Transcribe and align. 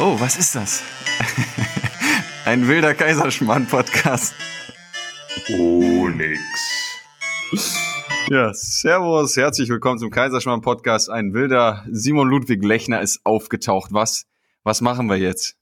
Oh, 0.00 0.18
was 0.18 0.36
ist 0.36 0.56
das? 0.56 0.82
Ein 2.44 2.66
wilder 2.66 2.94
Kaiserschmarrn-Podcast. 2.94 4.34
Oh, 5.56 6.08
nix. 6.08 6.40
Ja, 8.28 8.52
servus, 8.52 9.36
herzlich 9.36 9.68
willkommen 9.68 10.00
zum 10.00 10.10
Kaiserschmarrn-Podcast. 10.10 11.10
Ein 11.10 11.32
wilder 11.32 11.84
Simon 11.88 12.28
Ludwig 12.28 12.64
Lechner 12.64 13.02
ist 13.02 13.20
aufgetaucht. 13.22 13.92
Was, 13.92 14.26
was 14.64 14.80
machen 14.80 15.08
wir 15.08 15.16
jetzt? 15.16 15.56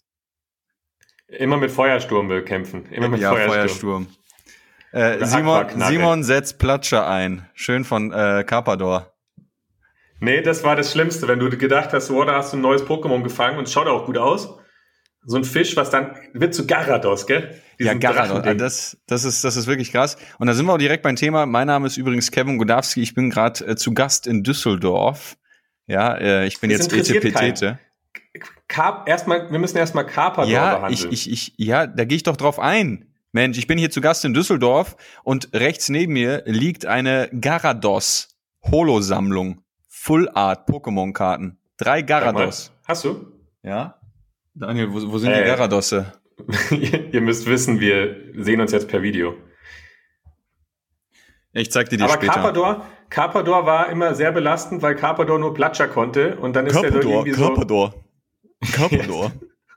Immer 1.28 1.58
mit 1.58 1.70
Feuersturm 1.70 2.30
will 2.30 2.42
kämpfen. 2.42 2.86
Immer 2.86 3.08
mit 3.08 3.20
ja, 3.20 3.32
Feuersturm. 3.32 4.06
Feuersturm. 4.06 4.06
Äh, 4.92 5.26
Simon, 5.26 5.66
Simon 5.76 6.24
setzt 6.24 6.58
Platscher 6.58 7.06
ein. 7.06 7.46
Schön 7.52 7.84
von 7.84 8.12
äh, 8.12 8.44
Carpador. 8.46 9.11
Nee, 10.22 10.40
das 10.40 10.62
war 10.62 10.76
das 10.76 10.92
Schlimmste, 10.92 11.26
wenn 11.26 11.40
du 11.40 11.50
gedacht 11.50 11.92
hast, 11.92 12.08
oh, 12.12 12.22
da 12.22 12.36
hast 12.36 12.52
du 12.52 12.56
ein 12.56 12.60
neues 12.60 12.84
Pokémon 12.84 13.24
gefangen 13.24 13.58
und 13.58 13.64
es 13.64 13.72
schaut 13.72 13.88
auch 13.88 14.06
gut 14.06 14.16
aus. 14.16 14.56
So 15.24 15.36
ein 15.36 15.42
Fisch, 15.42 15.74
was 15.74 15.90
dann 15.90 16.14
wird 16.32 16.54
zu 16.54 16.64
Garados, 16.64 17.26
gell? 17.26 17.60
Diesen 17.80 18.00
ja, 18.00 18.12
Garados. 18.12 18.56
Das, 18.56 18.96
das, 19.08 19.24
ist, 19.24 19.42
das 19.42 19.56
ist 19.56 19.66
wirklich 19.66 19.90
krass. 19.90 20.16
Und 20.38 20.46
da 20.46 20.54
sind 20.54 20.66
wir 20.66 20.74
auch 20.74 20.78
direkt 20.78 21.02
beim 21.02 21.16
Thema. 21.16 21.44
Mein 21.44 21.66
Name 21.66 21.88
ist 21.88 21.96
übrigens 21.96 22.30
Kevin 22.30 22.56
Godowski. 22.58 23.02
Ich 23.02 23.14
bin 23.14 23.30
gerade 23.30 23.66
äh, 23.66 23.74
zu 23.74 23.94
Gast 23.94 24.28
in 24.28 24.44
Düsseldorf. 24.44 25.36
Ja, 25.88 26.14
äh, 26.14 26.46
ich 26.46 26.60
bin 26.60 26.70
das 26.70 26.88
jetzt 26.92 27.10
Etepetete. 27.10 27.80
erstmal, 29.06 29.50
wir 29.50 29.58
müssen 29.58 29.76
erstmal 29.76 30.06
Carpador 30.06 30.48
ja, 30.48 30.76
behandeln. 30.76 31.12
Ich, 31.12 31.26
ich, 31.26 31.32
ich, 31.32 31.54
ja, 31.56 31.88
da 31.88 32.04
gehe 32.04 32.14
ich 32.14 32.22
doch 32.22 32.36
drauf 32.36 32.60
ein. 32.60 33.12
Mensch, 33.32 33.58
ich 33.58 33.66
bin 33.66 33.76
hier 33.76 33.90
zu 33.90 34.00
Gast 34.00 34.24
in 34.24 34.34
Düsseldorf 34.34 34.96
und 35.24 35.48
rechts 35.52 35.88
neben 35.88 36.12
mir 36.12 36.44
liegt 36.46 36.86
eine 36.86 37.28
Garados 37.32 38.36
Holo-Sammlung. 38.70 39.62
Full 40.02 40.28
Art 40.34 40.68
Pokémon-Karten. 40.68 41.58
Drei 41.76 42.02
Garados. 42.02 42.72
Hast 42.88 43.04
du? 43.04 43.24
Ja. 43.62 44.00
Daniel, 44.52 44.92
wo, 44.92 45.12
wo 45.12 45.18
sind 45.18 45.30
äh, 45.30 45.44
die 45.44 45.46
Garadosse? 45.46 46.12
ihr 47.12 47.20
müsst 47.20 47.46
wissen, 47.46 47.78
wir 47.78 48.16
sehen 48.34 48.60
uns 48.60 48.72
jetzt 48.72 48.88
per 48.88 49.00
Video. 49.04 49.36
Ich 51.52 51.70
zeig 51.70 51.88
dir 51.88 51.98
die 51.98 52.02
Aber 52.02 52.14
später. 52.14 52.32
Carpador, 52.32 52.86
Carpador 53.10 53.64
war 53.64 53.90
immer 53.90 54.16
sehr 54.16 54.32
belastend, 54.32 54.82
weil 54.82 54.96
Carpador 54.96 55.38
nur 55.38 55.54
Platscher 55.54 55.86
konnte 55.86 56.36
und 56.36 56.56
dann 56.56 56.66
ist 56.66 56.72
Carpador, 56.72 56.98
er 56.98 57.08
irgendwie 57.08 57.34
so... 57.34 57.46
Carpador. 57.46 57.94
Carpador. 58.72 59.32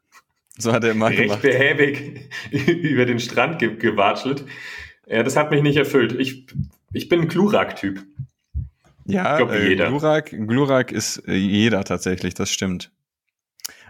so 0.58 0.74
hat 0.74 0.84
er 0.86 0.90
immer 0.90 1.10
recht 1.10 1.22
gemacht. 1.22 1.44
behäbig 1.44 2.32
über 2.52 3.06
den 3.06 3.20
Strand 3.20 3.60
ge 3.60 3.76
gewatschelt. 3.76 4.44
Ja, 5.06 5.22
das 5.22 5.36
hat 5.36 5.52
mich 5.52 5.62
nicht 5.62 5.78
erfüllt. 5.78 6.20
Ich, 6.20 6.48
ich 6.94 7.10
bin 7.10 7.22
ein 7.22 7.28
Glurak-Typ. 7.28 8.04
Ja, 9.06 9.38
glaub, 9.38 9.52
äh, 9.52 9.76
Glurak, 9.76 10.32
Glurak 10.32 10.92
ist 10.92 11.28
äh, 11.28 11.34
jeder 11.34 11.84
tatsächlich, 11.84 12.34
das 12.34 12.50
stimmt. 12.50 12.92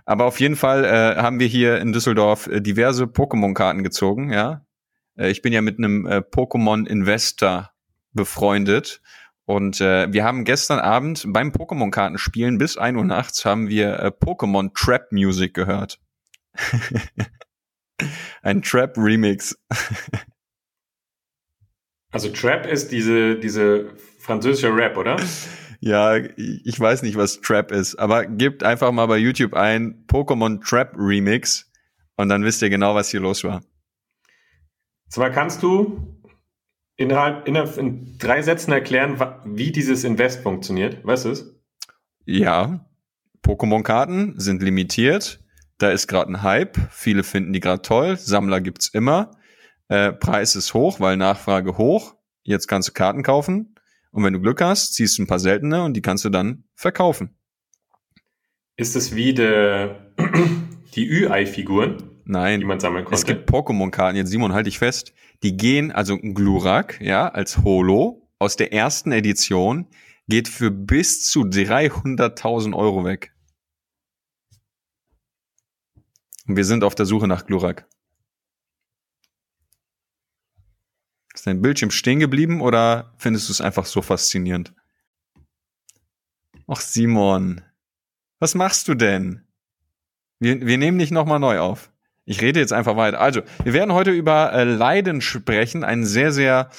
Aber 0.06 0.26
auf 0.26 0.40
jeden 0.40 0.56
Fall 0.56 0.86
äh, 0.86 1.22
haben 1.22 1.40
wir 1.40 1.48
hier 1.48 1.80
in 1.80 1.94
Düsseldorf 1.94 2.48
äh, 2.48 2.62
diverse 2.62 3.06
Pokémon-Karten 3.06 3.84
gezogen, 3.84 4.32
ja. 4.32 4.66
Äh, 5.18 5.32
ich 5.32 5.42
bin 5.42 5.54
ja 5.54 5.62
mit 5.62 5.78
einem 5.78 6.06
äh, 6.06 6.18
Pokémon-Investor 6.18 7.72
befreundet. 8.14 9.02
Und 9.46 9.80
äh, 9.80 10.12
wir 10.12 10.24
haben 10.24 10.44
gestern 10.44 10.80
Abend 10.80 11.26
beim 11.28 11.52
Pokémon-Kartenspielen 11.52 12.58
bis 12.58 12.78
1 12.78 12.98
Uhr 12.98 13.04
nachts 13.04 13.46
haben 13.46 13.70
wir 13.70 14.00
äh, 14.00 14.08
Pokémon 14.08 14.74
Trap 14.74 15.12
Music 15.12 15.54
gehört. 15.54 16.00
Ein 18.42 18.64
Trap-Remix. 18.64 19.56
also 22.12 22.30
Trap 22.30 22.66
ist 22.66 22.92
diese, 22.92 23.38
diese 23.38 23.92
französischer 24.26 24.76
Rap, 24.76 24.98
oder? 24.98 25.18
Ja, 25.80 26.16
ich 26.18 26.80
weiß 26.80 27.04
nicht, 27.04 27.16
was 27.16 27.42
Trap 27.42 27.72
ist, 27.72 27.96
aber 27.96 28.26
gebt 28.26 28.64
einfach 28.64 28.92
mal 28.92 29.06
bei 29.06 29.18
YouTube 29.18 29.54
ein 29.54 30.06
Pokémon 30.08 30.64
Trap 30.64 30.96
Remix 30.98 31.72
und 32.18 32.30
dann 32.30 32.44
wisst 32.44 32.62
ihr 32.62 32.70
genau, 32.70 32.96
was 32.96 33.10
hier 33.10 33.20
los 33.20 33.44
war. 33.44 33.62
Zwar 35.10 35.30
kannst 35.30 35.62
du 35.62 36.24
innerhalb, 36.98 37.48
innerhalb 37.48 37.78
in 37.78 38.18
drei 38.18 38.42
Sätzen 38.42 38.72
erklären, 38.72 39.20
wie 39.46 39.72
dieses 39.72 40.04
Invest 40.04 40.42
funktioniert. 40.42 41.06
Weißt 41.06 41.26
du 41.26 41.30
es? 41.30 41.56
Ja, 42.26 42.86
Pokémon-Karten 43.44 44.40
sind 44.40 44.64
limitiert. 44.64 45.40
Da 45.78 45.92
ist 45.92 46.08
gerade 46.08 46.32
ein 46.32 46.42
Hype. 46.42 46.78
Viele 46.90 47.24
finden 47.24 47.54
die 47.54 47.60
gerade 47.60 47.84
toll. 47.84 48.18
Sammler 48.18 48.62
gibt's 48.62 48.88
immer. 48.88 49.32
Äh, 49.88 50.14
Preis 50.14 50.56
ist 50.56 50.74
hoch, 50.74 51.00
weil 51.00 51.18
Nachfrage 51.18 51.78
hoch. 51.78 52.16
Jetzt 52.42 52.68
kannst 52.68 52.90
du 52.90 52.94
Karten 52.94 53.22
kaufen. 53.22 53.75
Und 54.16 54.24
wenn 54.24 54.32
du 54.32 54.40
Glück 54.40 54.62
hast, 54.62 54.94
ziehst 54.94 55.18
du 55.18 55.24
ein 55.24 55.28
paar 55.28 55.40
seltene 55.40 55.84
und 55.84 55.94
die 55.94 56.02
kannst 56.02 56.24
du 56.24 56.30
dann 56.30 56.64
verkaufen. 56.74 57.38
Ist 58.78 58.96
es 58.96 59.14
wie 59.14 59.34
de, 59.34 59.94
die 60.96 61.06
Ü-Ei-Figuren? 61.06 62.02
Nein. 62.24 62.62
Die 62.62 62.66
man 62.66 62.80
sammeln 62.80 63.04
konnte? 63.04 63.20
Es 63.20 63.26
gibt 63.26 63.50
Pokémon-Karten, 63.50 64.16
jetzt 64.16 64.30
Simon, 64.30 64.54
halt 64.54 64.68
dich 64.68 64.80
fest. 64.80 65.14
Die 65.44 65.58
gehen, 65.58 65.92
also 65.92 66.18
Glurak, 66.18 67.02
ja, 67.02 67.28
als 67.28 67.66
Holo 67.66 68.26
aus 68.40 68.56
der 68.56 68.72
ersten 68.72 69.12
Edition, 69.12 69.88
geht 70.30 70.48
für 70.48 70.72
bis 70.72 71.22
zu 71.24 71.42
300.000 71.42 72.74
Euro 72.74 73.04
weg. 73.04 73.34
Und 76.48 76.56
wir 76.56 76.64
sind 76.64 76.86
auf 76.86 76.96
der 76.96 77.06
Suche 77.06 77.28
nach 77.28 77.46
Glurak. 77.46 77.86
Ist 81.36 81.46
dein 81.46 81.62
Bildschirm 81.62 81.92
stehen 81.92 82.20
geblieben 82.20 82.62
oder 82.62 83.14
findest 83.18 83.50
du 83.50 83.52
es 83.52 83.62
einfach 83.62 83.86
so 83.86 84.02
faszinierend? 84.02 84.74
Ach 86.66 86.80
Simon, 86.80 87.62
was 88.40 88.56
machst 88.56 88.88
du 88.88 88.96
denn? 88.96 89.42
Wir, 90.40 90.66
wir 90.66 90.78
nehmen 90.78 90.98
dich 90.98 91.12
nochmal 91.12 91.40
neu 91.40 91.60
auf. 91.60 91.92
Ich 92.24 92.42
rede 92.42 92.60
jetzt 92.60 92.74
einfach 92.74 92.96
weiter. 92.96 93.20
Also, 93.20 93.42
wir 93.64 93.74
werden 93.74 93.94
heute 93.94 94.12
über 94.12 94.54
äh, 94.54 94.64
Leiden 94.64 95.22
sprechen, 95.22 95.84
ein 95.84 96.06
sehr, 96.06 96.32
sehr 96.32 96.70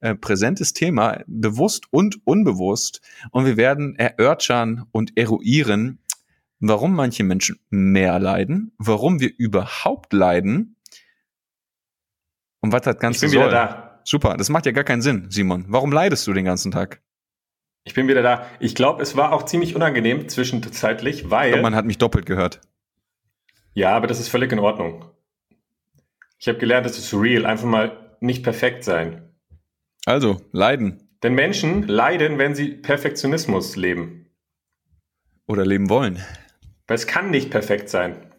äh, 0.00 0.14
präsentes 0.14 0.72
Thema, 0.72 1.22
bewusst 1.26 1.86
und 1.90 2.24
unbewusst. 2.24 3.02
Und 3.32 3.44
wir 3.44 3.56
werden 3.56 3.96
erörtern 3.96 4.86
und 4.92 5.16
eruieren, 5.18 5.98
warum 6.60 6.94
manche 6.94 7.24
Menschen 7.24 7.58
mehr 7.68 8.18
leiden, 8.20 8.72
warum 8.78 9.20
wir 9.20 9.32
überhaupt 9.36 10.12
leiden 10.12 10.76
und 12.60 12.72
was 12.72 12.82
das 12.82 12.96
Ganze 12.98 13.26
ich 13.26 13.32
bin 13.32 13.40
soll. 13.40 13.50
Wieder 13.50 13.66
da. 13.66 13.83
Super, 14.04 14.36
das 14.36 14.50
macht 14.50 14.66
ja 14.66 14.72
gar 14.72 14.84
keinen 14.84 15.02
Sinn, 15.02 15.30
Simon. 15.30 15.64
Warum 15.68 15.90
leidest 15.90 16.26
du 16.26 16.32
den 16.32 16.44
ganzen 16.44 16.70
Tag? 16.70 17.00
Ich 17.84 17.94
bin 17.94 18.06
wieder 18.08 18.22
da. 18.22 18.46
Ich 18.60 18.74
glaube, 18.74 19.02
es 19.02 19.16
war 19.16 19.32
auch 19.32 19.44
ziemlich 19.44 19.74
unangenehm 19.74 20.28
zwischenzeitlich, 20.28 21.30
weil. 21.30 21.52
Glaub, 21.52 21.62
man 21.62 21.74
hat 21.74 21.84
mich 21.86 21.98
doppelt 21.98 22.26
gehört. 22.26 22.60
Ja, 23.74 23.96
aber 23.96 24.06
das 24.06 24.20
ist 24.20 24.28
völlig 24.28 24.52
in 24.52 24.58
Ordnung. 24.58 25.04
Ich 26.38 26.48
habe 26.48 26.58
gelernt, 26.58 26.86
es 26.86 26.98
ist 26.98 27.12
real, 27.14 27.46
einfach 27.46 27.66
mal 27.66 28.16
nicht 28.20 28.42
perfekt 28.42 28.84
sein. 28.84 29.34
Also, 30.06 30.40
leiden. 30.52 31.08
Denn 31.22 31.34
Menschen 31.34 31.86
leiden, 31.88 32.38
wenn 32.38 32.54
sie 32.54 32.68
Perfektionismus 32.68 33.76
leben. 33.76 34.26
Oder 35.46 35.64
leben 35.64 35.88
wollen. 35.88 36.22
Weil 36.86 36.96
es 36.96 37.06
kann 37.06 37.30
nicht 37.30 37.50
perfekt 37.50 37.88
sein. 37.88 38.34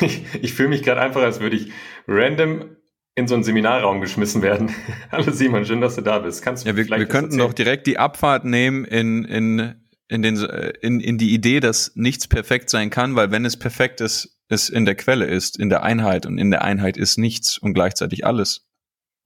Ich, 0.00 0.22
ich 0.42 0.54
fühle 0.54 0.68
mich 0.68 0.82
gerade 0.82 1.00
einfach, 1.00 1.22
als 1.22 1.40
würde 1.40 1.56
ich 1.56 1.72
random 2.06 2.76
in 3.14 3.26
so 3.26 3.34
einen 3.34 3.44
Seminarraum 3.44 4.00
geschmissen 4.00 4.42
werden. 4.42 4.70
Hallo 5.12 5.30
Simon, 5.30 5.64
schön, 5.64 5.80
dass 5.80 5.96
du 5.96 6.02
da 6.02 6.18
bist. 6.18 6.42
Kannst 6.42 6.64
du 6.64 6.70
ja, 6.70 6.76
wir, 6.76 6.84
vielleicht 6.84 7.00
wir 7.00 7.08
könnten 7.08 7.38
doch 7.38 7.52
direkt 7.52 7.86
die 7.86 7.98
Abfahrt 7.98 8.44
nehmen 8.44 8.84
in, 8.84 9.24
in, 9.24 9.74
in, 10.08 10.22
den, 10.22 10.36
in, 10.80 11.00
in 11.00 11.18
die 11.18 11.34
Idee, 11.34 11.60
dass 11.60 11.92
nichts 11.96 12.28
perfekt 12.28 12.70
sein 12.70 12.90
kann, 12.90 13.16
weil 13.16 13.30
wenn 13.30 13.44
es 13.44 13.58
perfekt 13.58 14.00
ist, 14.00 14.38
es 14.48 14.68
in 14.68 14.84
der 14.84 14.94
Quelle 14.94 15.26
ist, 15.26 15.58
in 15.58 15.68
der 15.68 15.82
Einheit 15.82 16.26
und 16.26 16.38
in 16.38 16.50
der 16.50 16.62
Einheit 16.62 16.96
ist 16.96 17.18
nichts 17.18 17.58
und 17.58 17.74
gleichzeitig 17.74 18.26
alles. 18.26 18.66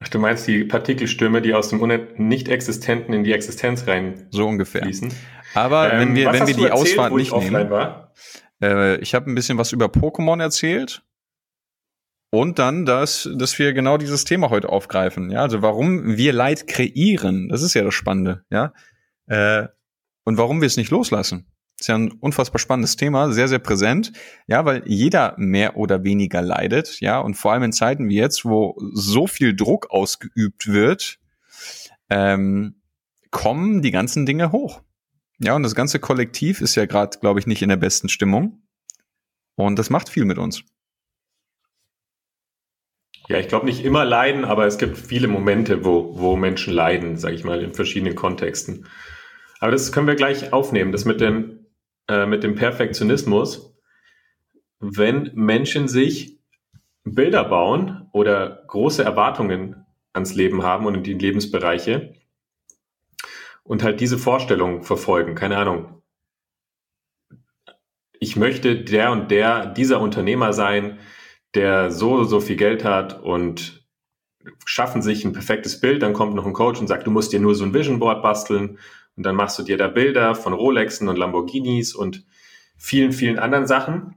Ach, 0.02 0.08
du 0.08 0.18
meinst 0.18 0.46
die 0.46 0.64
Partikelstürme, 0.64 1.40
die 1.40 1.54
aus 1.54 1.70
dem 1.70 1.80
Nicht-Existenten 2.16 3.14
in 3.14 3.24
die 3.24 3.32
Existenz 3.32 3.86
rein 3.86 4.26
so 4.30 4.46
ungefähr. 4.46 4.82
Fließen. 4.82 5.12
Aber 5.54 5.92
ähm, 5.92 6.00
wenn 6.00 6.14
wir, 6.14 6.32
wenn 6.32 6.46
wir 6.46 6.54
die 6.54 6.64
erzählt, 6.64 6.72
Ausfahrt 6.72 7.14
nicht 7.14 7.34
nehmen, 7.34 7.70
äh, 8.60 8.96
ich 9.00 9.14
habe 9.14 9.30
ein 9.30 9.34
bisschen 9.34 9.56
was 9.56 9.72
über 9.72 9.86
Pokémon 9.86 10.40
erzählt 10.42 11.02
und 12.40 12.58
dann, 12.58 12.84
dass, 12.84 13.28
dass 13.36 13.58
wir 13.58 13.72
genau 13.72 13.96
dieses 13.96 14.24
Thema 14.24 14.50
heute 14.50 14.68
aufgreifen. 14.68 15.30
Ja, 15.30 15.42
also 15.42 15.62
warum 15.62 16.16
wir 16.16 16.32
Leid 16.32 16.66
kreieren, 16.66 17.48
das 17.48 17.62
ist 17.62 17.74
ja 17.74 17.84
das 17.84 17.94
Spannende, 17.94 18.44
ja. 18.50 18.72
Äh, 19.26 19.68
und 20.24 20.36
warum 20.38 20.60
wir 20.60 20.66
es 20.66 20.76
nicht 20.76 20.90
loslassen. 20.90 21.46
Ist 21.78 21.88
ja 21.88 21.96
ein 21.96 22.12
unfassbar 22.12 22.58
spannendes 22.58 22.96
Thema, 22.96 23.32
sehr, 23.32 23.48
sehr 23.48 23.58
präsent. 23.58 24.12
Ja, 24.46 24.64
weil 24.64 24.82
jeder 24.86 25.34
mehr 25.36 25.76
oder 25.76 26.02
weniger 26.02 26.40
leidet, 26.40 27.00
ja, 27.00 27.18
und 27.18 27.34
vor 27.34 27.52
allem 27.52 27.64
in 27.64 27.72
Zeiten 27.72 28.08
wie 28.08 28.16
jetzt, 28.16 28.44
wo 28.44 28.76
so 28.92 29.26
viel 29.26 29.54
Druck 29.54 29.90
ausgeübt 29.90 30.66
wird, 30.66 31.18
ähm, 32.10 32.80
kommen 33.30 33.82
die 33.82 33.90
ganzen 33.90 34.26
Dinge 34.26 34.52
hoch. 34.52 34.82
Ja, 35.38 35.54
und 35.54 35.62
das 35.62 35.74
ganze 35.74 35.98
Kollektiv 35.98 36.60
ist 36.60 36.74
ja 36.74 36.86
gerade, 36.86 37.18
glaube 37.18 37.40
ich, 37.40 37.46
nicht 37.46 37.62
in 37.62 37.68
der 37.68 37.76
besten 37.76 38.08
Stimmung. 38.08 38.62
Und 39.56 39.78
das 39.78 39.90
macht 39.90 40.08
viel 40.08 40.24
mit 40.24 40.38
uns. 40.38 40.64
Ja, 43.28 43.38
ich 43.38 43.48
glaube 43.48 43.64
nicht 43.64 43.84
immer 43.84 44.04
leiden, 44.04 44.44
aber 44.44 44.66
es 44.66 44.76
gibt 44.76 44.98
viele 44.98 45.28
Momente, 45.28 45.84
wo, 45.84 46.18
wo 46.18 46.36
Menschen 46.36 46.74
leiden, 46.74 47.16
sage 47.16 47.34
ich 47.34 47.44
mal, 47.44 47.62
in 47.62 47.72
verschiedenen 47.72 48.14
Kontexten. 48.14 48.86
Aber 49.60 49.72
das 49.72 49.92
können 49.92 50.06
wir 50.06 50.14
gleich 50.14 50.52
aufnehmen, 50.52 50.92
das 50.92 51.06
mit 51.06 51.20
dem, 51.22 51.66
äh, 52.06 52.26
mit 52.26 52.44
dem 52.44 52.54
Perfektionismus, 52.54 53.74
wenn 54.78 55.30
Menschen 55.34 55.88
sich 55.88 56.38
Bilder 57.04 57.44
bauen 57.44 58.08
oder 58.12 58.62
große 58.66 59.02
Erwartungen 59.02 59.86
ans 60.12 60.34
Leben 60.34 60.62
haben 60.62 60.84
und 60.84 60.94
in 60.94 61.02
die 61.02 61.14
Lebensbereiche 61.14 62.14
und 63.62 63.82
halt 63.82 64.00
diese 64.00 64.18
Vorstellung 64.18 64.82
verfolgen. 64.82 65.34
Keine 65.34 65.56
Ahnung. 65.56 66.02
Ich 68.20 68.36
möchte 68.36 68.84
der 68.84 69.12
und 69.12 69.30
der, 69.30 69.66
dieser 69.66 70.00
Unternehmer 70.00 70.52
sein, 70.52 70.98
der 71.54 71.90
so, 71.90 72.24
so 72.24 72.40
viel 72.40 72.56
Geld 72.56 72.84
hat 72.84 73.22
und 73.22 73.84
schaffen 74.64 75.02
sich 75.02 75.24
ein 75.24 75.32
perfektes 75.32 75.80
Bild. 75.80 76.02
Dann 76.02 76.12
kommt 76.12 76.34
noch 76.34 76.46
ein 76.46 76.52
Coach 76.52 76.80
und 76.80 76.86
sagt, 76.86 77.06
du 77.06 77.10
musst 77.10 77.32
dir 77.32 77.40
nur 77.40 77.54
so 77.54 77.64
ein 77.64 77.74
Vision 77.74 77.98
Board 77.98 78.22
basteln 78.22 78.78
und 79.16 79.24
dann 79.24 79.36
machst 79.36 79.58
du 79.58 79.62
dir 79.62 79.76
da 79.76 79.88
Bilder 79.88 80.34
von 80.34 80.52
Rolexen 80.52 81.08
und 81.08 81.16
Lamborghinis 81.16 81.94
und 81.94 82.24
vielen, 82.76 83.12
vielen 83.12 83.38
anderen 83.38 83.66
Sachen. 83.66 84.16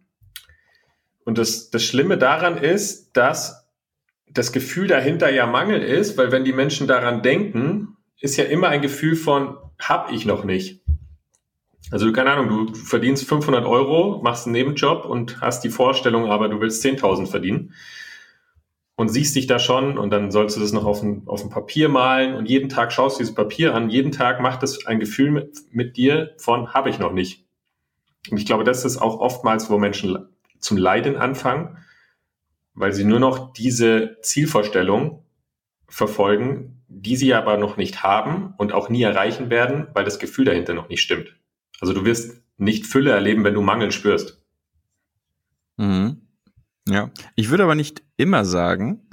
Und 1.24 1.38
das, 1.38 1.69
das 1.69 1.84
Schlimme 1.84 2.18
daran 2.18 2.57
ist, 2.57 3.12
dass 3.16 3.68
das 4.30 4.51
Gefühl 4.51 4.88
dahinter 4.88 5.31
ja 5.31 5.45
Mangel 5.45 5.81
ist, 5.81 6.18
weil 6.18 6.31
wenn 6.31 6.45
die 6.45 6.54
Menschen 6.54 6.88
daran 6.88 7.22
denken, 7.22 7.98
ist 8.19 8.38
ja 8.38 8.45
immer 8.45 8.69
ein 8.69 8.81
Gefühl 8.81 9.16
von, 9.16 9.57
hab 9.80 10.12
ich 10.12 10.25
noch 10.25 10.44
nicht. 10.44 10.81
Also 11.89 12.12
keine 12.12 12.31
Ahnung, 12.31 12.68
du 12.68 12.74
verdienst 12.74 13.28
500 13.28 13.66
Euro, 13.66 14.22
machst 14.22 14.45
einen 14.45 14.54
Nebenjob 14.54 15.06
und 15.06 15.39
hast 15.39 15.63
die 15.63 15.69
Vorstellung, 15.69 16.30
aber 16.30 16.50
du 16.50 16.60
willst 16.60 16.84
10.000 16.86 17.28
verdienen 17.28 17.74
und 18.98 19.10
siehst 19.10 19.36
dich 19.36 19.48
da 19.48 19.60
schon 19.60 19.98
und 19.98 20.10
dann 20.10 20.31
sollst 20.31 20.57
du 20.57 20.60
das 20.60 20.74
noch 20.74 20.86
auf 20.86 21.00
dem, 21.00 21.28
auf 21.28 21.42
dem 21.42 21.50
Papier 21.50 21.88
malen 21.88 22.34
und 22.36 22.50
jeden 22.50 22.68
Tag 22.68 22.92
schaust 22.92 23.18
du 23.18 23.24
dieses 23.24 23.36
Papier 23.36 23.74
an. 23.74 23.89
Jeden 23.89 24.12
Tag 24.12 24.42
macht 24.42 24.63
es 24.63 24.86
ein 24.86 25.00
Gefühl 25.00 25.31
mit, 25.31 25.57
mit 25.72 25.98
dir 25.98 26.34
von, 26.38 26.74
habe 26.74 26.89
ich 26.89 27.00
noch 27.00 27.13
nicht. 27.13 27.45
Und 28.30 28.38
ich 28.38 28.45
glaube, 28.45 28.63
das 28.63 28.83
ist 28.83 28.98
auch 28.98 29.19
oftmals, 29.19 29.69
wo 29.69 29.78
Menschen 29.78 30.18
zum 30.60 30.78
Leiden 30.78 31.16
anfangen, 31.16 31.78
weil 32.74 32.92
sie 32.92 33.06
nur 33.06 33.19
noch 33.19 33.54
diese 33.54 34.18
Zielvorstellung 34.22 35.24
verfolgen, 35.88 36.83
die 36.88 37.16
sie 37.16 37.33
aber 37.33 37.57
noch 37.57 37.78
nicht 37.78 38.04
haben 38.04 38.56
und 38.57 38.74
auch 38.74 38.90
nie 38.90 39.04
erreichen 39.04 39.50
werden, 39.50 39.88
weil 39.94 40.04
das 40.04 40.19
Gefühl 40.19 40.45
dahinter 40.45 40.74
noch 40.74 40.90
nicht 40.90 41.01
stimmt. 41.01 41.36
Also 41.79 41.94
du 41.94 42.06
wirst 42.06 42.41
nicht 42.57 42.88
Fülle 42.88 43.12
erleben, 43.12 43.44
wenn 43.44 43.53
du 43.53 43.62
Mangel 43.62 43.91
spürst. 43.91 44.44
Mhm. 45.77 46.21
Ja, 46.88 47.12
ich 47.35 47.50
würde 47.50 47.63
aber 47.63 47.75
nicht 47.75 48.01
immer 48.15 48.45
sagen, 48.45 49.07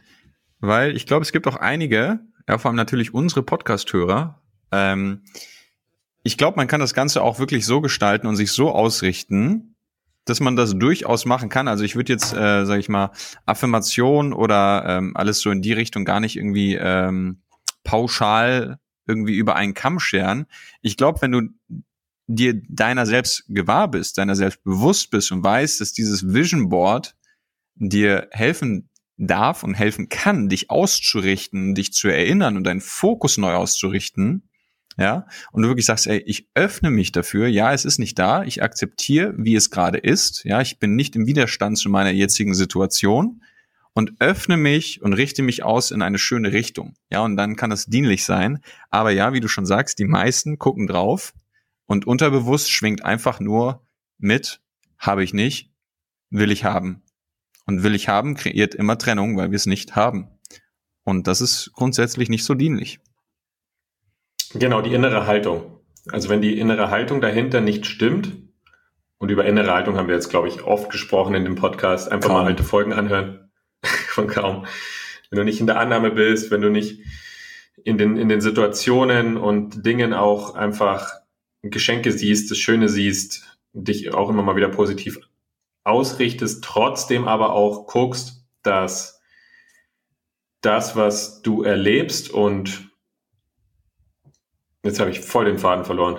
weil 0.61 0.97
ich 0.97 1.07
glaube, 1.07 1.23
es 1.23 1.33
gibt 1.33 1.47
auch 1.47 1.57
einige, 1.57 2.21
ja, 2.49 2.59
vor 2.59 2.71
allem 2.71 2.77
natürlich 2.77 3.13
unsere 3.13 3.43
Podcast-Hörer, 3.43 4.41
ähm, 4.73 5.23
ich 6.23 6.39
glaube, 6.39 6.57
man 6.57 6.69
kann 6.69 6.81
das 6.81 6.95
Ganze 6.95 7.23
auch 7.23 7.39
wirklich 7.39 7.67
so 7.67 7.81
gestalten 7.83 8.27
und 8.27 8.37
sich 8.37 8.51
so 8.51 8.71
ausrichten, 8.71 9.77
dass 10.25 10.41
man 10.41 10.57
das 10.57 10.73
durchaus 10.79 11.27
machen 11.27 11.51
kann. 11.51 11.69
Also 11.69 11.85
ich 11.85 11.97
würde 11.97 12.13
jetzt, 12.13 12.33
äh, 12.33 12.65
sage 12.65 12.81
ich 12.81 12.89
mal, 12.89 13.11
Affirmation 13.45 14.33
oder 14.33 14.85
ähm, 14.89 15.13
alles 15.15 15.41
so 15.41 15.51
in 15.51 15.61
die 15.61 15.75
Richtung 15.75 16.07
gar 16.07 16.21
nicht 16.21 16.37
irgendwie 16.37 16.77
ähm, 16.77 17.43
pauschal 17.83 18.79
irgendwie 19.07 19.37
über 19.37 19.55
einen 19.55 19.75
Kamm 19.75 20.01
scheren. 20.01 20.47
Ich 20.81 20.97
glaube, 20.97 21.21
wenn 21.21 21.33
du 21.33 21.43
dir 22.27 22.61
deiner 22.69 23.07
selbst 23.07 23.45
gewahr 23.49 23.91
bist, 23.91 24.19
deiner 24.19 24.37
selbst 24.37 24.63
bewusst 24.65 25.11
bist 25.11 25.31
und 25.33 25.45
weißt, 25.45 25.81
dass 25.81 25.93
dieses 25.93 26.33
Vision 26.33 26.69
Board 26.69 27.15
dir 27.75 28.29
helfen 28.31 28.89
darf 29.17 29.63
und 29.63 29.75
helfen 29.75 30.09
kann, 30.09 30.49
dich 30.49 30.71
auszurichten, 30.71 31.75
dich 31.75 31.93
zu 31.93 32.09
erinnern 32.09 32.57
und 32.57 32.65
deinen 32.65 32.81
Fokus 32.81 33.39
neu 33.39 33.55
auszurichten, 33.55 34.49
ja, 34.97 35.27
und 35.51 35.63
du 35.63 35.69
wirklich 35.69 35.87
sagst, 35.87 36.07
ey, 36.07 36.23
ich 36.25 36.49
öffne 36.55 36.91
mich 36.91 37.11
dafür, 37.11 37.49
ja, 37.49 37.73
es 37.73 37.85
ist 37.85 37.99
nicht 37.99 38.19
da, 38.19 38.45
ich 38.45 38.63
akzeptiere, 38.63 39.35
wie 39.37 39.57
es 39.57 39.71
gerade 39.71 39.99
ist, 39.99 40.45
ja, 40.45 40.61
ich 40.61 40.79
bin 40.79 40.95
nicht 40.95 41.17
im 41.17 41.27
Widerstand 41.27 41.79
zu 41.79 41.89
meiner 41.91 42.11
jetzigen 42.11 42.55
Situation 42.55 43.43
und 43.93 44.13
öffne 44.21 44.57
mich 44.57 45.03
und 45.03 45.13
richte 45.13 45.43
mich 45.43 45.65
aus 45.65 45.91
in 45.91 46.01
eine 46.03 46.19
schöne 46.19 46.53
Richtung, 46.53 46.95
ja, 47.11 47.21
und 47.21 47.37
dann 47.37 47.57
kann 47.57 47.73
es 47.73 47.87
dienlich 47.87 48.25
sein, 48.25 48.61
aber 48.91 49.11
ja, 49.11 49.33
wie 49.33 49.41
du 49.41 49.49
schon 49.49 49.67
sagst, 49.67 49.99
die 49.99 50.07
meisten 50.07 50.59
gucken 50.59 50.87
drauf 50.87 51.35
und 51.87 52.07
unterbewusst 52.07 52.71
schwingt 52.71 53.05
einfach 53.05 53.41
nur 53.41 53.87
mit, 54.19 54.61
habe 54.99 55.25
ich 55.25 55.35
nicht, 55.35 55.71
will 56.31 56.51
ich 56.51 56.65
haben. 56.65 57.03
Und 57.67 57.83
will 57.83 57.95
ich 57.95 58.09
haben 58.09 58.35
kreiert 58.35 58.75
immer 58.75 58.99
Trennung, 58.99 59.37
weil 59.37 59.51
wir 59.51 59.57
es 59.57 59.67
nicht 59.67 59.97
haben. 59.97 60.29
Und 61.05 61.27
das 61.27 61.41
ist 61.41 61.73
grundsätzlich 61.75 62.29
nicht 62.29 62.45
so 62.45 62.55
dienlich. 62.55 63.01
Genau, 64.55 64.83
die 64.83 64.93
innere 64.93 65.27
Haltung. 65.27 65.81
Also 66.11 66.29
wenn 66.29 66.43
die 66.43 66.59
innere 66.59 66.91
Haltung 66.91 67.21
dahinter 67.21 67.61
nicht 67.61 67.87
stimmt, 67.87 68.45
und 69.25 69.31
über 69.31 69.47
innere 69.47 69.73
Haltung 69.73 69.97
haben 69.97 70.09
wir 70.09 70.15
jetzt, 70.15 70.29
glaube 70.29 70.49
ich, 70.49 70.65
oft 70.65 70.91
gesprochen 70.91 71.35
in 71.35 71.45
dem 71.45 71.55
Podcast, 71.55 72.13
einfach 72.13 72.29
kaum. 72.29 72.43
mal 72.43 72.47
alte 72.47 72.63
Folgen 72.63 72.93
anhören. 72.93 73.51
Von 73.83 74.27
kaum. 74.27 74.67
Wenn 75.31 75.39
du 75.39 75.45
nicht 75.45 75.61
in 75.61 75.67
der 75.67 75.79
Annahme 75.79 76.11
bist, 76.11 76.51
wenn 76.51 76.61
du 76.61 76.71
nicht 76.71 77.01
in 77.85 77.97
den, 77.97 78.19
in 78.19 78.29
den 78.29 78.43
Situationen 78.43 79.39
und 79.39 79.87
Dingen 79.87 80.13
auch 80.13 80.55
einfach 80.55 81.24
Geschenke 81.71 82.13
siehst, 82.13 82.51
das 82.51 82.59
Schöne 82.59 82.89
siehst, 82.89 83.59
dich 83.73 84.13
auch 84.15 84.29
immer 84.29 84.43
mal 84.43 84.57
wieder 84.57 84.69
positiv 84.69 85.19
ausrichtest, 85.85 86.65
trotzdem 86.65 87.29
aber 87.29 87.53
auch 87.53 87.87
guckst, 87.87 88.45
dass 88.63 89.21
das, 90.63 90.97
was 90.97 91.43
du 91.43 91.63
erlebst 91.63 92.31
und 92.31 92.91
Jetzt 94.85 95.01
habe 95.01 95.11
ich 95.11 95.21
voll 95.21 95.47
den 95.47 95.59
Faden 95.59 95.85
verloren. 95.85 96.19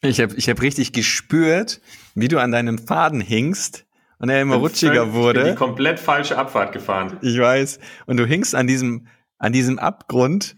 Ich 0.00 0.20
habe 0.20 0.34
ich 0.36 0.48
hab 0.48 0.62
richtig 0.62 0.92
gespürt, 0.92 1.80
wie 2.14 2.28
du 2.28 2.38
an 2.38 2.52
deinem 2.52 2.78
Faden 2.78 3.20
hingst 3.20 3.86
und 4.18 4.28
er 4.28 4.40
immer 4.40 4.54
bin 4.54 4.62
rutschiger 4.62 5.12
wurde. 5.12 5.40
Ich 5.40 5.44
bin 5.46 5.54
die 5.54 5.58
komplett 5.58 5.98
falsche 5.98 6.38
Abfahrt 6.38 6.72
gefahren. 6.72 7.18
Ich 7.22 7.36
weiß. 7.36 7.80
Und 8.06 8.16
du 8.16 8.24
hingst 8.24 8.54
an 8.54 8.68
diesem, 8.68 9.08
an 9.38 9.52
diesem 9.52 9.80
Abgrund 9.80 10.56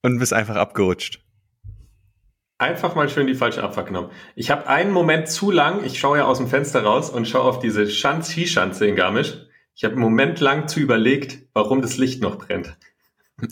und 0.00 0.18
bist 0.18 0.32
einfach 0.32 0.56
abgerutscht. 0.56 1.21
Einfach 2.58 2.94
mal 2.94 3.08
schön 3.08 3.26
die 3.26 3.34
falsche 3.34 3.62
Abfahrt 3.62 3.88
genommen. 3.88 4.10
Ich 4.36 4.50
habe 4.50 4.68
einen 4.68 4.92
Moment 4.92 5.28
zu 5.28 5.50
lang, 5.50 5.84
ich 5.84 5.98
schaue 5.98 6.18
ja 6.18 6.24
aus 6.26 6.38
dem 6.38 6.46
Fenster 6.46 6.84
raus 6.84 7.10
und 7.10 7.26
schaue 7.26 7.42
auf 7.42 7.58
diese 7.58 7.88
Schanz-Skischanze 7.88 8.86
in 8.86 8.94
Garmisch. 8.94 9.34
Ich 9.74 9.84
habe 9.84 9.94
einen 9.94 10.02
Moment 10.02 10.38
lang 10.40 10.68
zu 10.68 10.78
überlegt, 10.80 11.38
warum 11.54 11.82
das 11.82 11.96
Licht 11.96 12.22
noch 12.22 12.38
brennt. 12.38 12.76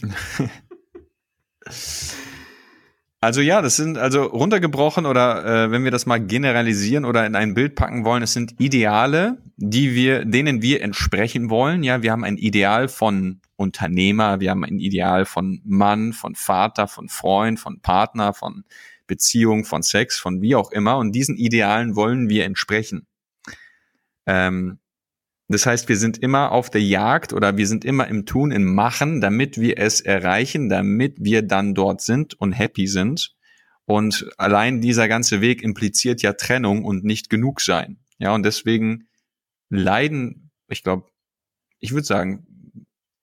Also 3.23 3.43
ja, 3.43 3.61
das 3.61 3.77
sind 3.77 3.99
also 3.99 4.23
runtergebrochen 4.23 5.05
oder 5.05 5.45
äh, 5.45 5.71
wenn 5.71 5.85
wir 5.85 5.91
das 5.91 6.07
mal 6.07 6.19
generalisieren 6.19 7.05
oder 7.05 7.27
in 7.27 7.37
ein 7.37 7.53
Bild 7.53 7.75
packen 7.75 8.07
wollen, 8.07 8.23
es 8.23 8.33
sind 8.33 8.59
Ideale, 8.59 9.43
die 9.59 9.95
wir, 9.95 10.25
denen 10.25 10.63
wir 10.63 10.81
entsprechen 10.83 11.51
wollen. 11.51 11.83
Ja, 11.83 12.03
wir 12.03 12.13
haben 12.13 12.25
ein 12.25 12.39
Ideal 12.39 12.89
von 12.89 13.43
Unternehmer, 13.57 14.41
wir 14.41 14.51
haben 14.51 14.65
ein 14.65 14.79
Ideal 14.79 15.27
von 15.27 15.61
Mann, 15.67 16.15
von 16.15 16.35
Vater, 16.35 16.89
von 16.89 17.11
Freund, 17.11 17.61
von 17.61 17.81
Partner, 17.83 18.33
von 18.33 18.65
Beziehung, 19.11 19.65
von 19.65 19.83
Sex, 19.83 20.19
von 20.19 20.41
wie 20.41 20.55
auch 20.55 20.71
immer. 20.71 20.97
Und 20.97 21.13
diesen 21.13 21.37
Idealen 21.37 21.97
wollen 21.97 22.29
wir 22.29 22.45
entsprechen. 22.45 23.07
Ähm, 24.25 24.79
das 25.49 25.67
heißt, 25.67 25.89
wir 25.89 25.97
sind 25.97 26.19
immer 26.19 26.53
auf 26.53 26.71
der 26.71 26.81
Jagd 26.81 27.33
oder 27.33 27.57
wir 27.57 27.67
sind 27.67 27.85
immer 27.85 28.07
im 28.07 28.25
Tun, 28.25 28.53
im 28.53 28.73
Machen, 28.73 29.21
damit 29.21 29.61
wir 29.61 29.79
es 29.79 30.01
erreichen, 30.01 30.69
damit 30.69 31.17
wir 31.19 31.43
dann 31.43 31.75
dort 31.75 32.03
sind 32.03 32.35
und 32.35 32.53
happy 32.53 32.87
sind. 32.87 33.35
Und 33.85 34.31
allein 34.39 34.81
dieser 34.81 35.09
ganze 35.09 35.41
Weg 35.41 35.63
impliziert 35.63 36.23
ja 36.23 36.35
Trennung 36.35 36.85
und 36.85 37.03
nicht 37.03 37.31
genug 37.31 37.61
sein. 37.61 37.99
Ja, 38.19 38.33
und 38.33 38.45
deswegen 38.45 39.09
leiden, 39.71 40.53
ich 40.69 40.85
glaube, 40.85 41.09
ich 41.81 41.93
würde 41.93 42.07
sagen, 42.07 42.47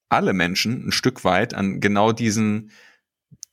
alle 0.09 0.33
Menschen 0.33 0.87
ein 0.87 0.91
Stück 0.91 1.23
weit 1.23 1.53
an 1.53 1.79
genau 1.79 2.11
diesen, 2.11 2.71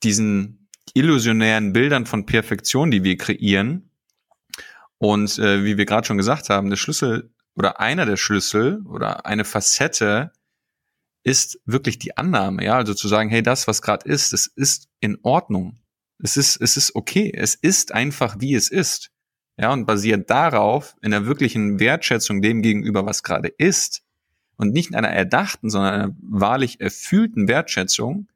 diesen 0.03 0.64
illusionären 0.93 1.73
Bildern 1.73 2.05
von 2.05 2.25
Perfektion, 2.25 2.91
die 2.91 3.03
wir 3.03 3.17
kreieren. 3.17 3.89
Und 4.97 5.37
äh, 5.39 5.63
wie 5.63 5.77
wir 5.77 5.85
gerade 5.85 6.07
schon 6.07 6.17
gesagt 6.17 6.49
haben, 6.49 6.69
der 6.69 6.77
Schlüssel 6.77 7.31
oder 7.55 7.79
einer 7.79 8.05
der 8.05 8.17
Schlüssel 8.17 8.81
oder 8.85 9.25
eine 9.25 9.45
Facette 9.45 10.31
ist 11.23 11.59
wirklich 11.65 11.97
die 11.97 12.15
Annahme, 12.17 12.63
ja, 12.63 12.75
also 12.75 12.93
zu 12.93 13.07
sagen, 13.07 13.29
hey, 13.29 13.41
das, 13.41 13.67
was 13.67 13.81
gerade 13.81 14.07
ist, 14.07 14.31
es 14.31 14.45
ist 14.45 14.87
in 14.99 15.17
Ordnung. 15.23 15.79
Es 16.19 16.37
ist, 16.37 16.57
es 16.61 16.77
ist 16.77 16.95
okay. 16.95 17.31
Es 17.35 17.55
ist 17.55 17.93
einfach, 17.93 18.37
wie 18.39 18.53
es 18.53 18.69
ist. 18.69 19.11
Ja, 19.57 19.73
und 19.73 19.85
basiert 19.85 20.29
darauf, 20.29 20.95
in 21.01 21.11
der 21.11 21.25
wirklichen 21.25 21.79
Wertschätzung 21.79 22.41
dem 22.41 22.61
gegenüber, 22.61 23.05
was 23.05 23.23
gerade 23.23 23.47
ist, 23.47 24.03
und 24.57 24.73
nicht 24.73 24.89
in 24.89 24.95
einer 24.95 25.09
erdachten, 25.09 25.69
sondern 25.69 25.93
einer 25.93 26.15
wahrlich 26.21 26.79
erfüllten 26.79 27.47
Wertschätzung, 27.47 28.27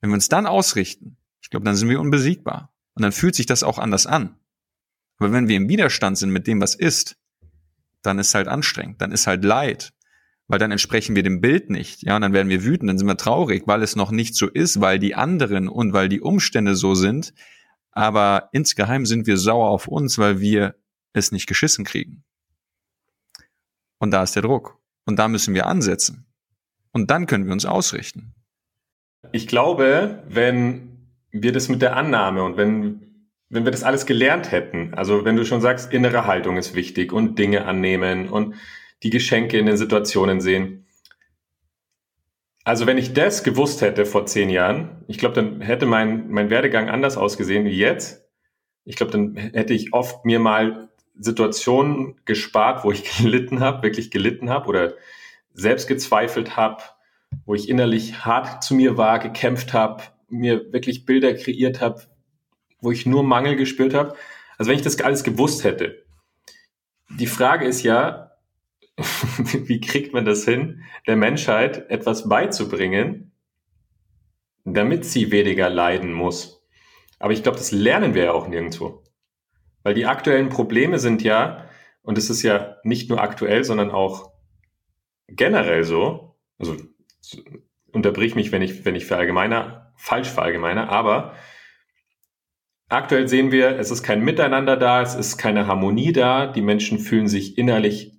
wenn 0.00 0.10
wir 0.10 0.14
uns 0.14 0.28
dann 0.28 0.46
ausrichten, 0.46 1.16
ich 1.16 1.23
glaube, 1.54 1.64
dann 1.64 1.76
sind 1.76 1.88
wir 1.88 2.00
unbesiegbar. 2.00 2.74
Und 2.94 3.02
dann 3.02 3.12
fühlt 3.12 3.34
sich 3.34 3.46
das 3.46 3.62
auch 3.62 3.78
anders 3.78 4.06
an. 4.06 4.36
Aber 5.18 5.32
wenn 5.32 5.48
wir 5.48 5.56
im 5.56 5.68
Widerstand 5.68 6.18
sind 6.18 6.30
mit 6.30 6.46
dem, 6.46 6.60
was 6.60 6.74
ist, 6.74 7.16
dann 8.02 8.18
ist 8.18 8.34
halt 8.34 8.48
anstrengend, 8.48 9.00
dann 9.00 9.12
ist 9.12 9.26
halt 9.26 9.44
Leid, 9.44 9.92
weil 10.48 10.58
dann 10.58 10.72
entsprechen 10.72 11.14
wir 11.16 11.22
dem 11.22 11.40
Bild 11.40 11.70
nicht, 11.70 12.02
ja, 12.02 12.16
und 12.16 12.22
dann 12.22 12.32
werden 12.32 12.48
wir 12.48 12.64
wütend, 12.64 12.90
dann 12.90 12.98
sind 12.98 13.06
wir 13.06 13.16
traurig, 13.16 13.62
weil 13.66 13.82
es 13.82 13.96
noch 13.96 14.10
nicht 14.10 14.34
so 14.34 14.48
ist, 14.48 14.80
weil 14.80 14.98
die 14.98 15.14
anderen 15.14 15.68
und 15.68 15.92
weil 15.92 16.08
die 16.08 16.20
Umstände 16.20 16.74
so 16.74 16.94
sind, 16.94 17.32
aber 17.92 18.48
insgeheim 18.52 19.06
sind 19.06 19.26
wir 19.26 19.36
sauer 19.36 19.70
auf 19.70 19.86
uns, 19.86 20.18
weil 20.18 20.40
wir 20.40 20.74
es 21.12 21.30
nicht 21.30 21.46
geschissen 21.46 21.84
kriegen. 21.84 22.24
Und 23.98 24.10
da 24.10 24.24
ist 24.24 24.34
der 24.34 24.42
Druck. 24.42 24.78
Und 25.06 25.18
da 25.18 25.28
müssen 25.28 25.54
wir 25.54 25.66
ansetzen. 25.66 26.26
Und 26.92 27.10
dann 27.10 27.26
können 27.26 27.46
wir 27.46 27.52
uns 27.52 27.64
ausrichten. 27.64 28.34
Ich 29.32 29.46
glaube, 29.46 30.24
wenn 30.28 30.93
wir 31.34 31.52
das 31.52 31.68
mit 31.68 31.82
der 31.82 31.96
Annahme 31.96 32.44
und 32.44 32.56
wenn, 32.56 33.26
wenn 33.48 33.64
wir 33.64 33.72
das 33.72 33.82
alles 33.82 34.06
gelernt 34.06 34.52
hätten, 34.52 34.94
also 34.94 35.24
wenn 35.24 35.36
du 35.36 35.44
schon 35.44 35.60
sagst, 35.60 35.92
innere 35.92 36.26
Haltung 36.26 36.56
ist 36.56 36.74
wichtig 36.74 37.12
und 37.12 37.38
Dinge 37.38 37.66
annehmen 37.66 38.28
und 38.28 38.54
die 39.02 39.10
Geschenke 39.10 39.58
in 39.58 39.66
den 39.66 39.76
Situationen 39.76 40.40
sehen. 40.40 40.86
Also 42.62 42.86
wenn 42.86 42.98
ich 42.98 43.12
das 43.12 43.42
gewusst 43.42 43.82
hätte 43.82 44.06
vor 44.06 44.26
zehn 44.26 44.48
Jahren, 44.48 45.04
ich 45.08 45.18
glaube, 45.18 45.34
dann 45.34 45.60
hätte 45.60 45.86
mein, 45.86 46.30
mein 46.30 46.50
Werdegang 46.50 46.88
anders 46.88 47.16
ausgesehen 47.16 47.64
wie 47.66 47.76
jetzt. 47.76 48.26
Ich 48.84 48.96
glaube, 48.96 49.12
dann 49.12 49.36
hätte 49.36 49.74
ich 49.74 49.92
oft 49.92 50.24
mir 50.24 50.38
mal 50.38 50.88
Situationen 51.18 52.14
gespart, 52.24 52.84
wo 52.84 52.92
ich 52.92 53.18
gelitten 53.18 53.60
habe, 53.60 53.82
wirklich 53.82 54.10
gelitten 54.12 54.50
habe 54.50 54.68
oder 54.68 54.94
selbst 55.52 55.88
gezweifelt 55.88 56.56
habe, 56.56 56.82
wo 57.44 57.54
ich 57.54 57.68
innerlich 57.68 58.24
hart 58.24 58.62
zu 58.62 58.74
mir 58.74 58.96
war, 58.96 59.18
gekämpft 59.18 59.72
habe, 59.72 60.04
mir 60.28 60.72
wirklich 60.72 61.06
Bilder 61.06 61.34
kreiert 61.34 61.80
habe, 61.80 62.02
wo 62.80 62.90
ich 62.90 63.06
nur 63.06 63.22
Mangel 63.22 63.56
gespürt 63.56 63.94
habe. 63.94 64.14
Also 64.58 64.70
wenn 64.70 64.76
ich 64.76 64.84
das 64.84 65.00
alles 65.00 65.24
gewusst 65.24 65.64
hätte. 65.64 66.04
Die 67.10 67.26
Frage 67.26 67.66
ist 67.66 67.82
ja, 67.82 68.32
wie 68.96 69.80
kriegt 69.80 70.12
man 70.12 70.24
das 70.24 70.44
hin, 70.44 70.82
der 71.06 71.16
Menschheit 71.16 71.90
etwas 71.90 72.28
beizubringen, 72.28 73.32
damit 74.64 75.04
sie 75.04 75.30
weniger 75.30 75.68
leiden 75.68 76.12
muss? 76.12 76.64
Aber 77.18 77.32
ich 77.32 77.42
glaube, 77.42 77.58
das 77.58 77.72
lernen 77.72 78.14
wir 78.14 78.24
ja 78.24 78.32
auch 78.32 78.48
nirgendwo. 78.48 79.02
Weil 79.82 79.94
die 79.94 80.06
aktuellen 80.06 80.48
Probleme 80.48 80.98
sind 80.98 81.22
ja, 81.22 81.68
und 82.02 82.18
es 82.18 82.30
ist 82.30 82.42
ja 82.42 82.76
nicht 82.84 83.08
nur 83.10 83.20
aktuell, 83.20 83.64
sondern 83.64 83.90
auch 83.90 84.32
generell 85.28 85.84
so, 85.84 86.36
also 86.58 86.76
unterbrich 87.92 88.34
mich, 88.34 88.52
wenn 88.52 88.62
ich, 88.62 88.84
wenn 88.84 88.94
ich 88.94 89.06
verallgemeiner, 89.06 89.83
falsch 89.96 90.28
verallgemeiner, 90.28 90.88
aber 90.88 91.34
aktuell 92.88 93.28
sehen 93.28 93.52
wir, 93.52 93.78
es 93.78 93.90
ist 93.90 94.02
kein 94.02 94.22
Miteinander 94.22 94.76
da, 94.76 95.02
es 95.02 95.14
ist 95.14 95.36
keine 95.36 95.66
Harmonie 95.66 96.12
da, 96.12 96.46
die 96.46 96.62
Menschen 96.62 96.98
fühlen 96.98 97.28
sich 97.28 97.58
innerlich 97.58 98.12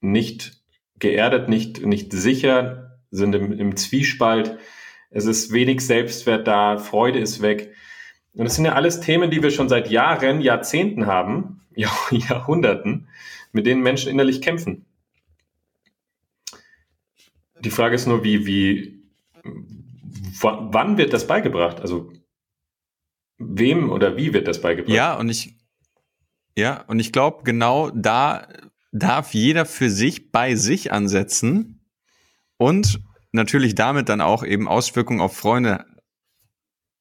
nicht 0.00 0.62
geerdet, 0.98 1.48
nicht, 1.48 1.84
nicht 1.84 2.12
sicher, 2.12 2.98
sind 3.10 3.34
im, 3.34 3.52
im 3.52 3.76
Zwiespalt, 3.76 4.58
es 5.10 5.26
ist 5.26 5.52
wenig 5.52 5.82
Selbstwert 5.82 6.46
da, 6.46 6.78
Freude 6.78 7.18
ist 7.18 7.42
weg. 7.42 7.74
Und 8.34 8.44
das 8.44 8.54
sind 8.54 8.64
ja 8.64 8.72
alles 8.72 9.00
Themen, 9.00 9.30
die 9.30 9.42
wir 9.42 9.50
schon 9.50 9.68
seit 9.68 9.90
Jahren, 9.90 10.40
Jahrzehnten 10.40 11.06
haben, 11.06 11.60
Jahrhunderten, 12.10 13.08
mit 13.52 13.66
denen 13.66 13.82
Menschen 13.82 14.10
innerlich 14.10 14.40
kämpfen. 14.40 14.86
Die 17.60 17.70
Frage 17.70 17.94
ist 17.94 18.06
nur, 18.06 18.24
wie, 18.24 18.46
wie, 18.46 19.02
wann 20.40 20.98
wird 20.98 21.12
das 21.12 21.26
beigebracht? 21.26 21.80
Also 21.80 22.12
wem 23.38 23.90
oder 23.90 24.16
wie 24.16 24.32
wird 24.32 24.48
das 24.48 24.60
beigebracht? 24.60 24.94
Ja, 24.94 25.14
und 25.14 25.28
ich, 25.28 25.56
ja, 26.56 26.82
und 26.86 26.98
ich 26.98 27.12
glaube, 27.12 27.44
genau 27.44 27.90
da 27.90 28.46
darf 28.92 29.34
jeder 29.34 29.64
für 29.64 29.90
sich 29.90 30.30
bei 30.30 30.54
sich 30.54 30.92
ansetzen 30.92 31.80
und 32.58 33.00
natürlich 33.32 33.74
damit 33.74 34.08
dann 34.08 34.20
auch 34.20 34.44
eben 34.44 34.68
Auswirkungen 34.68 35.20
auf 35.20 35.36
Freunde. 35.36 35.86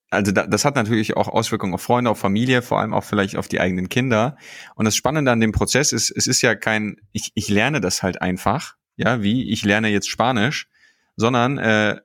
Also 0.09 0.31
das 0.31 0.65
hat 0.65 0.75
natürlich 0.75 1.15
auch 1.15 1.29
Auswirkungen 1.29 1.73
auf 1.73 1.81
Freunde, 1.81 2.09
auf 2.09 2.19
Familie, 2.19 2.61
vor 2.61 2.79
allem 2.79 2.93
auch 2.93 3.03
vielleicht 3.03 3.37
auf 3.37 3.47
die 3.47 3.61
eigenen 3.61 3.87
Kinder. 3.87 4.37
Und 4.75 4.85
das 4.85 4.95
Spannende 4.95 5.31
an 5.31 5.39
dem 5.39 5.53
Prozess 5.53 5.93
ist, 5.93 6.11
es 6.11 6.27
ist 6.27 6.41
ja 6.41 6.55
kein, 6.55 6.97
ich, 7.11 7.31
ich 7.33 7.47
lerne 7.47 7.79
das 7.79 8.03
halt 8.03 8.21
einfach, 8.21 8.75
ja, 8.97 9.21
wie 9.21 9.49
ich 9.51 9.63
lerne 9.63 9.89
jetzt 9.89 10.09
Spanisch, 10.09 10.69
sondern 11.15 11.57
äh, 11.57 12.01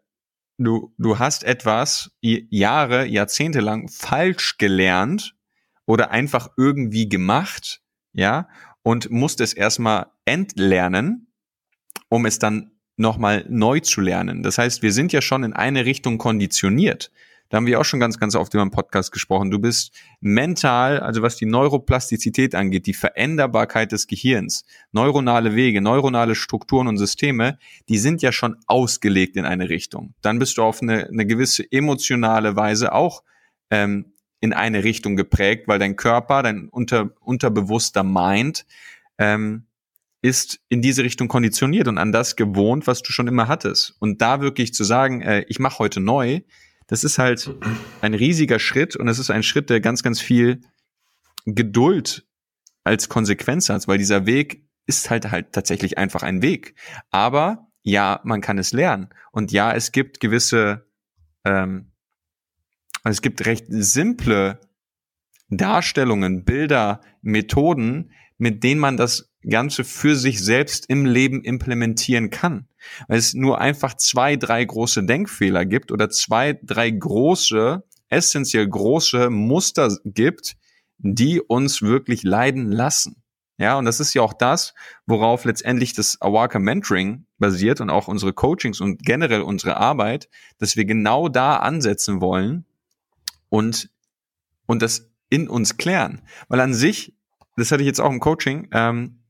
du, 0.58 0.94
du 0.98 1.18
hast 1.18 1.44
etwas 1.44 2.10
Jahre, 2.20 3.06
Jahrzehnte 3.06 3.60
lang 3.60 3.88
falsch 3.88 4.58
gelernt 4.58 5.34
oder 5.86 6.10
einfach 6.10 6.50
irgendwie 6.56 7.08
gemacht, 7.08 7.80
ja, 8.12 8.48
und 8.82 9.10
musst 9.10 9.40
es 9.40 9.52
erstmal 9.52 10.06
entlernen, 10.24 11.32
um 12.08 12.26
es 12.26 12.38
dann 12.38 12.72
nochmal 12.96 13.44
neu 13.48 13.80
zu 13.80 14.00
lernen. 14.00 14.42
Das 14.42 14.58
heißt, 14.58 14.82
wir 14.82 14.92
sind 14.92 15.12
ja 15.12 15.20
schon 15.20 15.44
in 15.44 15.52
eine 15.52 15.84
Richtung 15.84 16.18
konditioniert. 16.18 17.10
Da 17.48 17.56
haben 17.56 17.66
wir 17.66 17.80
auch 17.80 17.84
schon 17.84 18.00
ganz, 18.00 18.18
ganz 18.18 18.34
oft 18.34 18.52
über 18.54 18.64
den 18.64 18.70
Podcast 18.70 19.12
gesprochen. 19.12 19.50
Du 19.50 19.58
bist 19.58 19.92
mental, 20.20 21.00
also 21.00 21.22
was 21.22 21.36
die 21.36 21.46
Neuroplastizität 21.46 22.54
angeht, 22.54 22.86
die 22.86 22.94
Veränderbarkeit 22.94 23.92
des 23.92 24.06
Gehirns, 24.06 24.64
neuronale 24.92 25.54
Wege, 25.54 25.80
neuronale 25.80 26.34
Strukturen 26.34 26.88
und 26.88 26.98
Systeme, 26.98 27.58
die 27.88 27.98
sind 27.98 28.22
ja 28.22 28.32
schon 28.32 28.56
ausgelegt 28.66 29.36
in 29.36 29.44
eine 29.44 29.68
Richtung. 29.68 30.14
Dann 30.22 30.38
bist 30.38 30.58
du 30.58 30.62
auf 30.62 30.82
eine, 30.82 31.06
eine 31.06 31.26
gewisse 31.26 31.70
emotionale 31.70 32.56
Weise 32.56 32.92
auch 32.92 33.22
ähm, 33.70 34.12
in 34.40 34.52
eine 34.52 34.84
Richtung 34.84 35.16
geprägt, 35.16 35.68
weil 35.68 35.78
dein 35.78 35.96
Körper, 35.96 36.42
dein 36.42 36.68
unter, 36.68 37.10
unterbewusster 37.20 38.02
Mind, 38.02 38.66
ähm, 39.18 39.66
ist 40.22 40.60
in 40.68 40.82
diese 40.82 41.04
Richtung 41.04 41.28
konditioniert 41.28 41.88
und 41.88 41.98
an 41.98 42.10
das 42.10 42.36
gewohnt, 42.36 42.86
was 42.86 43.02
du 43.02 43.12
schon 43.12 43.28
immer 43.28 43.48
hattest. 43.48 43.94
Und 44.00 44.20
da 44.20 44.40
wirklich 44.40 44.74
zu 44.74 44.82
sagen, 44.82 45.22
äh, 45.22 45.44
ich 45.48 45.58
mache 45.58 45.78
heute 45.78 46.00
neu, 46.00 46.40
das 46.86 47.04
ist 47.04 47.18
halt 47.18 47.50
ein 48.00 48.14
riesiger 48.14 48.58
Schritt 48.58 48.96
und 48.96 49.08
es 49.08 49.18
ist 49.18 49.30
ein 49.30 49.42
Schritt, 49.42 49.70
der 49.70 49.80
ganz, 49.80 50.02
ganz 50.02 50.20
viel 50.20 50.60
Geduld 51.44 52.26
als 52.84 53.08
Konsequenz 53.08 53.68
hat, 53.68 53.88
weil 53.88 53.98
dieser 53.98 54.26
Weg 54.26 54.64
ist 54.86 55.10
halt 55.10 55.30
halt 55.30 55.52
tatsächlich 55.52 55.98
einfach 55.98 56.22
ein 56.22 56.42
Weg. 56.42 56.74
Aber 57.10 57.68
ja, 57.82 58.20
man 58.24 58.40
kann 58.40 58.58
es 58.58 58.72
lernen. 58.72 59.08
Und 59.32 59.52
ja, 59.52 59.72
es 59.72 59.92
gibt 59.92 60.20
gewisse, 60.20 60.86
ähm, 61.44 61.92
es 63.04 63.22
gibt 63.22 63.44
recht 63.46 63.66
simple 63.68 64.60
Darstellungen, 65.48 66.44
Bilder, 66.44 67.00
Methoden, 67.22 68.12
mit 68.38 68.64
denen 68.64 68.80
man 68.80 68.96
das 68.96 69.32
Ganze 69.48 69.84
für 69.84 70.16
sich 70.16 70.42
selbst 70.42 70.88
im 70.88 71.06
Leben 71.06 71.42
implementieren 71.42 72.30
kann. 72.30 72.68
Weil 73.08 73.18
es 73.18 73.34
nur 73.34 73.60
einfach 73.60 73.94
zwei, 73.94 74.36
drei 74.36 74.64
große 74.64 75.04
Denkfehler 75.04 75.64
gibt 75.64 75.92
oder 75.92 76.10
zwei, 76.10 76.58
drei 76.62 76.90
große, 76.90 77.82
essentiell 78.08 78.68
große 78.68 79.30
Muster 79.30 79.96
gibt, 80.04 80.56
die 80.98 81.40
uns 81.40 81.82
wirklich 81.82 82.22
leiden 82.22 82.70
lassen. 82.70 83.22
Ja, 83.58 83.78
und 83.78 83.86
das 83.86 84.00
ist 84.00 84.12
ja 84.12 84.20
auch 84.20 84.34
das, 84.34 84.74
worauf 85.06 85.44
letztendlich 85.44 85.94
das 85.94 86.20
Awaka 86.20 86.58
Mentoring 86.58 87.24
basiert 87.38 87.80
und 87.80 87.88
auch 87.88 88.06
unsere 88.06 88.34
Coachings 88.34 88.82
und 88.82 89.02
generell 89.02 89.40
unsere 89.40 89.78
Arbeit, 89.78 90.28
dass 90.58 90.76
wir 90.76 90.84
genau 90.84 91.28
da 91.28 91.56
ansetzen 91.56 92.20
wollen 92.20 92.66
und, 93.48 93.90
und 94.66 94.82
das 94.82 95.10
in 95.30 95.48
uns 95.48 95.78
klären. 95.78 96.20
Weil 96.48 96.60
an 96.60 96.74
sich, 96.74 97.14
das 97.56 97.72
hatte 97.72 97.82
ich 97.82 97.86
jetzt 97.86 98.00
auch 98.00 98.10
im 98.10 98.20
Coaching, 98.20 98.68
ähm, 98.72 99.20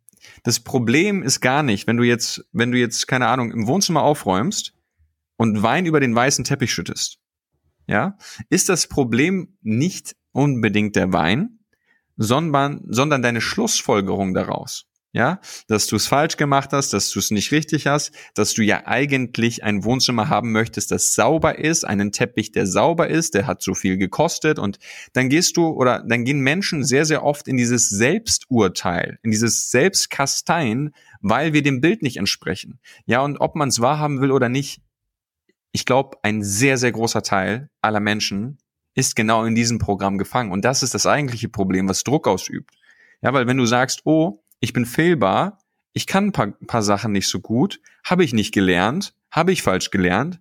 das 0.42 0.60
Problem 0.60 1.22
ist 1.22 1.40
gar 1.40 1.62
nicht, 1.62 1.86
wenn 1.86 1.96
du 1.96 2.04
jetzt, 2.04 2.44
wenn 2.52 2.72
du 2.72 2.78
jetzt, 2.78 3.06
keine 3.06 3.28
Ahnung, 3.28 3.50
im 3.52 3.66
Wohnzimmer 3.66 4.02
aufräumst 4.02 4.74
und 5.36 5.62
Wein 5.62 5.86
über 5.86 6.00
den 6.00 6.14
weißen 6.14 6.44
Teppich 6.44 6.72
schüttest, 6.72 7.18
ja, 7.86 8.18
ist 8.50 8.68
das 8.68 8.88
Problem 8.88 9.56
nicht 9.62 10.16
unbedingt 10.32 10.96
der 10.96 11.12
Wein, 11.12 11.60
sondern, 12.16 12.82
sondern 12.88 13.22
deine 13.22 13.40
Schlussfolgerung 13.40 14.34
daraus 14.34 14.86
ja, 15.16 15.40
dass 15.66 15.86
du 15.86 15.96
es 15.96 16.06
falsch 16.06 16.36
gemacht 16.36 16.74
hast, 16.74 16.92
dass 16.92 17.08
du 17.08 17.18
es 17.20 17.30
nicht 17.30 17.50
richtig 17.50 17.86
hast, 17.86 18.12
dass 18.34 18.52
du 18.52 18.62
ja 18.62 18.86
eigentlich 18.86 19.64
ein 19.64 19.82
Wohnzimmer 19.82 20.28
haben 20.28 20.52
möchtest, 20.52 20.90
das 20.90 21.14
sauber 21.14 21.58
ist, 21.58 21.86
einen 21.86 22.12
Teppich, 22.12 22.52
der 22.52 22.66
sauber 22.66 23.08
ist, 23.08 23.32
der 23.32 23.46
hat 23.46 23.62
so 23.62 23.72
viel 23.72 23.96
gekostet 23.96 24.58
und 24.58 24.78
dann 25.14 25.30
gehst 25.30 25.56
du 25.56 25.68
oder 25.68 26.04
dann 26.06 26.26
gehen 26.26 26.40
Menschen 26.40 26.84
sehr, 26.84 27.06
sehr 27.06 27.24
oft 27.24 27.48
in 27.48 27.56
dieses 27.56 27.88
Selbsturteil, 27.88 29.18
in 29.22 29.30
dieses 29.30 29.70
Selbstkastein, 29.70 30.90
weil 31.22 31.54
wir 31.54 31.62
dem 31.62 31.80
Bild 31.80 32.02
nicht 32.02 32.18
entsprechen. 32.18 32.78
Ja, 33.06 33.22
und 33.22 33.38
ob 33.38 33.56
man 33.56 33.70
es 33.70 33.80
wahrhaben 33.80 34.20
will 34.20 34.30
oder 34.30 34.50
nicht, 34.50 34.82
ich 35.72 35.86
glaube, 35.86 36.18
ein 36.24 36.42
sehr, 36.42 36.76
sehr 36.76 36.92
großer 36.92 37.22
Teil 37.22 37.70
aller 37.80 38.00
Menschen 38.00 38.58
ist 38.94 39.16
genau 39.16 39.46
in 39.46 39.54
diesem 39.54 39.78
Programm 39.78 40.18
gefangen. 40.18 40.52
Und 40.52 40.66
das 40.66 40.82
ist 40.82 40.92
das 40.92 41.06
eigentliche 41.06 41.48
Problem, 41.48 41.88
was 41.88 42.04
Druck 42.04 42.28
ausübt. 42.28 42.74
Ja, 43.22 43.32
weil 43.32 43.46
wenn 43.46 43.56
du 43.56 43.64
sagst, 43.64 44.02
oh, 44.04 44.42
ich 44.60 44.72
bin 44.72 44.86
fehlbar, 44.86 45.58
ich 45.92 46.06
kann 46.06 46.26
ein 46.26 46.32
paar, 46.32 46.52
paar 46.66 46.82
Sachen 46.82 47.12
nicht 47.12 47.28
so 47.28 47.40
gut, 47.40 47.80
habe 48.04 48.24
ich 48.24 48.32
nicht 48.32 48.52
gelernt, 48.52 49.14
habe 49.30 49.52
ich 49.52 49.62
falsch 49.62 49.90
gelernt. 49.90 50.40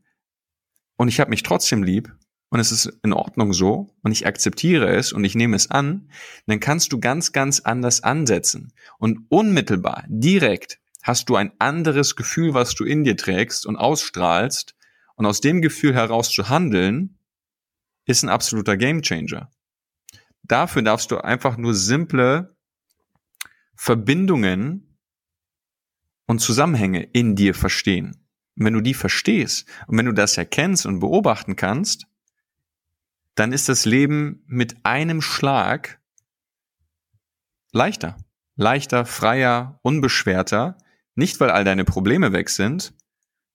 Und 0.98 1.07
ich 1.07 1.19
habe 1.19 1.29
mich 1.29 1.43
trotzdem 1.43 1.84
lieb. 1.84 2.13
Und 2.50 2.60
es 2.60 2.72
ist 2.72 2.86
in 3.03 3.13
Ordnung 3.13 3.53
so. 3.53 3.89
Und 4.01 4.12
ich 4.12 4.27
akzeptiere 4.27 4.95
es 4.95 5.12
und 5.12 5.24
ich 5.24 5.36
nehme 5.36 5.55
es 5.55 5.72
an, 5.72 6.10
dann 6.45 6.60
kannst 6.60 6.93
du 6.93 7.00
ganz, 7.00 7.31
ganz 7.31 7.60
anders 7.62 8.03
ansetzen. 8.03 8.74
Und 8.98 9.25
unmittelbar, 9.29 10.05
direkt 10.07 10.79
hast 11.03 11.29
du 11.29 11.36
ein 11.36 11.51
anderes 11.60 12.15
Gefühl, 12.15 12.53
was 12.53 12.75
du 12.75 12.84
in 12.84 13.03
dir 13.03 13.17
trägst 13.17 13.65
und 13.65 13.75
ausstrahlst. 13.75 14.75
Und 15.15 15.25
aus 15.25 15.41
dem 15.41 15.62
Gefühl 15.62 15.93
heraus 15.93 16.31
zu 16.31 16.50
handeln, 16.50 17.17
ist 18.05 18.24
ein 18.24 18.29
absoluter 18.29 18.77
Gamechanger. 18.77 19.50
Dafür 20.43 20.81
darfst 20.81 21.12
du 21.12 21.17
einfach 21.17 21.57
nur 21.57 21.74
simple 21.74 22.54
Verbindungen 23.75 24.98
und 26.27 26.39
Zusammenhänge 26.39 27.03
in 27.03 27.36
dir 27.36 27.53
verstehen. 27.53 28.25
Und 28.55 28.65
wenn 28.65 28.74
du 28.74 28.82
die 28.82 28.94
verstehst 28.94 29.67
und 29.88 29.98
wenn 29.98 30.05
du 30.05 30.13
das 30.13 30.38
erkennst 30.38 30.86
und 30.86 31.00
beobachten 31.00 31.55
kannst, 31.55 32.08
dann 33.36 33.51
ist 33.51 33.67
das 33.70 33.86
Leben 33.86 34.44
mit 34.48 34.86
einem 34.86 35.22
Schlag 35.22 36.00
leichter. 37.72 38.17
Leichter, 38.55 39.05
freier, 39.05 39.79
unbeschwerter. 39.84 40.77
Nicht, 41.15 41.39
weil 41.41 41.51
all 41.51 41.65
deine 41.65 41.84
Probleme 41.84 42.32
weg 42.32 42.50
sind, 42.50 42.94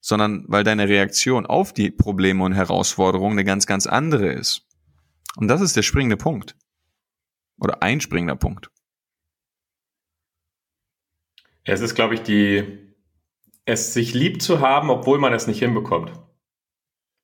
sondern 0.01 0.45
weil 0.49 0.65
deine 0.65 0.89
Reaktion 0.89 1.47
auf 1.47 1.73
die 1.73 1.91
Probleme 1.91 2.45
und 2.45 2.53
Herausforderungen 2.53 3.33
eine 3.33 3.45
ganz, 3.45 3.67
ganz 3.67 3.87
andere 3.87 4.33
ist. 4.33 4.67
Und 5.37 5.49
das 5.49 5.63
ist 5.63 5.77
der 5.77 5.83
springende 5.83 6.19
Punkt. 6.19 6.57
Oder 7.59 7.83
ein 7.83 8.01
springender 8.01 8.37
Punkt. 8.37 8.71
Es 11.65 11.81
ist, 11.81 11.95
glaube 11.95 12.15
ich, 12.15 12.23
die, 12.23 12.79
es 13.65 13.95
sich 13.95 14.15
lieb 14.15 14.43
zu 14.43 14.61
haben, 14.61 14.91
obwohl 14.91 15.19
man 15.19 15.33
es 15.33 15.47
nicht 15.47 15.59
hinbekommt. 15.61 16.13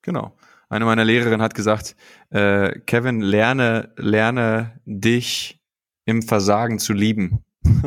Genau. 0.02 0.36
Eine 0.68 0.84
meiner 0.84 1.04
Lehrerinnen 1.04 1.42
hat 1.42 1.54
gesagt, 1.54 1.96
äh, 2.30 2.78
Kevin, 2.86 3.20
lerne, 3.20 3.92
lerne 3.96 4.80
dich 4.84 5.60
im 6.04 6.22
Versagen 6.22 6.78
zu 6.78 6.92
lieben. 6.92 7.44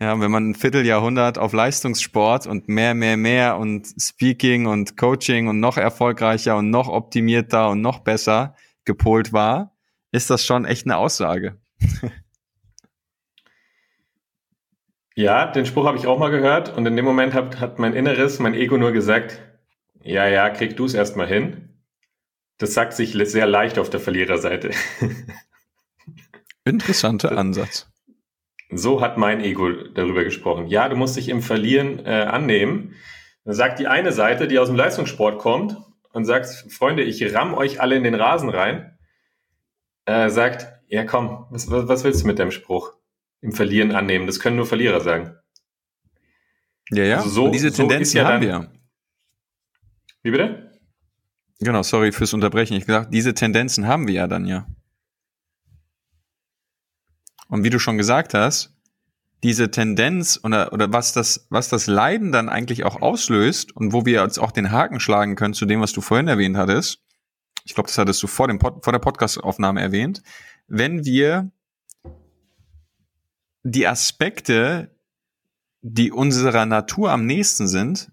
ja, 0.00 0.20
wenn 0.20 0.30
man 0.30 0.50
ein 0.50 0.54
Vierteljahrhundert 0.54 1.38
auf 1.38 1.52
Leistungssport 1.52 2.46
und 2.46 2.68
mehr, 2.68 2.94
mehr, 2.94 3.16
mehr 3.16 3.58
und 3.58 3.86
Speaking 3.98 4.66
und 4.66 4.96
Coaching 4.96 5.48
und 5.48 5.60
noch 5.60 5.76
erfolgreicher 5.76 6.56
und 6.56 6.70
noch 6.70 6.88
optimierter 6.88 7.70
und 7.70 7.80
noch 7.80 8.00
besser 8.00 8.54
gepolt 8.84 9.32
war, 9.32 9.76
ist 10.10 10.30
das 10.30 10.44
schon 10.44 10.64
echt 10.64 10.86
eine 10.86 10.96
Aussage. 10.96 11.60
ja, 15.18 15.46
den 15.46 15.66
Spruch 15.66 15.84
habe 15.84 15.98
ich 15.98 16.06
auch 16.06 16.20
mal 16.20 16.30
gehört 16.30 16.76
und 16.76 16.86
in 16.86 16.94
dem 16.94 17.04
Moment 17.04 17.34
hat, 17.34 17.58
hat 17.58 17.80
mein 17.80 17.92
Inneres, 17.92 18.38
mein 18.38 18.54
Ego 18.54 18.76
nur 18.76 18.92
gesagt, 18.92 19.42
ja, 20.00 20.28
ja, 20.28 20.48
krieg 20.48 20.76
du 20.76 20.84
es 20.84 20.94
erstmal 20.94 21.26
hin. 21.26 21.80
Das 22.56 22.72
sagt 22.72 22.92
sich 22.92 23.14
sehr 23.14 23.46
leicht 23.46 23.80
auf 23.80 23.90
der 23.90 23.98
Verliererseite. 23.98 24.70
Interessanter 26.64 27.36
Ansatz. 27.36 27.90
So 28.70 29.00
hat 29.00 29.18
mein 29.18 29.40
Ego 29.40 29.72
darüber 29.72 30.22
gesprochen. 30.22 30.68
Ja, 30.68 30.88
du 30.88 30.94
musst 30.94 31.16
dich 31.16 31.30
im 31.30 31.42
Verlieren 31.42 32.06
äh, 32.06 32.10
annehmen. 32.10 32.94
Dann 33.44 33.54
sagt 33.54 33.80
die 33.80 33.88
eine 33.88 34.12
Seite, 34.12 34.46
die 34.46 34.60
aus 34.60 34.68
dem 34.68 34.76
Leistungssport 34.76 35.40
kommt 35.40 35.76
und 36.12 36.26
sagt, 36.26 36.46
Freunde, 36.70 37.02
ich 37.02 37.34
ramm 37.34 37.54
euch 37.54 37.80
alle 37.80 37.96
in 37.96 38.04
den 38.04 38.14
Rasen 38.14 38.50
rein, 38.50 38.96
äh, 40.04 40.30
sagt, 40.30 40.68
ja 40.86 41.02
komm, 41.02 41.46
was, 41.50 41.68
was 41.68 42.04
willst 42.04 42.22
du 42.22 42.28
mit 42.28 42.38
dem 42.38 42.52
Spruch? 42.52 42.97
Im 43.40 43.52
Verlieren 43.52 43.92
annehmen, 43.92 44.26
das 44.26 44.40
können 44.40 44.56
nur 44.56 44.66
Verlierer 44.66 45.00
sagen. 45.00 45.36
Ja, 46.90 47.04
ja, 47.04 47.16
also 47.18 47.28
so, 47.28 47.44
und 47.44 47.52
diese 47.52 47.70
so 47.70 47.88
ja 47.88 48.24
haben 48.24 48.42
wir. 48.42 48.72
Wie 50.22 50.30
bitte? 50.30 50.72
Genau, 51.60 51.82
sorry 51.82 52.12
fürs 52.12 52.32
Unterbrechen. 52.32 52.76
Ich 52.76 52.86
gesagt, 52.86 53.12
diese 53.12 53.34
Tendenzen 53.34 53.86
haben 53.86 54.06
wir 54.06 54.14
ja 54.14 54.26
dann 54.26 54.46
ja. 54.46 54.66
Und 57.48 57.64
wie 57.64 57.70
du 57.70 57.78
schon 57.78 57.98
gesagt 57.98 58.34
hast, 58.34 58.74
diese 59.42 59.70
Tendenz 59.70 60.40
oder, 60.42 60.72
oder 60.72 60.92
was 60.92 61.12
das, 61.12 61.46
was 61.50 61.68
das 61.68 61.86
Leiden 61.86 62.32
dann 62.32 62.48
eigentlich 62.48 62.84
auch 62.84 63.00
auslöst 63.00 63.74
und 63.74 63.92
wo 63.92 64.04
wir 64.04 64.22
uns 64.22 64.38
auch 64.38 64.50
den 64.50 64.70
Haken 64.70 65.00
schlagen 65.00 65.36
können 65.36 65.54
zu 65.54 65.64
dem, 65.64 65.80
was 65.80 65.92
du 65.92 66.00
vorhin 66.00 66.28
erwähnt 66.28 66.56
hattest. 66.56 67.02
Ich 67.64 67.74
glaube, 67.74 67.88
das 67.88 67.98
hattest 67.98 68.22
du 68.22 68.26
vor 68.26 68.48
dem 68.48 68.58
Pod, 68.58 68.84
vor 68.84 68.92
der 68.92 69.00
Podcastaufnahme 69.00 69.80
erwähnt. 69.80 70.22
Wenn 70.66 71.04
wir 71.04 71.50
die 73.62 73.86
Aspekte, 73.86 74.96
die 75.80 76.10
unserer 76.10 76.66
Natur 76.66 77.10
am 77.12 77.26
nächsten 77.26 77.68
sind, 77.68 78.12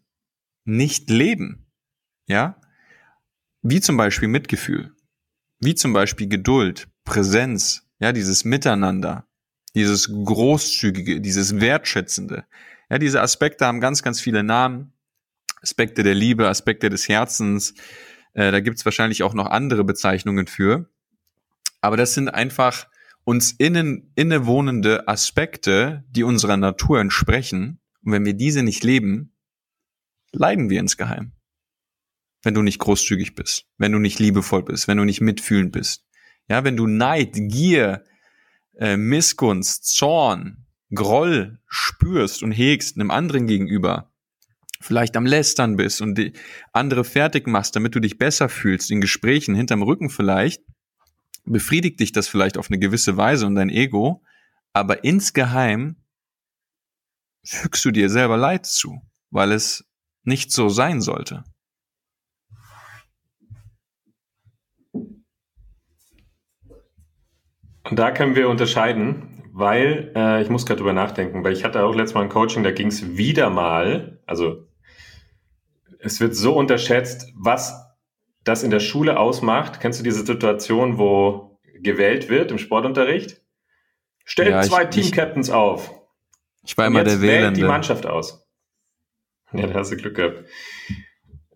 nicht 0.66 1.10
leben. 1.10 1.68
Ja? 2.28 2.60
Wie 3.62 3.82
zum 3.82 3.98
Beispiel 3.98 4.28
Mitgefühl. 4.28 4.96
Wie 5.60 5.76
zum 5.76 5.94
Beispiel 5.94 6.28
Geduld, 6.28 6.88
Präsenz, 7.06 7.88
ja, 8.00 8.12
dieses 8.12 8.44
Miteinander, 8.44 9.28
dieses 9.74 10.10
Großzügige, 10.10 11.22
dieses 11.22 11.60
Wertschätzende. 11.60 12.46
Ja, 12.90 13.00
diese 13.00 13.22
Aspekte 13.22 13.66
haben 13.66 13.80
ganz, 13.80 14.04
ganz 14.04 14.20
viele 14.20 14.44
Namen. 14.44 14.94
Aspekte 15.62 16.04
der 16.04 16.14
Liebe, 16.14 16.48
Aspekte 16.48 16.90
des 16.90 17.08
Herzens. 17.08 17.74
Äh, 18.34 18.52
da 18.52 18.60
gibt's 18.60 18.86
wahrscheinlich 18.86 19.24
auch 19.24 19.34
noch 19.34 19.48
andere 19.48 19.84
Bezeichnungen 19.84 20.48
für. 20.48 20.90
Aber 21.82 21.98
das 21.98 22.14
sind 22.14 22.30
einfach 22.30 22.88
uns 23.26 23.52
innen, 23.52 24.12
innewohnende 24.16 25.08
Aspekte, 25.08 26.06
die 26.10 26.24
unserer 26.24 26.58
Natur 26.58 27.02
entsprechen. 27.02 27.80
Und 28.04 28.14
wenn 28.14 28.24
wir 28.24 28.36
diese 28.36 28.64
nicht 28.64 28.84
leben, 28.84 29.34
leiden 30.32 30.70
wir 30.70 30.80
insgeheim. 30.80 31.34
Wenn 32.44 32.54
du 32.54 32.62
nicht 32.62 32.80
großzügig 32.80 33.34
bist, 33.34 33.66
wenn 33.78 33.92
du 33.92 34.00
nicht 34.00 34.20
liebevoll 34.20 34.64
bist, 34.64 34.88
wenn 34.88 34.98
du 34.98 35.04
nicht 35.04 35.22
mitfühlend 35.22 35.72
bist, 35.72 36.06
ja, 36.48 36.64
wenn 36.64 36.78
du 36.78 36.86
Neid, 36.86 37.32
Gier, 37.34 38.04
äh, 38.78 38.96
Missgunst, 38.96 39.86
Zorn, 39.86 40.68
Groll 40.94 41.60
spürst 41.68 42.44
und 42.44 42.52
hegst 42.52 42.96
einem 42.96 43.10
anderen 43.10 43.48
gegenüber, 43.48 44.14
vielleicht 44.80 45.18
am 45.18 45.26
Lästern 45.26 45.78
bist 45.78 46.02
und 46.02 46.20
andere 46.72 47.04
fertig 47.04 47.48
machst, 47.48 47.76
damit 47.76 47.96
du 47.96 48.00
dich 48.00 48.20
besser 48.20 48.50
fühlst, 48.50 48.92
in 48.92 49.02
Gesprächen 49.02 49.56
hinterm 49.56 49.82
Rücken 49.82 50.12
vielleicht, 50.12 50.62
befriedigt 51.46 52.00
dich 52.00 52.12
das 52.12 52.28
vielleicht 52.28 52.58
auf 52.58 52.70
eine 52.70 52.80
gewisse 52.80 53.18
Weise 53.18 53.46
und 53.46 53.56
dein 53.56 53.70
Ego, 53.70 54.24
aber 54.74 55.04
insgeheim 55.04 55.98
fügst 57.44 57.86
du 57.86 57.92
dir 57.92 58.10
selber 58.10 58.38
Leid 58.38 58.66
zu, 58.66 59.02
weil 59.30 59.52
es 59.52 59.86
nicht 60.24 60.52
so 60.52 60.70
sein 60.70 61.02
sollte. 61.02 61.44
Und 67.88 68.00
da 68.00 68.12
können 68.12 68.36
wir 68.36 68.50
unterscheiden, 68.50 69.44
weil 69.54 70.12
äh, 70.16 70.42
ich 70.42 70.50
muss 70.50 70.66
gerade 70.66 70.80
drüber 70.80 70.94
nachdenken, 70.94 71.44
weil 71.44 71.54
ich 71.54 71.64
hatte 71.64 71.84
auch 71.84 71.94
letztes 71.94 72.16
Mal 72.16 72.24
ein 72.24 72.30
Coaching, 72.30 72.64
da 72.64 72.72
ging 72.72 72.88
es 72.88 73.16
wieder 73.16 73.52
mal, 73.52 74.20
also 74.26 74.68
es 76.00 76.20
wird 76.20 76.36
so 76.36 76.58
unterschätzt, 76.58 77.32
was 77.36 77.85
das 78.46 78.64
in 78.64 78.70
der 78.70 78.80
Schule 78.80 79.20
ausmacht. 79.20 79.82
Kennst 79.82 80.00
du 80.00 80.04
diese 80.04 80.26
Situation, 80.26 80.98
wo 80.98 81.60
gewählt 81.82 82.30
wird 82.30 82.52
im 82.52 82.58
Sportunterricht? 82.58 83.42
Stellt 84.24 84.52
ja, 84.52 84.62
zwei 84.62 84.86
Team-Captains 84.86 85.50
auf. 85.50 85.92
Ich 86.64 86.78
war 86.78 86.88
immer 86.88 87.04
der 87.04 87.22
Wählende. 87.22 87.60
die 87.60 87.66
Mannschaft 87.66 88.06
aus. 88.06 88.48
Ja, 89.52 89.68
da 89.68 89.74
hast 89.76 89.92
du 89.92 89.98
Glück 89.98 90.16
gehabt. 90.16 90.46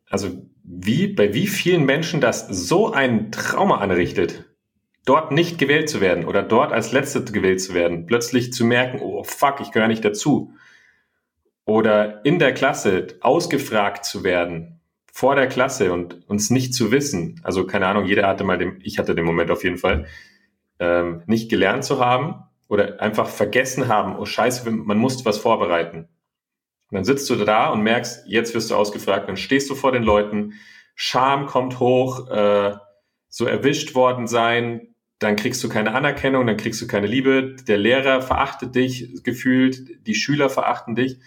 Also 0.10 0.46
wie, 0.64 1.08
bei 1.08 1.34
wie 1.34 1.48
vielen 1.48 1.86
Menschen 1.86 2.22
das 2.22 2.48
so 2.48 2.92
ein 2.92 3.32
Trauma 3.32 3.80
anrichtet, 3.80 4.46
dort 5.06 5.32
nicht 5.32 5.58
gewählt 5.58 5.90
zu 5.90 6.02
werden 6.02 6.26
oder 6.26 6.44
dort 6.44 6.72
als 6.72 6.92
Letzte 6.92 7.24
gewählt 7.24 7.62
zu 7.62 7.74
werden, 7.74 8.06
plötzlich 8.06 8.54
zu 8.54 8.66
merken, 8.66 9.00
oh 9.02 9.24
fuck, 9.24 9.60
ich 9.62 9.72
gehöre 9.72 9.88
nicht 9.88 10.06
dazu. 10.06 10.54
Oder 11.66 12.24
in 12.26 12.40
der 12.40 12.54
Klasse 12.54 13.08
ausgefragt 13.22 14.06
zu 14.06 14.24
werden, 14.24 14.79
vor 15.12 15.36
der 15.36 15.48
Klasse 15.48 15.92
und 15.92 16.28
uns 16.30 16.50
nicht 16.50 16.74
zu 16.74 16.92
wissen. 16.92 17.40
Also 17.44 17.66
keine 17.66 17.88
Ahnung, 17.88 18.06
jeder 18.06 18.28
hatte 18.28 18.44
mal 18.44 18.58
den, 18.58 18.80
ich 18.84 19.00
hatte 19.00 19.16
den 19.16 19.26
Moment 19.26 19.52
auf 19.52 19.64
jeden 19.64 19.78
Fall, 19.78 20.06
ähm, 20.80 21.24
nicht 21.26 21.50
gelernt 21.50 21.84
zu 21.84 22.00
haben 22.04 22.44
oder 22.68 23.02
einfach 23.02 23.28
vergessen 23.28 23.88
haben, 23.88 24.18
oh 24.18 24.26
scheiße, 24.26 24.70
man 24.70 24.98
muss 24.98 25.26
was 25.26 25.38
vorbereiten. 25.38 26.08
Und 26.92 26.96
dann 26.96 27.04
sitzt 27.04 27.30
du 27.30 27.36
da 27.36 27.70
und 27.70 27.82
merkst, 27.82 28.24
jetzt 28.28 28.54
wirst 28.54 28.72
du 28.72 28.76
ausgefragt, 28.76 29.28
dann 29.28 29.38
stehst 29.38 29.70
du 29.70 29.76
vor 29.76 29.92
den 29.92 30.04
Leuten, 30.04 30.54
Scham 30.96 31.46
kommt 31.46 31.80
hoch, 31.80 32.30
äh, 32.30 32.74
so 33.30 33.46
erwischt 33.46 33.96
worden 33.96 34.28
sein, 34.28 34.96
dann 35.20 35.36
kriegst 35.36 35.64
du 35.64 35.70
keine 35.70 35.94
Anerkennung, 35.94 36.48
dann 36.48 36.58
kriegst 36.58 36.82
du 36.82 36.88
keine 36.88 37.08
Liebe, 37.08 37.56
der 37.68 37.78
Lehrer 37.78 38.22
verachtet 38.22 38.76
dich 38.76 39.24
gefühlt, 39.24 40.06
die 40.08 40.16
Schüler 40.16 40.50
verachten 40.50 40.96
dich 40.96 41.20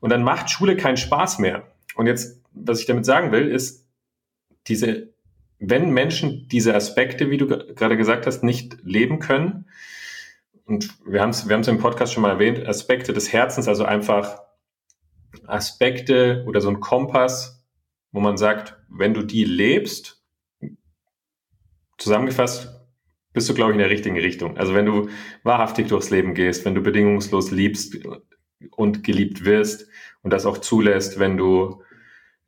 und 0.00 0.10
dann 0.10 0.22
macht 0.22 0.50
Schule 0.50 0.76
keinen 0.76 0.96
Spaß 0.96 1.38
mehr. 1.38 1.66
Und 1.94 2.06
jetzt, 2.06 2.37
was 2.64 2.80
ich 2.80 2.86
damit 2.86 3.04
sagen 3.04 3.32
will, 3.32 3.48
ist, 3.48 3.86
diese, 4.66 5.14
wenn 5.58 5.90
Menschen 5.90 6.48
diese 6.48 6.74
Aspekte, 6.74 7.30
wie 7.30 7.36
du 7.36 7.46
gerade 7.46 7.96
gesagt 7.96 8.26
hast, 8.26 8.42
nicht 8.42 8.78
leben 8.82 9.18
können, 9.18 9.66
und 10.64 10.90
wir 11.06 11.22
haben 11.22 11.30
es 11.30 11.48
wir 11.48 11.54
haben's 11.54 11.68
im 11.68 11.78
Podcast 11.78 12.12
schon 12.12 12.22
mal 12.22 12.32
erwähnt, 12.32 12.66
Aspekte 12.66 13.14
des 13.14 13.32
Herzens, 13.32 13.68
also 13.68 13.84
einfach 13.84 14.42
Aspekte 15.46 16.44
oder 16.46 16.60
so 16.60 16.68
ein 16.68 16.80
Kompass, 16.80 17.66
wo 18.12 18.20
man 18.20 18.36
sagt, 18.36 18.76
wenn 18.88 19.14
du 19.14 19.22
die 19.22 19.44
lebst, 19.44 20.22
zusammengefasst, 21.96 22.68
bist 23.32 23.48
du, 23.48 23.54
glaube 23.54 23.72
ich, 23.72 23.74
in 23.74 23.80
der 23.80 23.90
richtigen 23.90 24.18
Richtung. 24.18 24.56
Also 24.56 24.74
wenn 24.74 24.86
du 24.86 25.08
wahrhaftig 25.42 25.88
durchs 25.88 26.10
Leben 26.10 26.34
gehst, 26.34 26.64
wenn 26.64 26.74
du 26.74 26.80
bedingungslos 26.80 27.50
liebst 27.50 27.96
und 28.70 29.04
geliebt 29.04 29.44
wirst 29.44 29.88
und 30.22 30.32
das 30.32 30.46
auch 30.46 30.58
zulässt, 30.58 31.18
wenn 31.18 31.36
du 31.36 31.82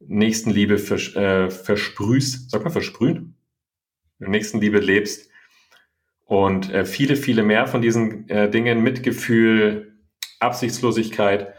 Nächstenliebe 0.00 0.78
vers 0.78 1.14
äh, 1.14 1.50
versprühst, 1.50 2.50
sag 2.50 2.64
mal 2.64 2.70
versprühen, 2.70 3.36
Nächstenliebe 4.18 4.80
lebst. 4.80 5.30
Und 6.24 6.72
äh, 6.72 6.84
viele, 6.84 7.16
viele 7.16 7.42
mehr 7.42 7.66
von 7.66 7.82
diesen 7.82 8.28
äh, 8.28 8.50
Dingen, 8.50 8.82
Mitgefühl, 8.82 9.98
Absichtslosigkeit, 10.38 11.54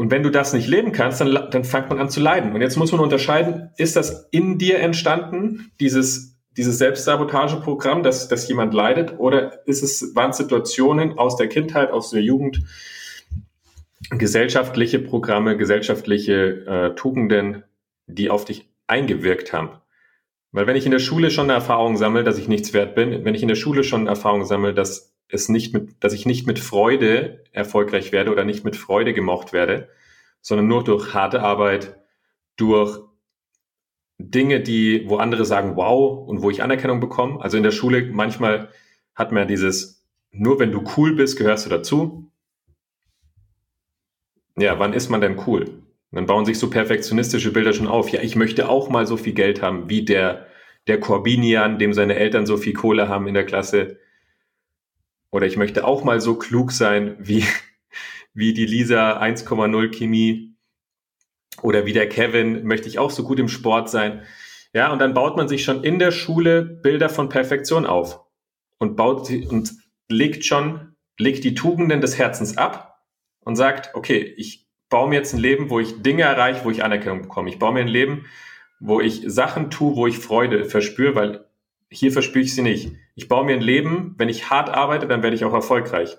Und 0.00 0.10
wenn 0.10 0.22
du 0.22 0.30
das 0.30 0.54
nicht 0.54 0.66
leben 0.66 0.92
kannst, 0.92 1.20
dann, 1.20 1.50
dann 1.50 1.62
fängt 1.62 1.90
man 1.90 1.98
an 1.98 2.08
zu 2.08 2.20
leiden. 2.20 2.54
Und 2.54 2.62
jetzt 2.62 2.76
muss 2.76 2.90
man 2.90 3.02
unterscheiden, 3.02 3.68
ist 3.76 3.96
das 3.96 4.28
in 4.30 4.56
dir 4.56 4.78
entstanden, 4.78 5.72
dieses, 5.78 6.38
dieses 6.56 6.78
Selbstsabotageprogramm, 6.78 8.02
dass, 8.02 8.26
dass 8.26 8.48
jemand 8.48 8.72
leidet, 8.72 9.18
oder 9.18 9.66
ist 9.66 9.82
es, 9.82 10.14
waren 10.14 10.32
Situationen 10.32 11.18
aus 11.18 11.36
der 11.36 11.48
Kindheit, 11.48 11.90
aus 11.90 12.08
der 12.08 12.22
Jugend, 12.22 12.62
gesellschaftliche 14.10 14.98
Programme, 14.98 15.56
gesellschaftliche 15.56 16.66
äh, 16.66 16.94
Tugenden, 16.94 17.64
die 18.06 18.30
auf 18.30 18.44
dich 18.44 18.68
eingewirkt 18.86 19.52
haben? 19.52 19.80
Weil 20.52 20.66
wenn 20.66 20.76
ich 20.76 20.84
in 20.84 20.92
der 20.92 20.98
Schule 20.98 21.30
schon 21.30 21.44
eine 21.44 21.52
Erfahrung 21.52 21.96
sammle, 21.96 22.24
dass 22.24 22.38
ich 22.38 22.48
nichts 22.48 22.72
wert 22.72 22.94
bin, 22.94 23.24
wenn 23.24 23.34
ich 23.34 23.42
in 23.42 23.48
der 23.48 23.54
Schule 23.54 23.84
schon 23.84 24.00
eine 24.00 24.10
Erfahrung 24.10 24.44
sammle, 24.44 24.74
dass 24.74 25.14
es 25.28 25.48
nicht 25.48 25.72
mit, 25.72 26.02
dass 26.02 26.12
ich 26.12 26.26
nicht 26.26 26.46
mit 26.46 26.58
Freude 26.58 27.44
erfolgreich 27.52 28.10
werde 28.10 28.32
oder 28.32 28.44
nicht 28.44 28.64
mit 28.64 28.76
Freude 28.76 29.14
gemocht 29.14 29.52
werde, 29.52 29.88
sondern 30.40 30.66
nur 30.66 30.82
durch 30.82 31.14
harte 31.14 31.42
Arbeit, 31.42 31.96
durch 32.56 33.00
Dinge, 34.18 34.60
die, 34.60 35.08
wo 35.08 35.16
andere 35.16 35.44
sagen, 35.44 35.76
wow, 35.76 36.28
und 36.28 36.42
wo 36.42 36.50
ich 36.50 36.62
Anerkennung 36.62 37.00
bekomme. 37.00 37.40
Also 37.40 37.56
in 37.56 37.62
der 37.62 37.70
Schule 37.70 38.10
manchmal 38.12 38.68
hat 39.14 39.32
man 39.32 39.48
dieses, 39.48 40.04
nur 40.30 40.58
wenn 40.58 40.72
du 40.72 40.84
cool 40.96 41.14
bist, 41.14 41.38
gehörst 41.38 41.66
du 41.66 41.70
dazu. 41.70 42.29
Ja, 44.60 44.78
wann 44.78 44.92
ist 44.92 45.08
man 45.08 45.20
denn 45.20 45.40
cool? 45.46 45.82
dann 46.12 46.26
bauen 46.26 46.44
sich 46.44 46.58
so 46.58 46.70
perfektionistische 46.70 47.52
Bilder 47.52 47.72
schon 47.72 47.86
auf. 47.86 48.08
Ja, 48.10 48.20
ich 48.20 48.34
möchte 48.34 48.68
auch 48.68 48.88
mal 48.88 49.06
so 49.06 49.16
viel 49.16 49.32
Geld 49.32 49.62
haben 49.62 49.88
wie 49.88 50.04
der, 50.04 50.46
der 50.88 50.98
Corbinian, 50.98 51.78
dem 51.78 51.92
seine 51.92 52.16
Eltern 52.16 52.46
so 52.46 52.56
viel 52.56 52.72
Kohle 52.72 53.08
haben 53.08 53.28
in 53.28 53.34
der 53.34 53.46
Klasse. 53.46 53.98
Oder 55.30 55.46
ich 55.46 55.56
möchte 55.56 55.84
auch 55.84 56.02
mal 56.02 56.20
so 56.20 56.34
klug 56.34 56.72
sein 56.72 57.16
wie, 57.20 57.44
wie 58.34 58.52
die 58.52 58.66
Lisa 58.66 59.20
1,0 59.20 59.88
Chemie. 59.96 60.56
Oder 61.62 61.86
wie 61.86 61.92
der 61.92 62.08
Kevin 62.08 62.64
möchte 62.64 62.88
ich 62.88 62.98
auch 62.98 63.10
so 63.10 63.22
gut 63.22 63.38
im 63.38 63.48
Sport 63.48 63.88
sein. 63.88 64.22
Ja, 64.72 64.92
und 64.92 64.98
dann 64.98 65.14
baut 65.14 65.36
man 65.36 65.48
sich 65.48 65.62
schon 65.62 65.84
in 65.84 65.98
der 65.98 66.10
Schule 66.10 66.62
Bilder 66.62 67.08
von 67.08 67.28
Perfektion 67.28 67.86
auf 67.86 68.20
und 68.78 68.96
baut 68.96 69.30
und 69.30 69.72
legt 70.08 70.44
schon, 70.44 70.96
legt 71.18 71.44
die 71.44 71.54
Tugenden 71.54 72.00
des 72.00 72.18
Herzens 72.18 72.56
ab 72.56 72.89
und 73.44 73.56
sagt, 73.56 73.94
okay, 73.94 74.34
ich 74.36 74.66
baue 74.88 75.08
mir 75.08 75.16
jetzt 75.16 75.34
ein 75.34 75.40
Leben, 75.40 75.70
wo 75.70 75.80
ich 75.80 76.02
Dinge 76.02 76.22
erreiche, 76.22 76.64
wo 76.64 76.70
ich 76.70 76.84
Anerkennung 76.84 77.22
bekomme. 77.22 77.48
Ich 77.48 77.58
baue 77.58 77.72
mir 77.72 77.80
ein 77.80 77.88
Leben, 77.88 78.26
wo 78.80 79.00
ich 79.00 79.22
Sachen 79.26 79.70
tue, 79.70 79.96
wo 79.96 80.06
ich 80.06 80.18
Freude 80.18 80.64
verspüre, 80.64 81.14
weil 81.14 81.44
hier 81.90 82.12
verspüre 82.12 82.44
ich 82.44 82.54
sie 82.54 82.62
nicht. 82.62 82.92
Ich 83.14 83.28
baue 83.28 83.44
mir 83.44 83.54
ein 83.54 83.60
Leben, 83.60 84.14
wenn 84.18 84.28
ich 84.28 84.50
hart 84.50 84.70
arbeite, 84.70 85.06
dann 85.06 85.22
werde 85.22 85.36
ich 85.36 85.44
auch 85.44 85.52
erfolgreich. 85.52 86.16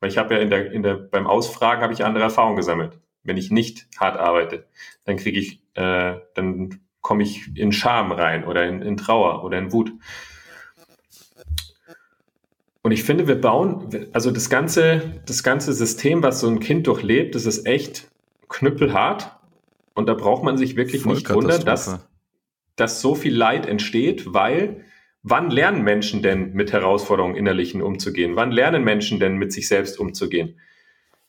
Weil 0.00 0.10
ich 0.10 0.18
habe 0.18 0.34
ja 0.34 0.40
in 0.40 0.50
der, 0.50 0.72
in 0.72 0.82
der, 0.82 0.94
beim 0.94 1.26
Ausfragen 1.26 1.82
habe 1.82 1.92
ich 1.92 2.04
andere 2.04 2.24
Erfahrungen 2.24 2.56
gesammelt. 2.56 2.98
Wenn 3.24 3.36
ich 3.36 3.50
nicht 3.50 3.88
hart 3.98 4.16
arbeite, 4.16 4.66
dann 5.04 5.16
kriege 5.16 5.38
ich, 5.38 5.60
äh, 5.74 6.16
dann 6.34 6.80
komme 7.00 7.22
ich 7.24 7.56
in 7.56 7.72
Scham 7.72 8.12
rein 8.12 8.44
oder 8.44 8.66
in, 8.66 8.80
in 8.80 8.96
Trauer 8.96 9.44
oder 9.44 9.58
in 9.58 9.72
Wut. 9.72 9.92
Und 12.88 12.92
ich 12.92 13.04
finde, 13.04 13.28
wir 13.28 13.38
bauen, 13.38 14.08
also 14.14 14.30
das 14.30 14.48
ganze, 14.48 15.20
das 15.26 15.42
ganze 15.42 15.74
System, 15.74 16.22
was 16.22 16.40
so 16.40 16.48
ein 16.48 16.58
Kind 16.58 16.86
durchlebt, 16.86 17.34
das 17.34 17.44
ist 17.44 17.66
echt 17.66 18.08
knüppelhart. 18.48 19.36
Und 19.92 20.08
da 20.08 20.14
braucht 20.14 20.42
man 20.42 20.56
sich 20.56 20.74
wirklich 20.74 21.04
nicht 21.04 21.28
wundern, 21.28 21.62
dass, 21.66 22.08
dass 22.76 23.02
so 23.02 23.14
viel 23.14 23.36
Leid 23.36 23.66
entsteht, 23.66 24.32
weil 24.32 24.86
wann 25.22 25.50
lernen 25.50 25.82
Menschen 25.82 26.22
denn 26.22 26.54
mit 26.54 26.72
Herausforderungen 26.72 27.36
innerlichen 27.36 27.82
umzugehen? 27.82 28.36
Wann 28.36 28.52
lernen 28.52 28.84
Menschen 28.84 29.20
denn 29.20 29.36
mit 29.36 29.52
sich 29.52 29.68
selbst 29.68 29.98
umzugehen? 29.98 30.58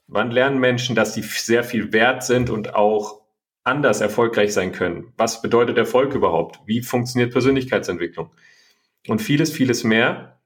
Wann 0.07 0.31
lernen 0.31 0.59
Menschen, 0.59 0.95
dass 0.95 1.13
sie 1.13 1.23
sehr 1.23 1.65
viel 1.65 1.91
wert 1.91 2.23
sind 2.23 2.49
und 2.49 2.73
auch 2.73 3.19
anders 3.65 3.99
erfolgreich 3.99 4.53
sein 4.53 4.71
können? 4.71 5.11
Was 5.17 5.41
bedeutet 5.41 5.77
Erfolg 5.77 6.15
überhaupt? 6.15 6.61
Wie 6.65 6.81
funktioniert 6.83 7.33
Persönlichkeitsentwicklung? 7.33 8.29
Und 9.09 9.21
vieles, 9.21 9.51
vieles 9.51 9.83
mehr. 9.83 10.38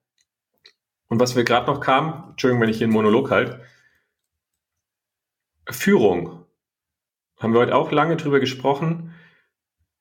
Und 1.07 1.19
was 1.19 1.35
wir 1.35 1.43
gerade 1.43 1.67
noch 1.67 1.79
kamen, 1.79 2.31
Entschuldigung, 2.31 2.61
wenn 2.61 2.69
ich 2.69 2.77
hier 2.77 2.85
einen 2.85 2.93
Monolog 2.93 3.29
halte, 3.29 3.61
Führung. 5.69 6.45
Haben 7.39 7.53
wir 7.53 7.61
heute 7.61 7.75
auch 7.75 7.91
lange 7.91 8.17
drüber 8.17 8.39
gesprochen. 8.39 9.13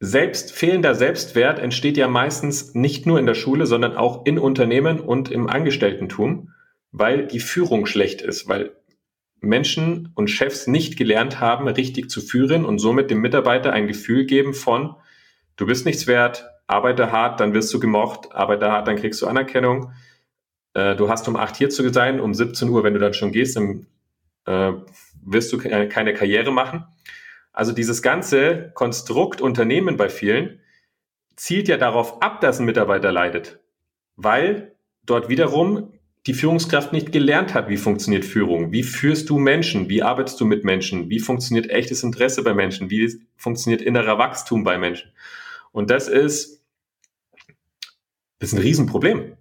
Selbst, 0.00 0.52
fehlender 0.52 0.94
Selbstwert 0.94 1.58
entsteht 1.58 1.96
ja 1.96 2.08
meistens 2.08 2.74
nicht 2.74 3.06
nur 3.06 3.18
in 3.18 3.26
der 3.26 3.34
Schule, 3.34 3.66
sondern 3.66 3.96
auch 3.96 4.26
in 4.26 4.38
Unternehmen 4.38 4.98
und 4.98 5.30
im 5.30 5.48
Angestelltentum, 5.48 6.52
weil 6.90 7.26
die 7.26 7.40
Führung 7.40 7.86
schlecht 7.86 8.20
ist, 8.20 8.48
weil 8.48 8.72
Menschen 9.40 10.12
und 10.14 10.28
Chefs 10.28 10.66
nicht 10.66 10.96
gelernt 10.96 11.40
haben, 11.40 11.68
richtig 11.68 12.10
zu 12.10 12.20
führen 12.20 12.64
und 12.64 12.78
somit 12.78 13.10
dem 13.10 13.20
Mitarbeiter 13.20 13.72
ein 13.72 13.86
Gefühl 13.86 14.24
geben 14.24 14.54
von, 14.54 14.96
du 15.56 15.66
bist 15.66 15.86
nichts 15.86 16.06
wert, 16.06 16.48
arbeite 16.66 17.12
hart, 17.12 17.40
dann 17.40 17.54
wirst 17.54 17.72
du 17.74 17.80
gemocht, 17.80 18.32
arbeite 18.32 18.70
hart, 18.70 18.88
dann 18.88 18.96
kriegst 18.96 19.20
du 19.22 19.26
Anerkennung 19.26 19.92
äh, 20.74 20.96
du 20.96 21.08
hast 21.08 21.28
um 21.28 21.36
8 21.36 21.56
hier 21.56 21.70
zu 21.70 21.92
sein, 21.92 22.20
um 22.20 22.34
17 22.34 22.68
Uhr, 22.68 22.84
wenn 22.84 22.94
du 22.94 23.00
dann 23.00 23.14
schon 23.14 23.32
gehst, 23.32 23.56
dann 23.56 23.86
äh, 24.46 24.72
wirst 25.24 25.52
du 25.52 25.58
keine 25.58 26.14
Karriere 26.14 26.52
machen. 26.52 26.84
Also 27.52 27.72
dieses 27.72 28.02
ganze 28.02 28.70
Konstrukt 28.74 29.40
Unternehmen 29.40 29.96
bei 29.96 30.08
vielen 30.08 30.60
zielt 31.36 31.68
ja 31.68 31.76
darauf 31.76 32.22
ab, 32.22 32.40
dass 32.40 32.58
ein 32.58 32.66
Mitarbeiter 32.66 33.12
leidet, 33.12 33.60
weil 34.16 34.74
dort 35.04 35.28
wiederum 35.28 35.92
die 36.26 36.34
Führungskraft 36.34 36.92
nicht 36.92 37.10
gelernt 37.10 37.52
hat, 37.52 37.68
wie 37.68 37.76
funktioniert 37.76 38.24
Führung, 38.24 38.70
wie 38.70 38.84
führst 38.84 39.28
du 39.28 39.38
Menschen, 39.38 39.88
wie 39.88 40.02
arbeitest 40.02 40.40
du 40.40 40.44
mit 40.44 40.64
Menschen, 40.64 41.10
wie 41.10 41.18
funktioniert 41.18 41.68
echtes 41.68 42.04
Interesse 42.04 42.44
bei 42.44 42.54
Menschen, 42.54 42.90
wie 42.90 43.20
funktioniert 43.36 43.82
innerer 43.82 44.18
Wachstum 44.18 44.62
bei 44.62 44.78
Menschen. 44.78 45.10
Und 45.72 45.90
das 45.90 46.08
ist, 46.08 46.62
das 48.38 48.52
ist 48.52 48.54
ein 48.54 48.62
Riesenproblem. 48.62 49.36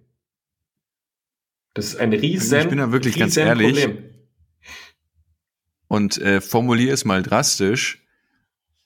Das 1.74 1.86
ist 1.86 1.96
ein 1.96 2.12
riesen 2.12 2.60
Ich 2.60 2.68
bin 2.68 2.78
da 2.78 2.92
wirklich 2.92 3.18
ganz 3.18 3.36
ehrlich 3.36 3.84
Problem. 3.84 4.04
und 5.88 6.18
äh, 6.18 6.40
formuliere 6.40 6.92
es 6.92 7.04
mal 7.04 7.22
drastisch. 7.22 7.98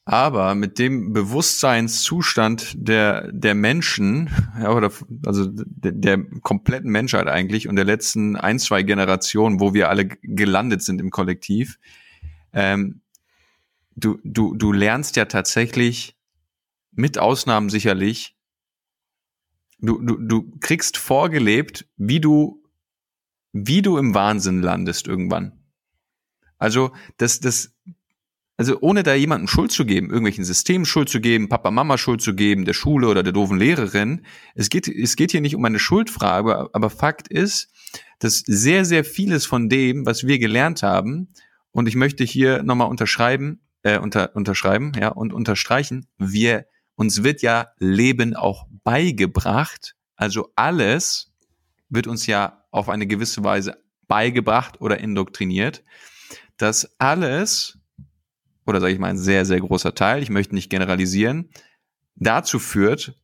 Aber 0.09 0.55
mit 0.55 0.79
dem 0.79 1.13
Bewusstseinszustand 1.13 2.75
der, 2.77 3.33
der 3.33 3.57
Menschen, 3.57 4.31
ja, 4.61 4.73
oder, 4.73 4.93
also 5.27 5.47
der, 5.51 5.93
der 5.93 6.25
kompletten 6.43 6.93
Menschheit 6.93 7.27
eigentlich 7.27 7.67
und 7.69 7.75
der 7.75 7.85
letzten 7.85 8.37
ein, 8.37 8.61
zwei 8.61 8.85
Generationen, 8.85 9.59
wo 9.59 9.75
wir 9.75 9.89
alle 9.89 10.07
gelandet 10.07 10.83
sind 10.83 11.01
im 11.01 11.11
Kollektiv, 11.11 11.81
ähm, 12.53 13.01
du, 13.97 14.21
du, 14.23 14.55
du 14.55 14.73
lernst 14.73 15.17
ja 15.17 15.25
tatsächlich, 15.25 16.17
mit 16.93 17.19
Ausnahmen 17.19 17.69
sicherlich, 17.69 18.37
du, 19.81 20.01
du, 20.01 20.17
du 20.19 20.57
kriegst 20.61 20.97
vorgelebt, 20.97 21.87
wie 21.97 22.21
du 22.21 22.63
wie 23.65 23.83
du 23.83 23.97
im 23.97 24.15
Wahnsinn 24.15 24.63
landest 24.63 25.07
irgendwann. 25.07 25.53
Also, 26.59 26.93
das, 27.17 27.41
das, 27.41 27.75
also 28.57 28.79
ohne 28.81 29.03
da 29.03 29.15
jemandem 29.15 29.49
Schuld 29.49 29.73
zu 29.73 29.85
geben, 29.85 30.09
irgendwelchen 30.09 30.45
Systemen 30.45 30.87
Schuld 30.87 31.09
zu 31.09 31.21
geben, 31.21 31.49
Papa, 31.49 31.71
Mama 31.71 31.99
Schuld 31.99 32.23
zu 32.23 32.35
geben, 32.35 32.65
der 32.65 32.73
Schule 32.73 33.09
oder 33.09 33.23
der 33.23 33.33
doofen 33.33 33.59
Lehrerin. 33.59 34.25
Es 34.55 34.71
geht, 34.71 34.89
es 34.89 35.17
geht 35.17 35.33
hier 35.33 35.41
nicht 35.43 35.55
um 35.55 35.65
eine 35.65 35.79
Schuldfrage, 35.79 36.71
aber 36.73 36.91
Fakt 36.91 37.29
ist, 37.29 37.71
dass 38.19 38.39
sehr, 38.47 38.85
sehr 38.85 39.05
vieles 39.05 39.45
von 39.45 39.69
dem, 39.69 40.07
was 40.07 40.27
wir 40.27 40.39
gelernt 40.39 40.83
haben, 40.83 41.29
und 41.71 41.89
ich 41.89 41.95
möchte 41.95 42.25
hier 42.25 42.63
nochmal 42.63 42.89
unterschreiben, 42.89 43.61
äh, 43.83 43.99
unter, 43.99 44.35
unterschreiben, 44.35 44.93
ja, 44.99 45.09
und 45.09 45.35
unterstreichen, 45.35 46.07
wir, 46.17 46.65
uns 46.95 47.23
wird 47.23 47.43
ja 47.43 47.69
Leben 47.79 48.35
auch 48.35 48.67
beigebracht, 48.83 49.95
also 50.17 50.51
alles 50.57 51.35
wird 51.89 52.07
uns 52.07 52.27
ja 52.27 52.65
auf 52.71 52.89
eine 52.89 53.07
gewisse 53.07 53.45
Weise 53.45 53.83
beigebracht 54.09 54.81
oder 54.81 54.99
indoktriniert, 54.99 55.85
dass 56.57 56.99
alles, 56.99 57.79
oder 58.67 58.81
sage 58.81 58.93
ich 58.93 58.99
mal 58.99 59.11
ein 59.11 59.19
sehr, 59.19 59.45
sehr 59.45 59.61
großer 59.61 59.95
Teil, 59.95 60.23
ich 60.23 60.31
möchte 60.31 60.55
nicht 60.55 60.71
generalisieren, 60.71 61.51
dazu 62.15 62.59
führt, 62.59 63.15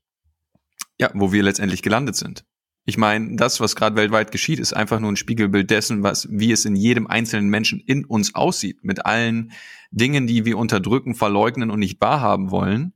ja, 0.99 1.11
wo 1.15 1.33
wir 1.33 1.43
letztendlich 1.43 1.83
gelandet 1.83 2.17
sind. 2.17 2.45
Ich 2.85 2.99
meine, 2.99 3.37
das, 3.37 3.61
was 3.61 3.77
gerade 3.77 3.95
weltweit 3.95 4.33
geschieht, 4.33 4.59
ist 4.59 4.73
einfach 4.73 4.99
nur 4.99 5.13
ein 5.13 5.17
Spiegelbild 5.17 5.71
dessen, 5.71 6.03
was, 6.03 6.29
wie 6.31 6.51
es 6.51 6.65
in 6.65 6.75
jedem 6.75 7.07
einzelnen 7.07 7.49
Menschen 7.49 7.79
in 7.81 8.05
uns 8.05 8.35
aussieht, 8.35 8.83
mit 8.83 9.07
allen 9.07 9.53
Dingen, 9.93 10.27
die 10.27 10.45
wir 10.45 10.59
unterdrücken, 10.59 11.15
verleugnen 11.15 11.71
und 11.71 11.79
nicht 11.79 12.01
wahrhaben 12.01 12.51
wollen. 12.51 12.95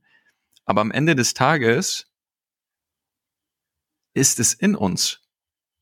Aber 0.65 0.81
am 0.81 0.91
Ende 0.91 1.15
des 1.15 1.33
Tages 1.33 2.11
ist 4.13 4.39
es 4.39 4.53
in 4.53 4.75
uns. 4.75 5.21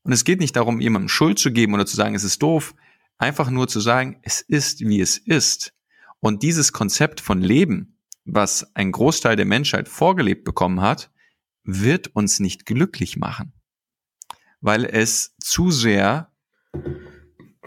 Und 0.06 0.12
es 0.12 0.22
geht 0.22 0.38
nicht 0.38 0.54
darum, 0.54 0.80
jemandem 0.80 1.08
Schuld 1.08 1.36
zu 1.36 1.50
geben 1.50 1.74
oder 1.74 1.84
zu 1.84 1.96
sagen, 1.96 2.14
es 2.14 2.22
ist 2.22 2.40
doof, 2.40 2.76
einfach 3.18 3.50
nur 3.50 3.66
zu 3.66 3.80
sagen, 3.80 4.20
es 4.22 4.40
ist, 4.40 4.82
wie 4.82 5.00
es 5.00 5.18
ist. 5.18 5.74
Und 6.20 6.44
dieses 6.44 6.72
Konzept 6.72 7.20
von 7.20 7.40
Leben, 7.42 7.98
was 8.24 8.72
ein 8.76 8.92
Großteil 8.92 9.34
der 9.34 9.46
Menschheit 9.46 9.88
vorgelebt 9.88 10.44
bekommen 10.44 10.80
hat, 10.80 11.10
wird 11.64 12.14
uns 12.14 12.38
nicht 12.38 12.66
glücklich 12.66 13.16
machen, 13.16 13.52
weil 14.60 14.84
es 14.84 15.34
zu 15.40 15.72
sehr 15.72 16.30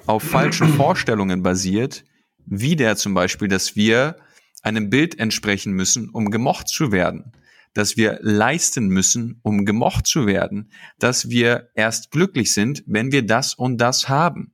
auf 0.05 0.23
falschen 0.23 0.69
Vorstellungen 0.77 1.43
basiert, 1.43 2.05
wie 2.45 2.77
der 2.77 2.95
zum 2.95 3.13
Beispiel, 3.13 3.49
dass 3.49 3.75
wir 3.75 4.15
einem 4.61 4.89
Bild 4.89 5.19
entsprechen 5.19 5.73
müssen, 5.73 6.07
um 6.07 6.31
gemocht 6.31 6.69
zu 6.69 6.93
werden, 6.93 7.33
dass 7.73 7.97
wir 7.97 8.19
leisten 8.21 8.87
müssen, 8.87 9.39
um 9.43 9.65
gemocht 9.65 10.07
zu 10.07 10.25
werden, 10.25 10.71
dass 10.97 11.29
wir 11.29 11.69
erst 11.75 12.11
glücklich 12.11 12.53
sind, 12.53 12.83
wenn 12.87 13.11
wir 13.11 13.25
das 13.25 13.53
und 13.53 13.77
das 13.77 14.09
haben. 14.09 14.53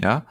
Ja, 0.00 0.26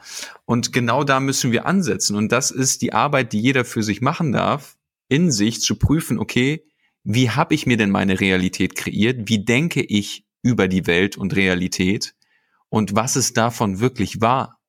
und 0.46 0.72
genau 0.72 1.04
da 1.04 1.20
müssen 1.20 1.52
wir 1.52 1.64
ansetzen. 1.66 2.16
Und 2.16 2.32
das 2.32 2.50
ist 2.50 2.82
die 2.82 2.92
Arbeit, 2.92 3.32
die 3.32 3.40
jeder 3.40 3.64
für 3.64 3.82
sich 3.82 4.00
machen 4.00 4.32
darf, 4.32 4.76
in 5.08 5.30
sich 5.30 5.60
zu 5.60 5.76
prüfen, 5.76 6.18
okay, 6.18 6.64
wie 7.04 7.30
habe 7.30 7.54
ich 7.54 7.66
mir 7.66 7.76
denn 7.76 7.90
meine 7.90 8.20
Realität 8.20 8.74
kreiert? 8.74 9.28
Wie 9.28 9.44
denke 9.44 9.82
ich 9.82 10.26
über 10.42 10.68
die 10.68 10.86
Welt 10.86 11.16
und 11.16 11.36
Realität? 11.36 12.14
Und 12.68 12.94
was 12.94 13.16
ist 13.16 13.36
davon 13.36 13.80
wirklich 13.80 14.20
wahr? 14.20 14.60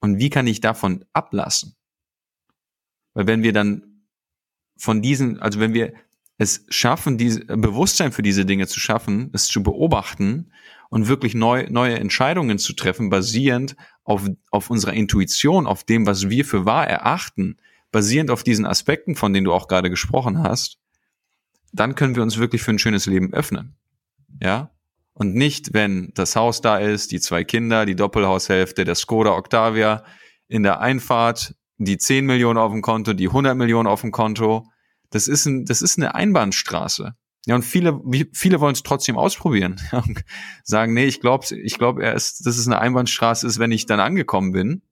Und 0.00 0.18
wie 0.18 0.30
kann 0.30 0.46
ich 0.46 0.60
davon 0.60 1.04
ablassen? 1.12 1.76
Weil 3.14 3.26
wenn 3.26 3.42
wir 3.42 3.52
dann 3.52 4.06
von 4.76 5.02
diesen, 5.02 5.40
also 5.40 5.60
wenn 5.60 5.74
wir 5.74 5.94
es 6.42 6.66
schaffen, 6.68 7.18
diese 7.18 7.44
Bewusstsein 7.44 8.12
für 8.12 8.22
diese 8.22 8.44
Dinge 8.44 8.66
zu 8.66 8.80
schaffen, 8.80 9.30
es 9.32 9.46
zu 9.46 9.62
beobachten 9.62 10.50
und 10.90 11.08
wirklich 11.08 11.34
neu, 11.34 11.66
neue 11.70 11.98
Entscheidungen 11.98 12.58
zu 12.58 12.74
treffen, 12.74 13.10
basierend 13.10 13.76
auf, 14.04 14.28
auf 14.50 14.68
unserer 14.68 14.92
Intuition, 14.92 15.66
auf 15.66 15.84
dem, 15.84 16.06
was 16.06 16.28
wir 16.28 16.44
für 16.44 16.66
wahr 16.66 16.86
erachten, 16.86 17.56
basierend 17.92 18.30
auf 18.30 18.42
diesen 18.42 18.66
Aspekten, 18.66 19.14
von 19.14 19.32
denen 19.32 19.44
du 19.44 19.52
auch 19.52 19.68
gerade 19.68 19.88
gesprochen 19.88 20.42
hast, 20.42 20.78
dann 21.72 21.94
können 21.94 22.16
wir 22.16 22.22
uns 22.22 22.38
wirklich 22.38 22.62
für 22.62 22.72
ein 22.72 22.78
schönes 22.78 23.06
Leben 23.06 23.32
öffnen. 23.32 23.76
Ja? 24.42 24.70
Und 25.14 25.34
nicht, 25.34 25.74
wenn 25.74 26.10
das 26.14 26.36
Haus 26.36 26.60
da 26.60 26.78
ist, 26.78 27.12
die 27.12 27.20
zwei 27.20 27.44
Kinder, 27.44 27.86
die 27.86 27.96
Doppelhaushälfte, 27.96 28.84
der 28.84 28.94
Skoda 28.94 29.32
Octavia 29.32 30.04
in 30.48 30.62
der 30.62 30.80
Einfahrt, 30.80 31.54
die 31.78 31.98
10 31.98 32.26
Millionen 32.26 32.58
auf 32.58 32.72
dem 32.72 32.82
Konto, 32.82 33.12
die 33.12 33.28
100 33.28 33.56
Millionen 33.56 33.86
auf 33.86 34.00
dem 34.00 34.10
Konto. 34.10 34.71
Das 35.12 35.28
ist, 35.28 35.46
ein, 35.46 35.64
das 35.64 35.82
ist 35.82 35.98
eine 35.98 36.14
Einbahnstraße. 36.16 37.14
Ja, 37.46 37.54
und 37.54 37.62
viele, 37.62 38.00
viele 38.32 38.60
wollen 38.60 38.74
es 38.74 38.82
trotzdem 38.82 39.16
ausprobieren. 39.16 39.80
sagen, 40.64 40.94
nee, 40.94 41.06
ich 41.06 41.20
glaube, 41.20 41.46
ich 41.54 41.78
glaube, 41.78 42.02
er 42.02 42.14
ist, 42.14 42.46
dass 42.46 42.56
es 42.56 42.66
eine 42.66 42.80
Einbahnstraße 42.80 43.46
ist, 43.46 43.58
wenn 43.58 43.72
ich 43.72 43.86
dann 43.86 44.00
angekommen 44.00 44.52
bin. 44.52 44.82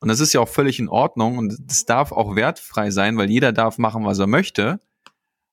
Und 0.00 0.08
das 0.08 0.20
ist 0.20 0.32
ja 0.32 0.40
auch 0.40 0.48
völlig 0.48 0.78
in 0.78 0.88
Ordnung 0.88 1.36
und 1.36 1.56
das 1.60 1.84
darf 1.84 2.10
auch 2.10 2.34
wertfrei 2.34 2.90
sein, 2.90 3.18
weil 3.18 3.30
jeder 3.30 3.52
darf 3.52 3.76
machen, 3.76 4.04
was 4.04 4.18
er 4.18 4.26
möchte. 4.26 4.80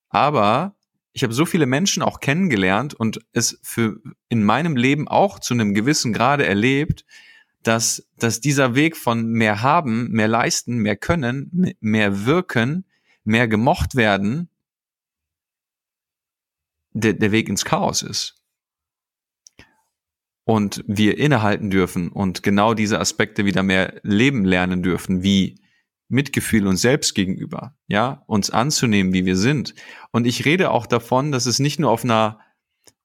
Aber 0.10 0.76
ich 1.12 1.24
habe 1.24 1.34
so 1.34 1.46
viele 1.46 1.66
Menschen 1.66 2.02
auch 2.02 2.22
kennengelernt 2.22 2.94
und 2.94 3.20
es 3.34 3.60
für 3.62 4.00
in 4.30 4.44
meinem 4.44 4.78
Leben 4.78 5.10
auch 5.10 5.40
zu 5.40 5.54
einem 5.54 5.74
gewissen 5.74 6.14
Grade 6.14 6.46
erlebt, 6.46 7.04
dass, 7.64 8.08
dass 8.18 8.40
dieser 8.40 8.76
Weg 8.76 8.96
von 8.96 9.28
mehr 9.28 9.62
haben, 9.62 10.10
mehr 10.12 10.30
leisten, 10.30 10.78
mehr 10.78 10.96
können, 10.96 11.74
mehr 11.82 12.26
wirken, 12.26 12.86
mehr 13.28 13.48
gemocht 13.48 13.96
werden, 13.96 14.50
der, 16.92 17.14
der 17.14 17.32
Weg 17.32 17.50
ins 17.50 17.66
Chaos 17.66 18.02
ist. 18.02 18.36
Und 20.46 20.84
wir 20.88 21.18
innehalten 21.18 21.70
dürfen 21.70 22.08
und 22.10 22.42
genau 22.42 22.74
diese 22.74 23.00
Aspekte 23.00 23.46
wieder 23.46 23.64
mehr 23.64 24.00
leben 24.04 24.46
lernen 24.46 24.82
dürfen, 24.82 25.22
wie 25.22 25.60
Mitgefühl 26.08 26.66
uns 26.68 26.82
selbst 26.82 27.16
gegenüber, 27.16 27.76
ja, 27.88 28.24
uns 28.28 28.50
anzunehmen, 28.50 29.12
wie 29.12 29.26
wir 29.26 29.36
sind. 29.36 29.76
Und 30.12 30.26
ich 30.26 30.46
rede 30.46 30.72
auch 30.72 30.88
davon, 30.88 31.34
dass 31.34 31.48
es 31.48 31.60
nicht 31.60 31.80
nur 31.80 31.92
auf 31.92 32.06
einer 32.06 32.40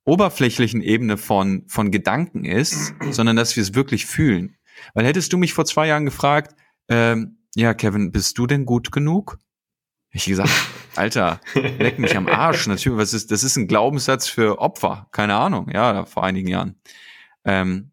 oberflächlichen 0.04 0.82
Ebene 0.82 1.16
von, 1.16 1.64
von 1.66 1.90
Gedanken 1.90 2.44
ist, 2.44 2.94
sondern 3.11 3.35
dass 3.35 3.56
wir 3.56 3.62
es 3.62 3.74
wirklich 3.74 4.06
fühlen. 4.06 4.56
Weil 4.94 5.04
hättest 5.04 5.32
du 5.32 5.38
mich 5.38 5.52
vor 5.52 5.64
zwei 5.64 5.88
Jahren 5.88 6.04
gefragt, 6.04 6.54
ähm, 6.88 7.38
ja, 7.56 7.74
Kevin, 7.74 8.12
bist 8.12 8.38
du 8.38 8.46
denn 8.46 8.66
gut 8.66 8.92
genug? 8.92 9.38
Ich 10.12 10.27
gesagt, 10.27 10.51
Alter, 10.96 11.40
leck 11.55 11.98
mich 11.98 12.16
am 12.16 12.29
Arsch. 12.29 12.66
Natürlich, 12.66 12.98
was 12.98 13.14
ist, 13.14 13.31
das 13.31 13.44
ist 13.44 13.57
ein 13.57 13.66
Glaubenssatz 13.66 14.29
für 14.29 14.59
Opfer. 14.59 15.09
Keine 15.11 15.35
Ahnung, 15.37 15.70
ja, 15.72 16.05
vor 16.05 16.25
einigen 16.25 16.48
Jahren. 16.48 16.77
Ähm, 17.44 17.92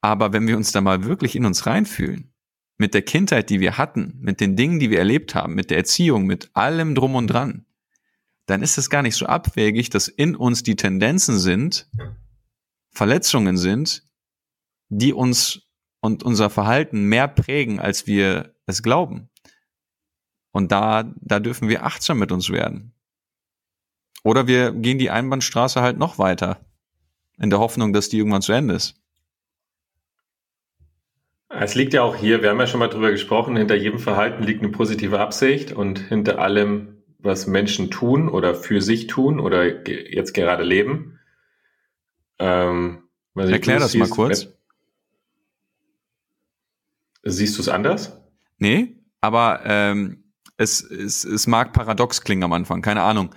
aber 0.00 0.32
wenn 0.32 0.46
wir 0.46 0.56
uns 0.56 0.72
da 0.72 0.80
mal 0.80 1.04
wirklich 1.04 1.36
in 1.36 1.44
uns 1.44 1.66
reinfühlen, 1.66 2.32
mit 2.76 2.94
der 2.94 3.02
Kindheit, 3.02 3.50
die 3.50 3.60
wir 3.60 3.76
hatten, 3.76 4.16
mit 4.20 4.40
den 4.40 4.56
Dingen, 4.56 4.78
die 4.78 4.90
wir 4.90 4.98
erlebt 4.98 5.34
haben, 5.34 5.54
mit 5.54 5.70
der 5.70 5.78
Erziehung, 5.78 6.26
mit 6.26 6.50
allem 6.54 6.94
drum 6.94 7.16
und 7.16 7.26
dran, 7.26 7.66
dann 8.46 8.62
ist 8.62 8.78
es 8.78 8.88
gar 8.88 9.02
nicht 9.02 9.16
so 9.16 9.26
abwegig, 9.26 9.90
dass 9.90 10.08
in 10.08 10.36
uns 10.36 10.62
die 10.62 10.76
Tendenzen 10.76 11.38
sind, 11.38 11.88
Verletzungen 12.90 13.58
sind, 13.58 14.04
die 14.88 15.12
uns 15.12 15.68
und 16.00 16.22
unser 16.22 16.48
Verhalten 16.48 17.04
mehr 17.04 17.28
prägen, 17.28 17.80
als 17.80 18.06
wir 18.06 18.54
es 18.66 18.82
glauben. 18.82 19.28
Und 20.52 20.72
da, 20.72 21.12
da 21.16 21.40
dürfen 21.40 21.68
wir 21.68 21.84
achtsam 21.84 22.18
mit 22.18 22.32
uns 22.32 22.50
werden. 22.50 22.92
Oder 24.24 24.46
wir 24.46 24.72
gehen 24.72 24.98
die 24.98 25.10
Einbahnstraße 25.10 25.80
halt 25.80 25.98
noch 25.98 26.18
weiter, 26.18 26.60
in 27.38 27.50
der 27.50 27.60
Hoffnung, 27.60 27.92
dass 27.92 28.08
die 28.08 28.18
irgendwann 28.18 28.42
zu 28.42 28.52
Ende 28.52 28.74
ist. 28.74 29.00
Es 31.48 31.74
liegt 31.74 31.94
ja 31.94 32.02
auch 32.02 32.14
hier, 32.14 32.42
wir 32.42 32.50
haben 32.50 32.60
ja 32.60 32.66
schon 32.66 32.80
mal 32.80 32.88
drüber 32.88 33.10
gesprochen, 33.10 33.56
hinter 33.56 33.74
jedem 33.74 33.98
Verhalten 33.98 34.42
liegt 34.42 34.62
eine 34.62 34.70
positive 34.70 35.18
Absicht 35.18 35.72
und 35.72 35.98
hinter 35.98 36.38
allem, 36.40 37.02
was 37.18 37.46
Menschen 37.46 37.90
tun 37.90 38.28
oder 38.28 38.54
für 38.54 38.82
sich 38.82 39.06
tun 39.06 39.40
oder 39.40 39.88
jetzt 39.88 40.34
gerade 40.34 40.62
leben. 40.62 41.18
Ähm, 42.38 43.08
Erklär 43.34 43.78
das 43.78 43.92
siehst, 43.92 44.10
mal 44.10 44.14
kurz. 44.14 44.48
Siehst 47.22 47.56
du 47.56 47.62
es 47.62 47.68
anders? 47.68 48.20
Nee, 48.58 48.96
aber 49.20 49.62
ähm, 49.64 50.27
es, 50.58 50.82
es, 50.82 51.24
es 51.24 51.46
mag 51.46 51.72
paradox 51.72 52.22
klingen 52.22 52.42
am 52.42 52.52
Anfang, 52.52 52.82
keine 52.82 53.02
Ahnung. 53.02 53.30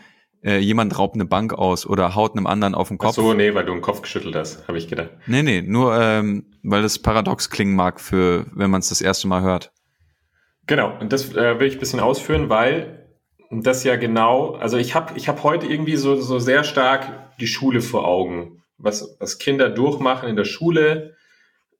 Äh, 0.43 0.57
jemand 0.57 0.97
raubt 0.97 1.13
eine 1.13 1.25
Bank 1.25 1.53
aus 1.53 1.85
oder 1.85 2.15
haut 2.15 2.35
einem 2.35 2.47
anderen 2.47 2.73
auf 2.73 2.87
den 2.87 2.97
Kopf. 2.97 3.11
Ach 3.11 3.15
so, 3.15 3.33
nee, 3.33 3.53
weil 3.53 3.63
du 3.63 3.73
den 3.73 3.81
Kopf 3.81 4.01
geschüttelt 4.01 4.35
hast, 4.35 4.67
habe 4.67 4.79
ich 4.79 4.87
gedacht. 4.87 5.11
Nee, 5.27 5.43
nee, 5.43 5.61
nur 5.61 5.95
ähm, 6.01 6.45
weil 6.63 6.81
das 6.81 6.97
paradox 6.97 7.51
klingen 7.51 7.75
mag, 7.75 8.01
für 8.01 8.47
wenn 8.53 8.71
man 8.71 8.79
es 8.79 8.89
das 8.89 9.01
erste 9.01 9.27
Mal 9.27 9.43
hört. 9.43 9.71
Genau, 10.65 10.97
und 10.99 11.13
das 11.13 11.35
äh, 11.35 11.59
will 11.59 11.67
ich 11.67 11.75
ein 11.75 11.79
bisschen 11.79 11.99
ausführen, 11.99 12.49
weil 12.49 13.07
das 13.51 13.83
ja 13.83 13.97
genau, 13.97 14.53
also 14.55 14.77
ich 14.77 14.95
habe 14.95 15.15
ich 15.15 15.27
hab 15.27 15.43
heute 15.43 15.67
irgendwie 15.67 15.95
so, 15.95 16.15
so 16.15 16.39
sehr 16.39 16.63
stark 16.63 17.37
die 17.37 17.47
Schule 17.47 17.81
vor 17.81 18.07
Augen, 18.07 18.63
was, 18.77 19.15
was 19.19 19.37
Kinder 19.37 19.69
durchmachen 19.69 20.27
in 20.27 20.35
der 20.35 20.45
Schule, 20.45 21.15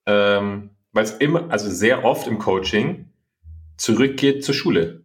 ähm, 0.06 0.72
weil 0.92 1.04
es 1.04 1.14
immer, 1.14 1.50
also 1.50 1.68
sehr 1.68 2.06
oft 2.06 2.28
im 2.28 2.38
Coaching 2.38 3.12
zurückgeht 3.78 4.44
zur 4.44 4.54
Schule 4.54 5.01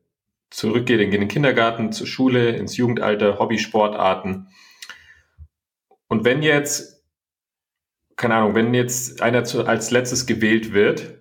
zurückgeht 0.51 1.01
in 1.01 1.11
den 1.11 1.29
Kindergarten, 1.29 1.93
zur 1.93 2.07
Schule, 2.07 2.51
ins 2.51 2.77
Jugendalter, 2.77 3.39
Hobbysportarten. 3.39 4.49
Und 6.09 6.25
wenn 6.25 6.43
jetzt, 6.43 7.05
keine 8.17 8.37
Ahnung, 8.37 8.55
wenn 8.55 8.73
jetzt 8.75 9.23
einer 9.23 9.45
zu, 9.45 9.67
als 9.67 9.91
letztes 9.91 10.27
gewählt 10.27 10.73
wird, 10.73 11.19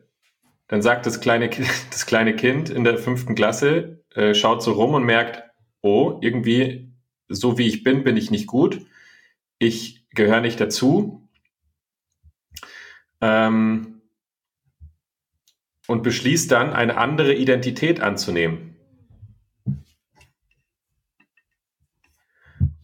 dann 0.68 0.82
sagt 0.82 1.06
das 1.06 1.20
kleine, 1.20 1.50
das 1.92 2.06
kleine 2.06 2.36
Kind 2.36 2.70
in 2.70 2.84
der 2.84 2.98
fünften 2.98 3.36
Klasse, 3.36 4.04
äh, 4.14 4.34
schaut 4.34 4.64
so 4.64 4.74
rum 4.74 4.94
und 4.94 5.04
merkt, 5.04 5.44
oh, 5.82 6.20
irgendwie, 6.22 6.94
so 7.28 7.58
wie 7.58 7.68
ich 7.68 7.84
bin, 7.84 8.04
bin 8.04 8.18
ich 8.18 8.32
nicht 8.32 8.48
gut. 8.48 8.86
Ich 9.60 10.08
gehöre 10.10 10.42
nicht 10.42 10.60
dazu. 10.60 11.28
Ähm, 13.22 14.02
und 15.88 16.04
beschließt 16.04 16.52
dann, 16.52 16.74
eine 16.74 16.98
andere 16.98 17.34
Identität 17.34 18.02
anzunehmen. 18.02 18.75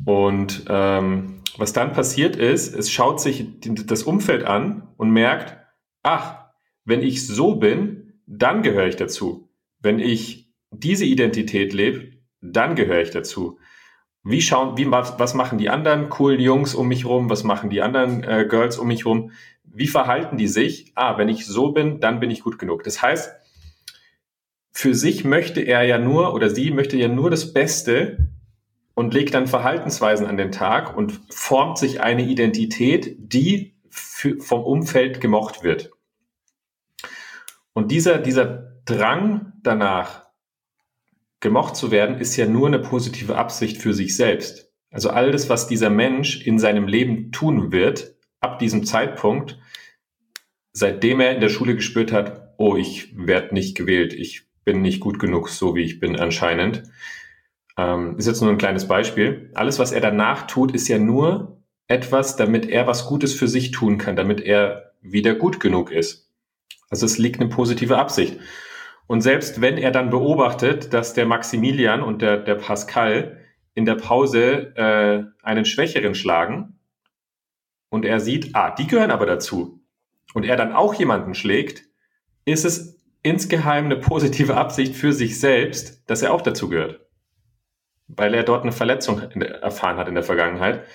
Und 0.05 0.65
ähm, 0.69 1.41
was 1.57 1.73
dann 1.73 1.93
passiert 1.93 2.35
ist, 2.35 2.73
es 2.73 2.91
schaut 2.91 3.21
sich 3.21 3.45
das 3.61 4.03
Umfeld 4.03 4.43
an 4.43 4.87
und 4.97 5.11
merkt, 5.11 5.57
ach, 6.03 6.45
wenn 6.85 7.01
ich 7.01 7.27
so 7.27 7.55
bin, 7.55 8.13
dann 8.25 8.63
gehöre 8.63 8.87
ich 8.87 8.95
dazu. 8.95 9.49
Wenn 9.79 9.99
ich 9.99 10.51
diese 10.71 11.05
Identität 11.05 11.73
lebe, 11.73 12.13
dann 12.41 12.75
gehöre 12.75 13.01
ich 13.01 13.11
dazu. 13.11 13.59
Wie 14.23 14.41
schauen, 14.41 14.77
wie, 14.77 14.89
was 14.89 15.33
machen 15.33 15.57
die 15.57 15.69
anderen 15.69 16.09
coolen 16.09 16.39
Jungs 16.39 16.75
um 16.75 16.87
mich 16.87 17.05
rum? 17.05 17.29
Was 17.29 17.43
machen 17.43 17.69
die 17.69 17.81
anderen 17.81 18.23
äh, 18.23 18.45
Girls 18.47 18.77
um 18.77 18.87
mich 18.87 19.05
rum? 19.05 19.31
Wie 19.63 19.87
verhalten 19.87 20.37
die 20.37 20.47
sich? 20.47 20.91
Ah, 20.95 21.17
wenn 21.17 21.29
ich 21.29 21.45
so 21.45 21.71
bin, 21.71 21.99
dann 21.99 22.19
bin 22.19 22.29
ich 22.29 22.41
gut 22.41 22.59
genug. 22.59 22.83
Das 22.83 23.01
heißt, 23.01 23.31
für 24.71 24.95
sich 24.95 25.23
möchte 25.23 25.61
er 25.61 25.83
ja 25.83 25.97
nur 25.97 26.33
oder 26.33 26.49
sie 26.49 26.71
möchte 26.71 26.97
ja 26.97 27.07
nur 27.07 27.29
das 27.29 27.53
Beste 27.53 28.29
und 29.01 29.15
legt 29.15 29.33
dann 29.33 29.47
Verhaltensweisen 29.47 30.27
an 30.27 30.37
den 30.37 30.51
Tag 30.51 30.95
und 30.95 31.19
formt 31.31 31.79
sich 31.79 32.01
eine 32.01 32.21
Identität, 32.21 33.15
die 33.17 33.73
für, 33.89 34.39
vom 34.39 34.61
Umfeld 34.61 35.19
gemocht 35.19 35.63
wird. 35.63 35.89
Und 37.73 37.91
dieser, 37.91 38.19
dieser 38.19 38.75
Drang 38.85 39.53
danach, 39.63 40.27
gemocht 41.39 41.75
zu 41.75 41.89
werden, 41.89 42.19
ist 42.19 42.35
ja 42.35 42.45
nur 42.45 42.67
eine 42.67 42.77
positive 42.77 43.37
Absicht 43.37 43.81
für 43.81 43.95
sich 43.95 44.15
selbst. 44.15 44.71
Also 44.91 45.09
all 45.09 45.31
das, 45.31 45.49
was 45.49 45.65
dieser 45.65 45.89
Mensch 45.89 46.45
in 46.45 46.59
seinem 46.59 46.87
Leben 46.87 47.31
tun 47.31 47.71
wird, 47.71 48.13
ab 48.39 48.59
diesem 48.59 48.85
Zeitpunkt, 48.85 49.57
seitdem 50.73 51.21
er 51.21 51.33
in 51.33 51.41
der 51.41 51.49
Schule 51.49 51.73
gespürt 51.73 52.11
hat, 52.11 52.53
oh, 52.57 52.75
ich 52.75 53.17
werde 53.17 53.55
nicht 53.55 53.75
gewählt, 53.75 54.13
ich 54.13 54.43
bin 54.63 54.83
nicht 54.83 54.99
gut 54.99 55.17
genug, 55.17 55.49
so 55.49 55.73
wie 55.75 55.81
ich 55.81 55.99
bin 55.99 56.15
anscheinend. 56.19 56.83
Ähm, 57.81 58.17
ist 58.17 58.27
jetzt 58.27 58.41
nur 58.41 58.51
ein 58.51 58.57
kleines 58.57 58.87
Beispiel. 58.87 59.49
Alles, 59.55 59.79
was 59.79 59.91
er 59.91 60.01
danach 60.01 60.45
tut, 60.45 60.71
ist 60.71 60.87
ja 60.87 60.99
nur 60.99 61.63
etwas, 61.87 62.35
damit 62.35 62.69
er 62.69 62.85
was 62.85 63.07
Gutes 63.07 63.33
für 63.33 63.47
sich 63.47 63.71
tun 63.71 63.97
kann, 63.97 64.15
damit 64.15 64.41
er 64.41 64.93
wieder 65.01 65.33
gut 65.33 65.59
genug 65.59 65.91
ist. 65.91 66.31
Also 66.89 67.05
es 67.05 67.17
liegt 67.17 67.39
eine 67.39 67.49
positive 67.49 67.97
Absicht. 67.97 68.39
Und 69.07 69.21
selbst 69.21 69.61
wenn 69.61 69.77
er 69.77 69.91
dann 69.91 70.09
beobachtet, 70.11 70.93
dass 70.93 71.13
der 71.13 71.25
Maximilian 71.25 72.01
und 72.03 72.21
der, 72.21 72.37
der 72.37 72.55
Pascal 72.55 73.39
in 73.73 73.85
der 73.85 73.95
Pause 73.95 74.75
äh, 74.75 75.23
einen 75.43 75.65
Schwächeren 75.65 76.13
schlagen 76.13 76.79
und 77.89 78.05
er 78.05 78.19
sieht, 78.19 78.55
ah, 78.55 78.69
die 78.69 78.87
gehören 78.87 79.11
aber 79.11 79.25
dazu, 79.25 79.81
und 80.33 80.45
er 80.45 80.55
dann 80.55 80.71
auch 80.71 80.93
jemanden 80.93 81.33
schlägt, 81.33 81.83
ist 82.45 82.63
es 82.63 83.01
insgeheim 83.21 83.85
eine 83.85 83.97
positive 83.97 84.55
Absicht 84.55 84.95
für 84.95 85.13
sich 85.13 85.39
selbst, 85.39 86.09
dass 86.09 86.21
er 86.21 86.33
auch 86.33 86.41
dazu 86.41 86.69
gehört. 86.69 87.01
Weil 88.15 88.33
er 88.33 88.43
dort 88.43 88.63
eine 88.63 88.71
Verletzung 88.71 89.19
erfahren 89.19 89.97
hat 89.97 90.07
in 90.07 90.15
der 90.15 90.23
Vergangenheit. 90.23 90.85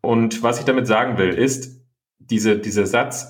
Und 0.00 0.42
was 0.42 0.58
ich 0.58 0.64
damit 0.64 0.86
sagen 0.86 1.18
will, 1.18 1.30
ist, 1.30 1.80
diese, 2.18 2.58
dieser 2.58 2.86
Satz, 2.86 3.26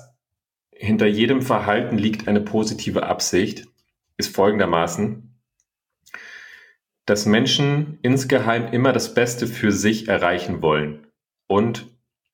hinter 0.71 1.07
jedem 1.07 1.41
Verhalten 1.41 1.97
liegt 1.97 2.27
eine 2.27 2.41
positive 2.41 3.03
Absicht, 3.03 3.67
ist 4.17 4.35
folgendermaßen, 4.35 5.41
dass 7.05 7.25
Menschen 7.25 7.99
insgeheim 8.01 8.67
immer 8.71 8.93
das 8.93 9.13
Beste 9.13 9.47
für 9.47 9.71
sich 9.71 10.07
erreichen 10.07 10.61
wollen 10.61 11.07
und 11.47 11.87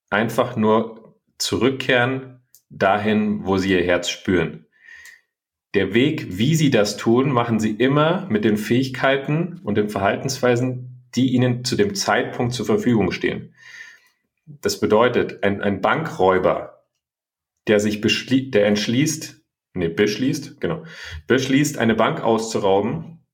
einfach 0.10 0.56
nur 0.56 1.16
zurückkehren 1.38 2.42
dahin, 2.70 3.46
wo 3.46 3.58
sie 3.58 3.72
ihr 3.72 3.84
Herz 3.84 4.10
spüren. 4.10 4.66
Der 5.74 5.94
Weg, 5.94 6.38
wie 6.38 6.56
sie 6.56 6.70
das 6.70 6.98
tun, 6.98 7.32
machen 7.32 7.60
sie 7.60 7.72
immer 7.72 8.28
mit 8.30 8.46
den 8.46 8.58
Fähigkeiten 8.58 9.60
und 9.64 9.76
den 9.76 9.90
Verhaltensweisen, 9.90 11.04
die 11.16 11.34
ihnen 11.34 11.66
zu 11.66 11.76
dem 11.76 11.96
Zeitpunkt 11.96 12.54
zur 12.54 12.66
Verfügung 12.66 13.12
stehen. 13.12 13.54
Das 14.46 14.80
bedeutet, 14.80 15.44
ein, 15.44 15.62
ein 15.62 15.82
Bankräuber, 15.82 16.86
der 17.68 17.80
sich 17.80 18.02
beschließt, 18.02 18.54
der 18.54 18.68
entschließt, 18.68 19.42
nee, 19.74 19.90
beschließt, 19.90 20.60
genau, 20.60 20.84
beschließt, 21.28 21.78
eine 21.78 21.96
Bank 21.96 22.22
auszurauben, 22.22 23.26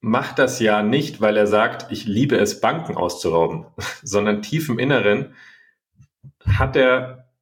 macht 0.00 0.38
das 0.38 0.60
ja 0.60 0.82
nicht, 0.82 1.20
weil 1.20 1.36
er 1.36 1.46
sagt, 1.46 1.90
ich 1.90 2.06
liebe 2.06 2.36
es, 2.36 2.60
Banken 2.60 2.96
auszurauben, 2.96 3.66
sondern 4.02 4.42
tief 4.42 4.68
im 4.68 4.78
Inneren 4.78 5.34
hat 6.44 6.76
er, 6.76 7.32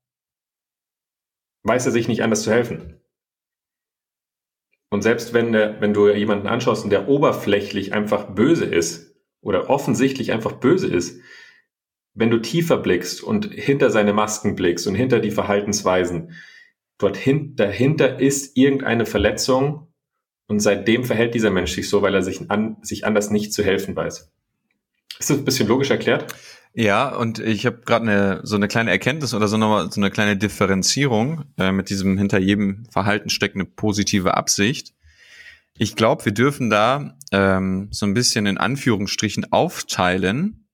weiß 1.64 1.86
er 1.86 1.92
sich 1.92 2.08
nicht 2.08 2.22
anders 2.22 2.42
zu 2.42 2.50
helfen. 2.50 3.00
Und 4.90 5.02
selbst 5.02 5.34
wenn, 5.34 5.52
der, 5.52 5.80
wenn 5.80 5.92
du 5.92 6.08
jemanden 6.08 6.46
anschaust 6.46 6.84
und 6.84 6.90
der 6.90 7.08
oberflächlich 7.08 7.92
einfach 7.92 8.34
böse 8.34 8.64
ist 8.64 9.14
oder 9.40 9.68
offensichtlich 9.68 10.32
einfach 10.32 10.52
böse 10.52 10.88
ist, 10.88 11.20
wenn 12.14 12.30
du 12.30 12.38
tiefer 12.38 12.78
blickst 12.78 13.22
und 13.22 13.52
hinter 13.52 13.90
seine 13.90 14.12
Masken 14.12 14.56
blickst 14.56 14.86
und 14.86 14.94
hinter 14.94 15.20
die 15.20 15.30
Verhaltensweisen, 15.30 16.32
dort 16.96 17.18
dahinter 17.26 18.18
ist 18.18 18.56
irgendeine 18.56 19.06
Verletzung 19.06 19.88
und 20.48 20.60
seitdem 20.60 21.04
verhält 21.04 21.34
dieser 21.34 21.50
Mensch 21.50 21.74
sich 21.74 21.88
so, 21.88 22.02
weil 22.02 22.14
er 22.14 22.22
sich, 22.22 22.50
an, 22.50 22.78
sich 22.82 23.04
anders 23.04 23.30
nicht 23.30 23.52
zu 23.52 23.62
helfen 23.62 23.94
weiß. 23.94 24.32
Ist 25.18 25.30
das 25.30 25.38
ein 25.38 25.44
bisschen 25.44 25.68
logisch 25.68 25.90
erklärt? 25.90 26.34
Ja, 26.78 27.08
und 27.08 27.40
ich 27.40 27.66
habe 27.66 27.80
gerade 27.84 28.08
eine, 28.08 28.40
so 28.44 28.54
eine 28.54 28.68
kleine 28.68 28.92
Erkenntnis 28.92 29.34
oder 29.34 29.48
so, 29.48 29.56
nochmal, 29.56 29.90
so 29.90 30.00
eine 30.00 30.12
kleine 30.12 30.36
Differenzierung 30.36 31.44
äh, 31.58 31.72
mit 31.72 31.90
diesem 31.90 32.16
hinter 32.16 32.38
jedem 32.38 32.86
Verhalten 32.86 33.30
steckt 33.30 33.56
eine 33.56 33.64
positive 33.64 34.36
Absicht. 34.36 34.94
Ich 35.76 35.96
glaube, 35.96 36.24
wir 36.26 36.32
dürfen 36.32 36.70
da 36.70 37.16
ähm, 37.32 37.88
so 37.90 38.06
ein 38.06 38.14
bisschen 38.14 38.46
in 38.46 38.58
Anführungsstrichen 38.58 39.50
aufteilen 39.50 40.68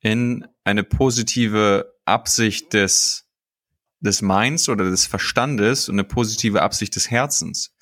in 0.00 0.46
eine 0.64 0.82
positive 0.82 1.92
Absicht 2.06 2.72
des, 2.72 3.28
des 4.00 4.22
Minds 4.22 4.70
oder 4.70 4.88
des 4.88 5.06
Verstandes 5.06 5.90
und 5.90 5.96
eine 5.96 6.04
positive 6.04 6.62
Absicht 6.62 6.96
des 6.96 7.10
Herzens 7.10 7.74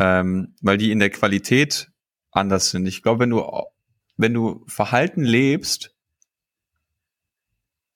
ähm, 0.00 0.54
weil 0.62 0.78
die 0.78 0.92
in 0.92 0.98
der 0.98 1.10
Qualität 1.10 1.90
anders 2.30 2.70
sind. 2.70 2.86
Ich 2.86 3.02
glaube, 3.02 3.20
wenn 3.20 3.30
du, 3.30 3.44
wenn 4.16 4.34
du 4.34 4.64
Verhalten 4.66 5.22
lebst, 5.22 5.94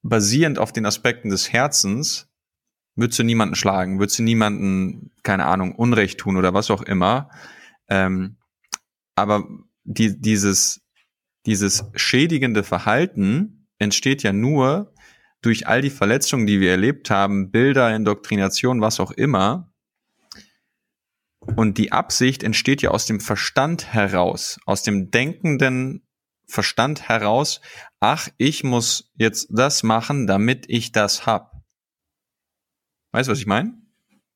basierend 0.05 0.59
auf 0.59 0.73
den 0.73 0.87
Aspekten 0.87 1.31
des 1.31 1.53
Herzens, 1.53 2.29
würdest 2.95 3.19
du 3.19 3.25
niemanden 3.25 3.57
schlagen, 3.57 3.99
würdest 3.99 4.19
du 4.19 4.23
niemanden, 4.23 5.11
keine 5.25 5.47
Ahnung, 5.47 5.75
Unrecht 5.75 6.21
tun 6.21 6.37
oder 6.37 6.55
was 6.55 6.71
auch 6.71 6.83
immer. 6.83 7.31
Ähm, 7.89 8.37
aber 9.17 9.49
die, 9.83 10.21
dieses, 10.21 10.83
dieses 11.47 11.85
schädigende 11.95 12.63
Verhalten 12.63 13.67
entsteht 13.79 14.23
ja 14.23 14.33
nur 14.33 14.93
durch 15.41 15.67
all 15.67 15.83
die 15.83 15.91
Verletzungen, 15.91 16.47
die 16.47 16.61
wir 16.61 16.71
erlebt 16.71 17.11
haben, 17.11 17.51
Bilder, 17.51 17.95
Indoktrination, 17.95 18.81
was 18.81 19.01
auch 19.01 19.11
immer, 19.11 19.75
und 21.57 21.79
die 21.79 21.93
Absicht 21.93 22.43
entsteht 22.43 22.83
ja 22.83 22.91
aus 22.91 23.07
dem 23.07 23.21
Verstand 23.21 23.93
heraus, 23.93 24.59
aus 24.65 24.83
dem 24.83 25.11
denkenden 25.11 26.07
Verstand 26.47 27.09
heraus, 27.09 27.61
ach, 28.01 28.29
ich 28.37 28.65
muss 28.65 29.13
jetzt 29.15 29.49
das 29.51 29.83
machen, 29.83 30.27
damit 30.27 30.67
ich 30.69 30.93
das 30.93 31.27
hab. 31.27 31.63
Weißt 33.13 33.29
du, 33.29 33.33
was 33.33 33.39
ich 33.39 33.47
meine? 33.47 33.75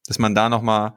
Dass 0.07 0.18
man 0.18 0.35
da 0.35 0.49
nochmal 0.49 0.94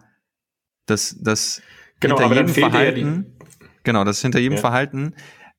das, 0.86 1.17
das 1.19 1.62
genau, 2.00 2.19
hinter 2.19 2.36
jedem 2.36 2.54
Verhalten, 2.54 3.38
genau, 3.84 4.04
dass 4.04 4.21
hinter 4.21 4.39
jedem 4.39 4.56
ja. 4.56 4.62
Verhalten 4.62 5.15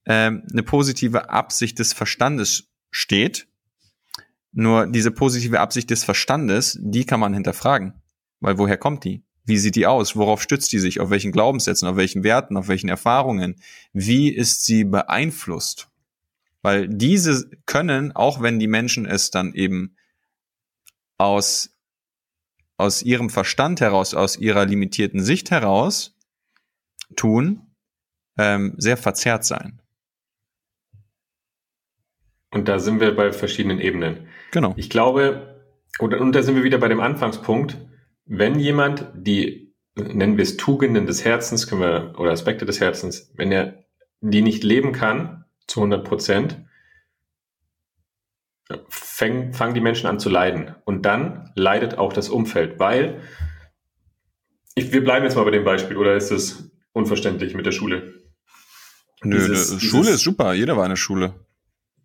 ähm, 0.07 0.47
eine 0.51 0.63
positive 0.63 1.31
Absicht 1.31 1.79
des 1.79 1.93
Verstandes 1.93 2.73
steht. 2.91 3.49
Nur 4.53 4.87
diese 4.87 5.11
positive 5.11 5.61
Absicht 5.61 5.91
des 5.91 6.05
Verstandes, 6.05 6.79
die 6.81 7.07
kann 7.07 7.21
man 7.21 7.33
hinterfragen. 7.33 8.03
Weil 8.41 8.59
woher 8.59 8.77
kommt 8.77 9.05
die? 9.05 9.25
Wie 9.45 9.59
sieht 9.59 9.77
die 9.77 9.87
aus? 9.87 10.15
Worauf 10.17 10.43
stützt 10.43 10.73
die 10.73 10.79
sich? 10.79 11.01
Auf 11.01 11.11
welchen 11.11 11.33
Glaubenssätzen? 11.33 11.89
Auf 11.89 11.97
welchen 11.97 12.23
Werten? 12.23 12.57
Auf 12.57 12.69
welchen 12.69 12.89
Erfahrungen? 12.89 13.57
Wie 13.93 14.29
ist 14.29 14.65
sie 14.65 14.85
beeinflusst? 14.85 15.89
Weil 16.63 16.89
diese 16.89 17.51
können, 17.67 18.13
auch 18.13 18.41
wenn 18.41 18.61
die 18.61 18.69
Menschen 18.69 19.05
es 19.05 19.31
dann 19.31 19.53
eben 19.53 19.97
aus, 21.19 21.77
aus 22.77 23.03
ihrem 23.03 23.31
Verstand 23.31 23.81
heraus, 23.81 24.15
aus 24.15 24.37
ihrer 24.37 24.65
limitierten 24.65 25.21
Sicht 25.21 25.51
heraus 25.51 26.17
tun, 27.17 27.67
ähm, 28.39 28.75
sehr 28.79 28.97
verzerrt 28.97 29.45
sein. 29.45 29.81
Und 32.51 32.69
da 32.69 32.79
sind 32.79 33.01
wir 33.01 33.17
bei 33.17 33.33
verschiedenen 33.33 33.81
Ebenen. 33.81 34.29
Genau. 34.53 34.75
Ich 34.77 34.91
glaube, 34.91 35.65
und, 35.99 36.15
und 36.15 36.33
da 36.33 36.43
sind 36.43 36.55
wir 36.55 36.65
wieder 36.65 36.79
bei 36.79 36.89
dem 36.89 37.01
Anfangspunkt, 37.01 37.77
wenn 38.25 38.59
jemand 38.59 39.09
die, 39.15 39.75
nennen 39.95 40.37
wir 40.37 40.43
es 40.43 40.57
Tugenden 40.57 41.07
des 41.07 41.25
Herzens, 41.25 41.67
können 41.67 41.81
wir, 41.81 42.15
oder 42.19 42.31
Aspekte 42.31 42.65
des 42.65 42.81
Herzens, 42.81 43.33
wenn 43.37 43.53
er 43.53 43.85
die 44.21 44.43
nicht 44.43 44.63
leben 44.63 44.93
kann, 44.93 45.45
zu 45.67 45.81
100 45.81 46.05
Prozent, 46.05 46.65
fangen, 48.89 49.53
fangen 49.53 49.75
die 49.75 49.81
Menschen 49.81 50.07
an 50.07 50.19
zu 50.19 50.29
leiden. 50.29 50.75
Und 50.85 51.03
dann 51.03 51.51
leidet 51.55 51.99
auch 51.99 52.13
das 52.13 52.29
Umfeld, 52.29 52.79
weil, 52.79 53.21
ich, 54.75 54.93
wir 54.93 55.05
bleiben 55.05 55.25
jetzt 55.25 55.37
mal 55.37 55.45
bei 55.45 55.51
dem 55.51 55.65
Beispiel, 55.65 55.97
oder 55.97 56.15
ist 56.15 56.31
es 56.31 56.71
unverständlich 56.93 57.55
mit 57.55 57.67
der 57.67 57.73
Schule? 57.73 58.15
Nö, 59.23 59.37
dieses, 59.37 59.81
Schule 59.83 60.03
dieses, 60.03 60.17
ist 60.17 60.23
super, 60.23 60.53
jeder 60.53 60.77
war 60.77 60.85
in 60.85 60.91
der 60.91 60.97
Schule. 60.97 61.35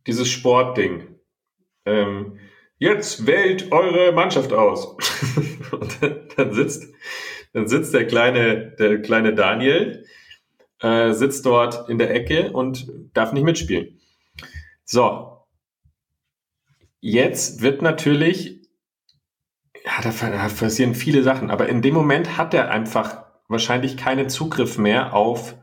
Dieses 0.05 0.29
Sportding. 0.29 1.07
Ähm, 1.85 2.39
jetzt 2.77 3.25
wählt 3.25 3.71
eure 3.71 4.11
Mannschaft 4.11 4.53
aus. 4.53 4.85
und 5.71 5.97
dann 6.37 6.53
sitzt, 6.53 6.93
dann 7.53 7.67
sitzt 7.67 7.93
der 7.93 8.07
kleine, 8.07 8.71
der 8.77 9.01
kleine 9.01 9.33
Daniel, 9.33 10.05
äh, 10.81 11.13
sitzt 11.13 11.45
dort 11.45 11.89
in 11.89 11.97
der 11.97 12.13
Ecke 12.13 12.51
und 12.51 12.87
darf 13.13 13.33
nicht 13.33 13.43
mitspielen. 13.43 13.99
So. 14.83 15.33
Jetzt 16.99 17.61
wird 17.61 17.81
natürlich, 17.81 18.61
ja, 19.85 20.01
da, 20.01 20.11
da 20.11 20.49
passieren 20.49 20.95
viele 20.95 21.23
Sachen, 21.23 21.51
aber 21.51 21.69
in 21.69 21.81
dem 21.81 21.93
Moment 21.93 22.37
hat 22.37 22.53
er 22.53 22.71
einfach 22.71 23.25
wahrscheinlich 23.47 23.97
keinen 23.97 24.29
Zugriff 24.29 24.77
mehr 24.77 25.13
auf 25.13 25.55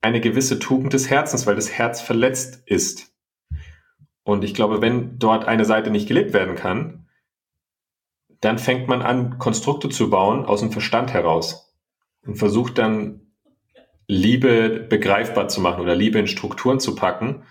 eine 0.00 0.20
gewisse 0.20 0.58
Tugend 0.58 0.92
des 0.92 1.10
Herzens, 1.10 1.46
weil 1.46 1.56
das 1.56 1.72
Herz 1.72 2.00
verletzt 2.00 2.62
ist. 2.66 3.07
Und 4.28 4.44
ich 4.44 4.52
glaube, 4.52 4.82
wenn 4.82 5.18
dort 5.18 5.46
eine 5.46 5.64
Seite 5.64 5.90
nicht 5.90 6.06
gelebt 6.06 6.34
werden 6.34 6.54
kann, 6.54 7.06
dann 8.42 8.58
fängt 8.58 8.86
man 8.86 9.00
an, 9.00 9.38
Konstrukte 9.38 9.88
zu 9.88 10.10
bauen 10.10 10.44
aus 10.44 10.60
dem 10.60 10.70
Verstand 10.70 11.14
heraus 11.14 11.74
und 12.26 12.36
versucht 12.36 12.76
dann 12.76 13.32
Liebe 14.06 14.80
begreifbar 14.86 15.48
zu 15.48 15.62
machen 15.62 15.80
oder 15.80 15.94
Liebe 15.94 16.18
in 16.18 16.26
Strukturen 16.26 16.78
zu 16.78 16.94
packen 16.94 17.44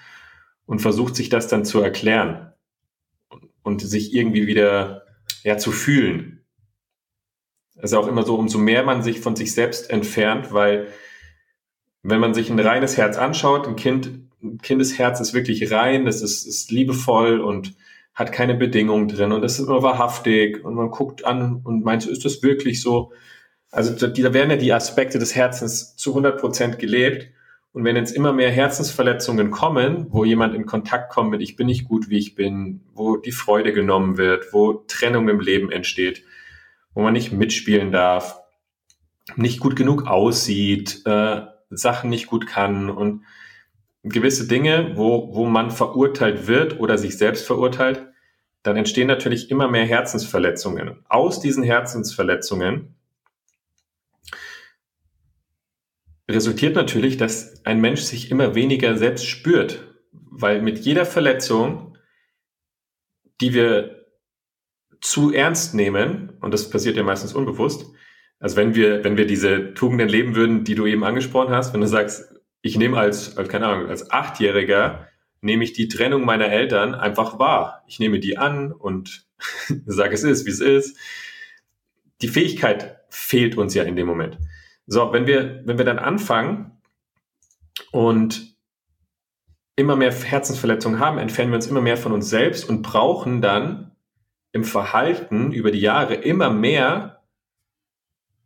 und 0.68 0.78
versucht 0.78 1.16
sich 1.16 1.30
das 1.30 1.48
dann 1.48 1.66
zu 1.66 1.82
erklären 1.82 2.54
und 3.64 3.82
sich 3.82 4.14
irgendwie 4.14 4.46
wieder 4.46 5.02
ja, 5.42 5.58
zu 5.58 5.72
fühlen. 5.72 6.46
Es 7.74 7.92
ist 7.92 7.98
auch 7.98 8.08
immer 8.08 8.22
so, 8.22 8.36
umso 8.36 8.60
mehr 8.60 8.84
man 8.84 9.02
sich 9.02 9.20
von 9.20 9.36
sich 9.36 9.52
selbst 9.52 9.90
entfernt, 9.90 10.54
weil 10.54 10.90
wenn 12.04 12.20
man 12.20 12.36
sich 12.36 12.52
ein 12.52 12.60
reines 12.60 12.98
Herz 12.98 13.18
anschaut, 13.18 13.68
ein 13.68 13.78
Kind, 13.78 14.27
Kindesherz 14.62 15.20
ist 15.20 15.34
wirklich 15.34 15.72
rein, 15.72 16.08
es 16.08 16.22
ist, 16.22 16.46
ist 16.46 16.72
liebevoll 16.72 17.40
und 17.40 17.76
hat 18.14 18.32
keine 18.32 18.56
Bedingungen 18.56 19.08
drin 19.08 19.32
und 19.32 19.42
das 19.42 19.60
ist 19.60 19.68
immer 19.68 19.84
wahrhaftig 19.84 20.64
und 20.64 20.74
man 20.74 20.90
guckt 20.90 21.26
an 21.26 21.62
und 21.64 21.84
meint, 21.84 22.06
ist 22.06 22.26
das 22.26 22.42
wirklich 22.42 22.82
so? 22.82 23.12
Also 23.70 23.94
da 23.94 24.34
werden 24.34 24.50
ja 24.50 24.56
die 24.56 24.74
Aspekte 24.74 25.20
des 25.20 25.36
Herzens 25.36 25.96
zu 25.98 26.12
100 26.12 26.40
Prozent 26.40 26.80
gelebt. 26.80 27.28
Und 27.74 27.84
wenn 27.84 27.96
jetzt 27.96 28.16
immer 28.16 28.34
mehr 28.34 28.50
Herzensverletzungen 28.50 29.52
kommen, 29.52 30.08
wo 30.10 30.26
jemand 30.26 30.56
in 30.56 30.66
Kontakt 30.66 31.12
kommt 31.12 31.30
mit, 31.30 31.42
ich 31.42 31.56
bin 31.56 31.68
nicht 31.68 31.88
gut, 31.88 32.10
wie 32.10 32.18
ich 32.18 32.34
bin, 32.34 32.82
wo 32.96 33.18
die 33.18 33.32
Freude 33.32 33.72
genommen 33.74 34.18
wird, 34.18 34.52
wo 34.52 34.74
Trennung 34.88 35.30
im 35.30 35.42
Leben 35.42 35.72
entsteht, 35.72 36.24
wo 36.96 37.04
man 37.04 37.14
nicht 37.14 37.34
mitspielen 37.34 37.92
darf, 37.92 38.40
nicht 39.36 39.60
gut 39.60 39.76
genug 39.76 40.08
aussieht, 40.08 41.02
äh, 41.06 41.42
Sachen 41.70 42.10
nicht 42.10 42.26
gut 42.26 42.48
kann 42.48 42.90
und 42.90 43.26
gewisse 44.04 44.48
Dinge, 44.48 44.92
wo, 44.96 45.34
wo 45.34 45.46
man 45.46 45.72
verurteilt 45.72 46.48
wird 46.48 46.80
oder 46.80 46.98
sich 46.98 47.18
selbst 47.18 47.46
verurteilt, 47.46 48.06
dann 48.64 48.78
entstehen 48.78 49.08
natürlich 49.08 49.50
immer 49.50 49.68
mehr 49.68 49.86
Herzensverletzungen. 49.86 51.06
Aus 51.08 51.40
diesen 51.40 51.64
Herzensverletzungen 51.64 52.96
resultiert 56.30 56.76
natürlich, 56.76 57.18
dass 57.18 57.66
ein 57.66 57.80
Mensch 57.80 58.02
sich 58.02 58.32
immer 58.32 58.56
weniger 58.56 58.98
selbst 58.98 59.26
spürt, 59.26 59.94
weil 60.12 60.62
mit 60.62 60.80
jeder 60.80 61.06
Verletzung, 61.06 61.98
die 63.40 63.54
wir 63.54 64.06
zu 65.00 65.32
ernst 65.32 65.74
nehmen, 65.74 66.34
und 66.42 66.54
das 66.54 66.70
passiert 66.70 66.98
ja 66.98 67.04
meistens 67.04 67.34
unbewusst, 67.34 67.86
also 68.40 68.56
wenn 68.56 68.76
wir, 68.76 69.04
wenn 69.04 69.18
wir 69.18 69.26
diese 69.26 69.74
Tugenden 69.74 70.10
leben 70.10 70.36
würden, 70.36 70.64
die 70.64 70.76
du 70.76 70.86
eben 70.86 71.04
angesprochen 71.04 71.54
hast, 71.54 71.74
wenn 71.74 71.82
du 71.82 71.88
sagst, 71.88 72.37
ich 72.68 72.78
nehme 72.78 72.98
als, 72.98 73.38
als 73.38 73.50
keine 73.50 73.68
Ahnung, 73.68 73.90
als 73.90 74.12
Achtjähriger 74.12 75.08
nehme 75.42 75.64
ich 75.64 75.74
die 75.74 75.88
Trennung 75.88 76.26
meiner 76.26 76.50
Eltern 76.50 76.96
einfach 76.96 77.40
wahr. 77.40 77.84
Ich 77.88 78.00
nehme 78.00 78.20
die 78.20 78.38
an 78.38 78.72
und 78.72 79.26
sage, 79.86 80.14
es 80.14 80.24
ist, 80.24 80.46
wie 80.46 80.52
es 80.52 80.60
ist. 80.60 80.98
Die 82.22 82.28
Fähigkeit 82.28 83.00
fehlt 83.10 83.58
uns 83.58 83.74
ja 83.74 83.84
in 83.84 83.96
dem 83.96 84.08
Moment. 84.08 84.38
So, 84.86 85.14
wenn 85.14 85.28
wir, 85.28 85.62
wenn 85.66 85.78
wir 85.78 85.86
dann 85.86 86.00
anfangen 86.00 86.72
und 87.92 88.56
immer 89.76 89.96
mehr 89.96 90.12
Herzensverletzungen 90.12 91.00
haben, 91.00 91.20
entfernen 91.20 91.52
wir 91.52 91.58
uns 91.58 91.68
immer 91.68 91.82
mehr 91.82 91.98
von 91.98 92.12
uns 92.12 92.30
selbst 92.30 92.68
und 92.68 92.82
brauchen 92.82 93.42
dann 93.42 93.92
im 94.52 94.64
Verhalten 94.64 95.52
über 95.52 95.72
die 95.72 95.82
Jahre 95.82 96.16
immer 96.16 96.50
mehr 96.50 97.17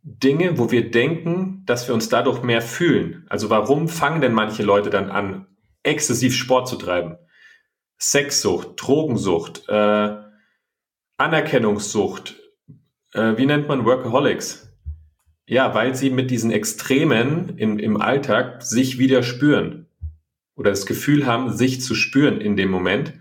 Dinge, 0.02 0.58
wo 0.58 0.70
wir 0.70 0.90
denken, 0.90 1.62
dass 1.64 1.86
wir 1.86 1.94
uns 1.94 2.08
dadurch 2.08 2.42
mehr 2.42 2.60
fühlen. 2.60 3.24
Also 3.28 3.50
warum 3.50 3.88
fangen 3.88 4.20
denn 4.20 4.32
manche 4.32 4.62
Leute 4.62 4.90
dann 4.90 5.10
an, 5.10 5.46
exzessiv 5.82 6.34
Sport 6.34 6.68
zu 6.68 6.76
treiben? 6.76 7.16
Sexsucht, 7.98 8.70
Drogensucht, 8.76 9.68
äh, 9.68 10.16
Anerkennungssucht, 11.18 12.36
äh, 13.14 13.36
wie 13.36 13.46
nennt 13.46 13.68
man 13.68 13.84
Workaholics? 13.84 14.76
Ja, 15.46 15.74
weil 15.74 15.94
sie 15.94 16.10
mit 16.10 16.30
diesen 16.30 16.50
Extremen 16.50 17.56
im, 17.58 17.78
im 17.78 18.00
Alltag 18.00 18.62
sich 18.62 18.98
wieder 18.98 19.22
spüren 19.22 19.86
oder 20.56 20.70
das 20.70 20.86
Gefühl 20.86 21.26
haben, 21.26 21.52
sich 21.52 21.80
zu 21.80 21.94
spüren 21.94 22.40
in 22.40 22.56
dem 22.56 22.70
Moment. 22.70 23.14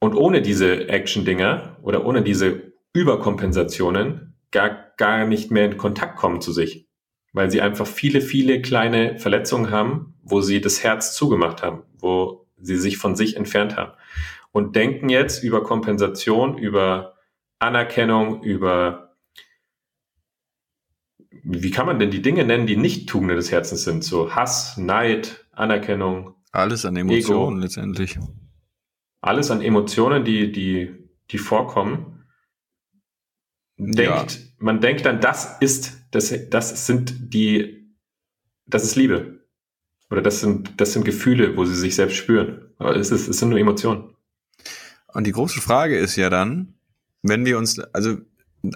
Und 0.00 0.14
ohne 0.14 0.42
diese 0.42 0.88
Action-Dinger 0.88 1.78
oder 1.82 2.04
ohne 2.04 2.22
diese 2.22 2.72
Überkompensationen 2.92 4.34
gar, 4.50 4.83
gar 4.96 5.26
nicht 5.26 5.50
mehr 5.50 5.66
in 5.66 5.76
Kontakt 5.76 6.16
kommen 6.16 6.40
zu 6.40 6.52
sich, 6.52 6.88
weil 7.32 7.50
sie 7.50 7.60
einfach 7.60 7.86
viele, 7.86 8.20
viele 8.20 8.62
kleine 8.62 9.18
Verletzungen 9.18 9.70
haben, 9.70 10.14
wo 10.22 10.40
sie 10.40 10.60
das 10.60 10.82
Herz 10.82 11.14
zugemacht 11.14 11.62
haben, 11.62 11.82
wo 11.98 12.46
sie 12.56 12.76
sich 12.76 12.96
von 12.96 13.16
sich 13.16 13.36
entfernt 13.36 13.76
haben 13.76 13.92
und 14.54 14.76
denken 14.76 15.08
jetzt 15.08 15.42
über 15.42 15.64
Kompensation, 15.64 16.56
über 16.56 17.14
Anerkennung, 17.58 18.42
über 18.44 19.16
wie 21.42 21.72
kann 21.72 21.86
man 21.86 21.98
denn 21.98 22.12
die 22.12 22.22
Dinge 22.22 22.44
nennen, 22.44 22.66
die 22.66 22.76
nicht 22.76 23.08
Tugenden 23.08 23.36
des 23.36 23.50
Herzens 23.50 23.82
sind? 23.82 24.04
So 24.04 24.34
Hass, 24.34 24.76
Neid, 24.76 25.44
Anerkennung. 25.50 26.36
Alles 26.52 26.86
an 26.86 26.96
Emotionen 26.96 27.56
Ego. 27.56 27.60
letztendlich. 27.62 28.16
Alles 29.20 29.50
an 29.50 29.60
Emotionen, 29.60 30.24
die, 30.24 30.52
die, 30.52 30.94
die 31.32 31.38
vorkommen. 31.38 32.13
Denkt, 33.76 34.34
ja. 34.34 34.40
man 34.58 34.80
denkt 34.80 35.04
dann, 35.04 35.20
das 35.20 35.56
ist, 35.60 35.98
das, 36.10 36.32
das 36.50 36.86
sind 36.86 37.34
die, 37.34 37.92
das 38.66 38.84
ist 38.84 38.96
Liebe. 38.96 39.40
Oder 40.10 40.22
das 40.22 40.40
sind, 40.40 40.80
das 40.80 40.92
sind 40.92 41.04
Gefühle, 41.04 41.56
wo 41.56 41.64
sie 41.64 41.74
sich 41.74 41.94
selbst 41.96 42.16
spüren. 42.16 42.72
Aber 42.78 42.94
es, 42.96 43.10
ist, 43.10 43.26
es 43.26 43.38
sind 43.38 43.48
nur 43.48 43.58
Emotionen. 43.58 44.14
Und 45.12 45.26
die 45.26 45.32
große 45.32 45.60
Frage 45.60 45.98
ist 45.98 46.16
ja 46.16 46.30
dann, 46.30 46.74
wenn 47.22 47.44
wir 47.44 47.58
uns, 47.58 47.78
also 47.92 48.18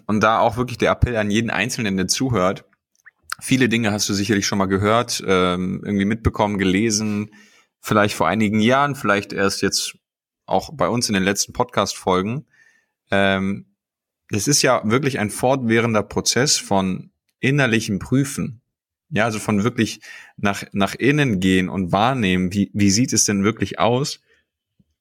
und 0.06 0.20
da 0.20 0.40
auch 0.40 0.56
wirklich 0.56 0.78
der 0.78 0.90
Appell 0.90 1.16
an 1.16 1.30
jeden 1.30 1.50
Einzelnen, 1.50 1.96
der 1.96 2.08
zuhört. 2.08 2.64
Viele 3.40 3.68
Dinge 3.68 3.92
hast 3.92 4.08
du 4.08 4.14
sicherlich 4.14 4.46
schon 4.46 4.58
mal 4.58 4.66
gehört, 4.66 5.22
ähm, 5.26 5.80
irgendwie 5.84 6.04
mitbekommen, 6.04 6.58
gelesen, 6.58 7.30
vielleicht 7.80 8.14
vor 8.14 8.28
einigen 8.28 8.60
Jahren, 8.60 8.96
vielleicht 8.96 9.32
erst 9.32 9.62
jetzt 9.62 9.96
auch 10.44 10.70
bei 10.74 10.88
uns 10.88 11.08
in 11.08 11.14
den 11.14 11.22
letzten 11.22 11.52
Podcast-Folgen. 11.52 12.46
Ähm, 13.10 13.67
es 14.30 14.48
ist 14.48 14.62
ja 14.62 14.82
wirklich 14.84 15.18
ein 15.18 15.30
fortwährender 15.30 16.02
Prozess 16.02 16.56
von 16.56 17.10
innerlichem 17.40 17.98
Prüfen. 17.98 18.60
Ja, 19.10 19.24
also 19.24 19.38
von 19.38 19.64
wirklich 19.64 20.00
nach, 20.36 20.64
nach 20.72 20.94
innen 20.94 21.40
gehen 21.40 21.70
und 21.70 21.92
wahrnehmen, 21.92 22.52
wie, 22.52 22.70
wie 22.74 22.90
sieht 22.90 23.14
es 23.14 23.24
denn 23.24 23.42
wirklich 23.42 23.78
aus 23.78 24.20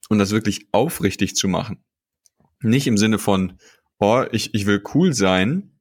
und 0.08 0.18
das 0.18 0.30
wirklich 0.30 0.68
aufrichtig 0.72 1.36
zu 1.36 1.46
machen. 1.46 1.84
Nicht 2.62 2.86
im 2.86 2.96
Sinne 2.96 3.18
von, 3.18 3.58
oh, 3.98 4.24
ich, 4.32 4.54
ich 4.54 4.64
will 4.64 4.82
cool 4.94 5.12
sein 5.12 5.78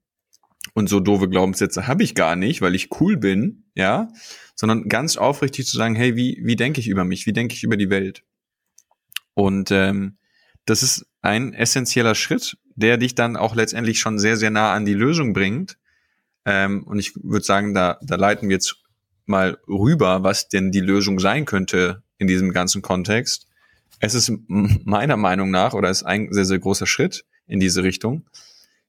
und 0.73 0.89
so 0.89 0.99
doofe 0.99 1.29
Glaubenssätze 1.29 1.87
habe 1.87 2.03
ich 2.03 2.15
gar 2.15 2.35
nicht, 2.35 2.61
weil 2.61 2.75
ich 2.75 2.89
cool 2.99 3.15
bin, 3.15 3.63
ja, 3.75 4.09
sondern 4.55 4.89
ganz 4.89 5.15
aufrichtig 5.15 5.65
zu 5.65 5.77
sagen, 5.77 5.95
hey, 5.95 6.17
wie, 6.17 6.41
wie 6.43 6.57
denke 6.57 6.81
ich 6.81 6.89
über 6.89 7.05
mich, 7.05 7.27
wie 7.27 7.33
denke 7.33 7.55
ich 7.55 7.63
über 7.63 7.77
die 7.77 7.89
Welt? 7.89 8.23
Und 9.35 9.71
ähm, 9.71 10.17
das 10.68 10.84
ist 10.84 11.07
ein 11.22 11.53
essentieller 11.53 12.13
Schritt, 12.13 12.57
der 12.76 12.97
dich 12.97 13.15
dann 13.15 13.38
auch 13.38 13.55
letztendlich 13.55 13.99
schon 13.99 14.20
sehr, 14.20 14.38
sehr 14.38 14.51
nah 14.51 14.74
an 14.74 14.86
die 14.86 14.93
Lösung 14.93 15.34
bringt. 15.34 15.78
Ähm, 16.45 16.84
und 16.84 16.99
ich 16.99 17.13
würde 17.15 17.45
sagen, 17.45 17.74
da, 17.74 17.97
da 18.01 18.15
leiten 18.15 18.49
wir 18.49 18.55
jetzt 18.55 18.84
mal 19.26 19.57
rüber, 19.68 20.24
was 20.24 20.49
denn 20.49 20.72
die 20.72 20.82
Lösung 20.82 21.20
sein 21.20 21.45
könnte 21.45 22.03
in 22.18 22.28
diesem 22.28 22.51
ganzen 22.51 22.82
Kontext. 22.82 23.47
Es 23.99 24.13
ist 24.13 24.32
meiner 24.47 25.18
Meinung 25.18 25.51
nach, 25.51 25.74
oder 25.74 25.89
ist 25.89 26.03
ein 26.03 26.32
sehr, 26.32 26.45
sehr 26.45 26.59
großer 26.59 26.86
Schritt, 26.86 27.26
in 27.47 27.59
diese 27.61 27.84
Richtung. 27.84 28.26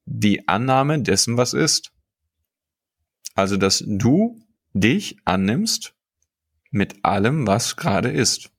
Die 0.05 0.49
Annahme 0.49 1.01
dessen, 1.01 1.37
was 1.37 1.55
ist. 1.55 1.93
Also, 3.35 3.57
dass 3.57 3.85
du 3.87 4.41
dich 4.73 5.17
annimmst 5.25 5.95
mit 6.71 7.05
allem, 7.05 7.47
was 7.47 7.77
gerade 7.77 8.11
ist. 8.11 8.51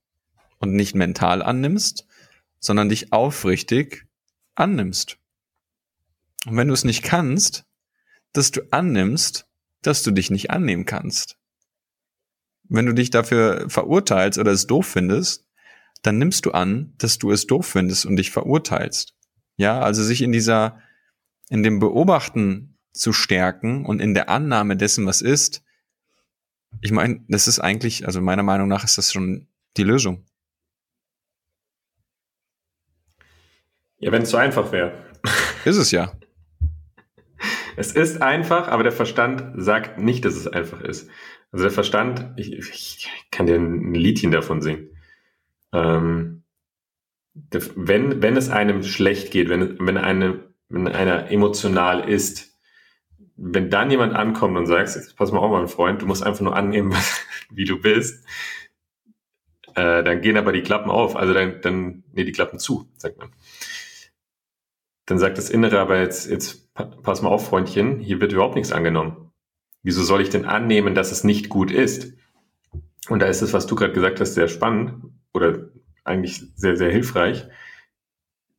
Und 0.60 0.74
nicht 0.74 0.96
mental 0.96 1.42
annimmst, 1.42 2.06
sondern 2.60 2.90
dich 2.90 3.12
aufrichtig 3.14 4.06
annimmst. 4.56 5.18
Und 6.46 6.58
wenn 6.58 6.68
du 6.68 6.74
es 6.74 6.84
nicht 6.84 7.04
kannst, 7.04 7.66
dass 8.34 8.52
du 8.52 8.62
annimmst, 8.72 9.48
dass 9.82 10.04
du 10.04 10.12
dich 10.12 10.30
nicht 10.30 10.52
annehmen 10.52 10.86
kannst. 10.86 11.38
Wenn 12.64 12.86
du 12.86 12.94
dich 12.94 13.10
dafür 13.10 13.70
verurteilst 13.70 14.38
oder 14.38 14.52
es 14.52 14.68
doof 14.68 14.86
findest, 14.86 15.48
dann 16.02 16.18
nimmst 16.18 16.46
du 16.46 16.52
an, 16.52 16.94
dass 16.98 17.18
du 17.18 17.32
es 17.32 17.48
doof 17.48 17.66
findest 17.66 18.06
und 18.06 18.16
dich 18.16 18.32
verurteilst. 18.32 19.16
Ja, 19.58 19.82
also 19.82 20.04
sich 20.04 20.22
in 20.22 20.32
dieser, 20.32 20.80
in 21.50 21.64
dem 21.64 21.80
Beobachten 21.80 22.78
zu 22.94 23.12
stärken 23.12 23.86
und 23.86 24.00
in 24.00 24.14
der 24.14 24.30
Annahme 24.30 24.78
dessen, 24.78 25.06
was 25.06 25.22
ist. 25.22 25.64
Ich 26.82 26.92
meine, 26.92 27.24
das 27.28 27.48
ist 27.48 27.60
eigentlich, 27.60 28.06
also 28.06 28.22
meiner 28.22 28.44
Meinung 28.44 28.68
nach 28.68 28.84
ist 28.84 28.98
das 28.98 29.12
schon 29.12 29.48
die 29.76 29.84
Lösung. 29.84 30.26
Ja, 34.00 34.12
wenn 34.12 34.24
es 34.24 34.30
so 34.30 34.38
einfach 34.38 34.72
wäre. 34.72 34.94
Ist 35.66 35.78
es 35.78 35.92
ja. 35.92 36.12
Es 37.76 37.94
ist 37.94 38.22
einfach, 38.22 38.68
aber 38.68 38.84
der 38.84 38.92
Verstand 38.92 39.54
sagt 39.56 40.00
nicht, 40.00 40.26
dass 40.26 40.36
es 40.36 40.48
einfach 40.48 40.82
ist. 40.82 41.10
Also 41.54 41.64
der 41.64 41.72
Verstand, 41.72 42.34
ich, 42.36 42.52
ich 42.52 43.10
kann 43.32 43.46
dir 43.46 43.56
ein 43.56 43.94
Liedchen 43.94 44.32
davon 44.32 44.62
singen. 44.62 44.90
Ähm, 45.72 46.44
wenn, 47.34 48.22
wenn 48.22 48.36
es 48.36 48.50
einem 48.50 48.84
schlecht 48.84 49.32
geht, 49.32 49.48
wenn, 49.48 49.78
wenn, 49.80 49.98
eine, 49.98 50.44
wenn 50.68 50.90
einer 50.90 51.32
emotional 51.32 52.10
ist, 52.10 52.60
wenn 53.38 53.70
dann 53.70 53.90
jemand 53.90 54.14
ankommt 54.14 54.58
und 54.58 54.66
sagt, 54.66 54.96
jetzt 54.96 55.16
pass 55.16 55.32
mal 55.32 55.40
auf, 55.40 55.52
mein 55.52 55.70
Freund, 55.70 56.02
du 56.02 56.06
musst 56.06 56.24
einfach 56.24 56.42
nur 56.42 56.56
annehmen, 56.56 56.94
wie 57.50 57.66
du 57.66 57.80
bist, 57.80 58.26
äh, 59.76 60.04
dann 60.04 60.22
gehen 60.22 60.38
aber 60.38 60.52
die 60.52 60.64
Klappen 60.64 60.92
auf, 60.92 61.16
also 61.16 61.34
dann, 61.34 61.62
dann, 61.62 62.04
nee, 62.12 62.26
die 62.26 62.32
Klappen 62.32 62.60
zu, 62.60 62.90
sagt 62.98 63.18
man. 63.18 63.30
Dann 65.10 65.18
sagt 65.18 65.40
das 65.40 65.50
Innere 65.50 65.80
aber 65.80 66.00
jetzt, 66.00 66.30
jetzt 66.30 66.72
pass 66.76 67.24
mal 67.24 67.30
auf, 67.30 67.48
Freundchen, 67.48 68.00
hier 68.00 68.22
wird 68.22 68.32
überhaupt 68.32 68.54
nichts 68.54 68.72
angenommen. 68.72 69.32
Wieso 69.82 70.04
soll 70.04 70.22
ich 70.22 70.30
denn 70.30 70.46
annehmen, 70.46 70.94
dass 70.94 71.12
es 71.12 71.24
nicht 71.24 71.50
gut 71.50 71.72
ist? 71.72 72.14
Und 73.10 73.20
da 73.20 73.26
ist 73.26 73.42
es, 73.42 73.52
was 73.52 73.66
du 73.66 73.74
gerade 73.76 73.94
gesagt 73.94 74.20
hast, 74.20 74.36
sehr 74.36 74.48
spannend 74.48 75.06
oder 75.34 75.70
eigentlich 76.04 76.44
sehr, 76.56 76.78
sehr 76.78 76.92
hilfreich, 76.92 77.48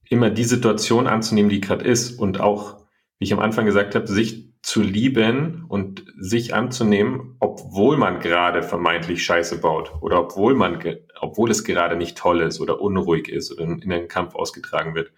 immer 0.09 0.29
die 0.29 0.45
Situation 0.45 1.07
anzunehmen, 1.07 1.51
die 1.51 1.61
gerade 1.61 1.85
ist 1.85 2.19
und 2.19 2.41
auch, 2.41 2.79
wie 3.21 3.27
ich 3.27 3.33
am 3.33 3.39
Anfang 3.39 3.65
gesagt 3.65 3.95
habe, 3.95 4.09
sich 4.09 4.51
zu 4.63 4.83
lieben 4.83 5.67
und 5.69 6.05
sich 6.19 6.53
anzunehmen, 6.53 7.37
obwohl 7.39 7.97
man 7.97 8.19
gerade 8.19 8.65
vermeintlich 8.65 9.25
Scheiße 9.25 9.61
baut 9.61 9.93
oder 10.01 10.19
obwohl 10.21 10.57
man, 10.57 10.83
obwohl 11.21 11.51
es 11.53 11.63
gerade 11.63 11.95
nicht 11.95 12.19
toll 12.19 12.41
ist 12.41 12.61
oder 12.61 12.81
unruhig 12.81 13.29
ist 13.29 13.53
oder 13.53 13.63
in 13.63 13.93
einen 13.93 14.09
Kampf 14.09 14.35
ausgetragen 14.35 14.97
wird, 14.97 15.13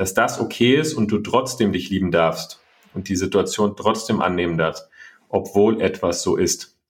dass 0.00 0.14
das 0.14 0.40
okay 0.40 0.76
ist 0.76 0.94
und 0.94 1.12
du 1.12 1.18
trotzdem 1.18 1.74
dich 1.74 1.90
lieben 1.90 2.10
darfst 2.10 2.64
und 2.94 3.10
die 3.10 3.16
Situation 3.16 3.76
trotzdem 3.76 4.22
annehmen 4.22 4.56
darfst, 4.56 4.88
obwohl 5.28 5.82
etwas 5.82 6.22
so 6.22 6.38
ist. 6.38 6.80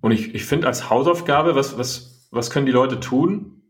Und 0.00 0.10
ich, 0.10 0.34
ich 0.34 0.44
finde 0.44 0.66
als 0.66 0.90
Hausaufgabe, 0.90 1.54
was, 1.54 1.78
was, 1.78 2.26
was 2.32 2.50
können 2.50 2.66
die 2.66 2.72
Leute 2.72 2.98
tun? 2.98 3.62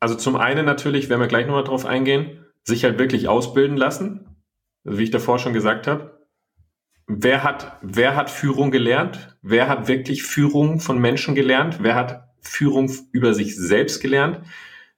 Also 0.00 0.14
zum 0.14 0.36
einen 0.36 0.64
natürlich, 0.64 1.10
werden 1.10 1.20
wir 1.20 1.28
gleich 1.28 1.46
nochmal 1.46 1.64
drauf 1.64 1.84
eingehen, 1.84 2.42
sich 2.62 2.84
halt 2.84 2.98
wirklich 2.98 3.28
ausbilden 3.28 3.76
lassen. 3.76 4.38
Also 4.86 4.98
wie 4.98 5.04
ich 5.04 5.10
davor 5.10 5.38
schon 5.38 5.52
gesagt 5.52 5.86
habe. 5.86 6.26
Wer 7.06 7.42
hat, 7.42 7.78
wer 7.82 8.16
hat 8.16 8.30
Führung 8.30 8.70
gelernt? 8.70 9.36
Wer 9.42 9.68
hat 9.68 9.86
wirklich 9.86 10.22
Führung 10.22 10.80
von 10.80 10.98
Menschen 10.98 11.34
gelernt? 11.34 11.80
Wer 11.82 11.94
hat 11.94 12.30
Führung 12.40 12.90
über 13.12 13.34
sich 13.34 13.54
selbst 13.54 14.00
gelernt? 14.00 14.40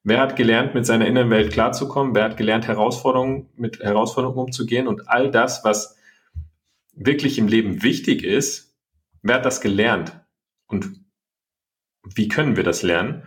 Wer 0.09 0.21
hat 0.21 0.37
gelernt, 0.37 0.73
mit 0.73 0.87
seiner 0.87 1.05
inneren 1.05 1.31
Welt 1.31 1.53
klarzukommen? 1.53 2.15
Wer 2.15 2.23
hat 2.23 2.37
gelernt, 2.37 2.69
Herausforderungen, 2.69 3.49
mit 3.57 3.81
Herausforderungen 3.81 4.39
umzugehen? 4.39 4.87
Und 4.87 5.09
all 5.09 5.33
das, 5.33 5.65
was 5.65 5.97
wirklich 6.95 7.39
im 7.39 7.49
Leben 7.49 7.83
wichtig 7.83 8.23
ist, 8.23 8.79
wer 9.23 9.35
hat 9.35 9.45
das 9.45 9.61
gelernt? 9.61 10.21
Und 10.69 11.01
wie 12.05 12.29
können 12.29 12.55
wir 12.55 12.63
das 12.63 12.85
lernen? 12.85 13.25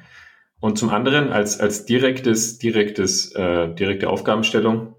Und 0.62 0.78
zum 0.78 0.90
anderen 0.90 1.34
als, 1.34 1.60
als 1.60 1.86
direktes, 1.86 2.60
direktes, 2.60 3.36
äh, 3.36 3.76
direkte 3.76 4.10
Aufgabenstellung, 4.10 4.96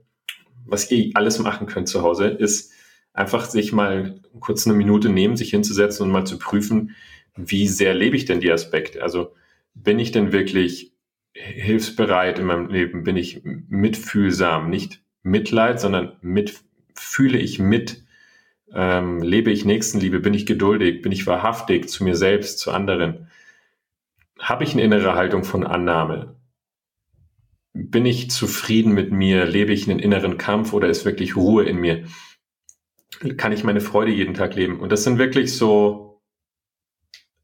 was 0.67 0.91
ihr 0.91 1.13
alles 1.15 1.39
machen 1.39 1.67
könnt 1.67 1.89
zu 1.89 2.03
Hause, 2.03 2.27
ist 2.27 2.73
einfach 3.15 3.47
sich 3.47 3.73
mal 3.73 4.21
kurz 4.39 4.67
eine 4.67 4.77
Minute 4.77 5.09
nehmen, 5.09 5.35
sich 5.35 5.49
hinzusetzen 5.49 6.05
und 6.05 6.13
mal 6.13 6.27
zu 6.27 6.39
prüfen, 6.39 6.95
wie 7.37 7.67
sehr 7.67 7.95
lebe 7.95 8.17
ich 8.17 8.27
denn 8.27 8.41
die 8.41 8.53
Aspekte? 8.53 9.03
Also 9.03 9.33
bin 9.73 9.99
ich 9.99 10.13
denn 10.13 10.31
wirklich 10.31 10.90
hilfsbereit 11.43 12.39
in 12.39 12.47
meinem 12.47 12.69
Leben? 12.69 13.05
Bin 13.05 13.17
ich 13.17 13.43
mitfühlsam? 13.45 14.71
Nicht 14.71 15.03
Mitleid, 15.23 15.81
sondern 15.81 16.17
mit, 16.23 16.61
fühle 16.95 17.39
ich 17.39 17.59
mit? 17.59 18.05
Ähm, 18.73 19.21
lebe 19.23 19.51
ich 19.51 19.65
Nächstenliebe? 19.65 20.21
Bin 20.21 20.35
ich 20.35 20.47
geduldig? 20.47 21.03
Bin 21.03 21.13
ich 21.13 21.27
wahrhaftig 21.27 21.89
zu 21.89 22.05
mir 22.05 22.17
selbst, 22.17 22.59
zu 22.59 22.71
anderen? 22.71 23.29
habe 24.41 24.65
ich 24.65 24.73
eine 24.73 24.83
innere 24.83 25.15
Haltung 25.15 25.45
von 25.45 25.65
Annahme? 25.65 26.37
Bin 27.73 28.07
ich 28.07 28.31
zufrieden 28.31 28.93
mit 28.93 29.13
mir? 29.13 29.45
Lebe 29.45 29.73
ich 29.73 29.89
einen 29.89 30.01
inneren 30.01 30.39
Kampf 30.39 30.73
oder 30.73 30.89
ist 30.89 31.05
wirklich 31.05 31.37
Ruhe 31.37 31.65
in 31.65 31.77
mir? 31.77 32.05
Kann 33.37 33.53
ich 33.53 33.65
meine 33.65 33.81
Freude 33.81 34.11
jeden 34.11 34.35
Tag 34.35 34.55
leben? 34.55 34.81
Und 34.81 34.91
das 34.91 35.05
sind 35.05 35.19
wirklich 35.19 35.55
so, 35.55 36.23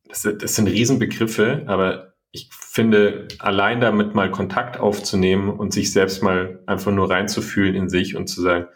das, 0.08 0.22
das 0.22 0.54
sind 0.54 0.68
Riesenbegriffe, 0.68 1.64
aber 1.66 2.15
ich 2.36 2.50
finde, 2.52 3.28
allein 3.38 3.80
damit 3.80 4.14
mal 4.14 4.30
Kontakt 4.30 4.78
aufzunehmen 4.78 5.48
und 5.48 5.72
sich 5.72 5.90
selbst 5.90 6.22
mal 6.22 6.62
einfach 6.66 6.92
nur 6.92 7.08
reinzufühlen 7.08 7.74
in 7.74 7.88
sich 7.88 8.14
und 8.14 8.26
zu 8.26 8.42
sagen, 8.42 8.66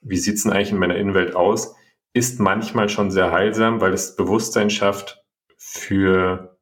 wie 0.00 0.16
sieht's 0.16 0.44
denn 0.44 0.52
eigentlich 0.52 0.70
in 0.70 0.78
meiner 0.78 0.96
Innenwelt 0.96 1.36
aus, 1.36 1.76
ist 2.14 2.40
manchmal 2.40 2.88
schon 2.88 3.10
sehr 3.10 3.30
heilsam, 3.30 3.82
weil 3.82 3.92
es 3.92 4.16
Bewusstsein 4.16 4.70
schafft 4.70 5.22
für 5.58 6.58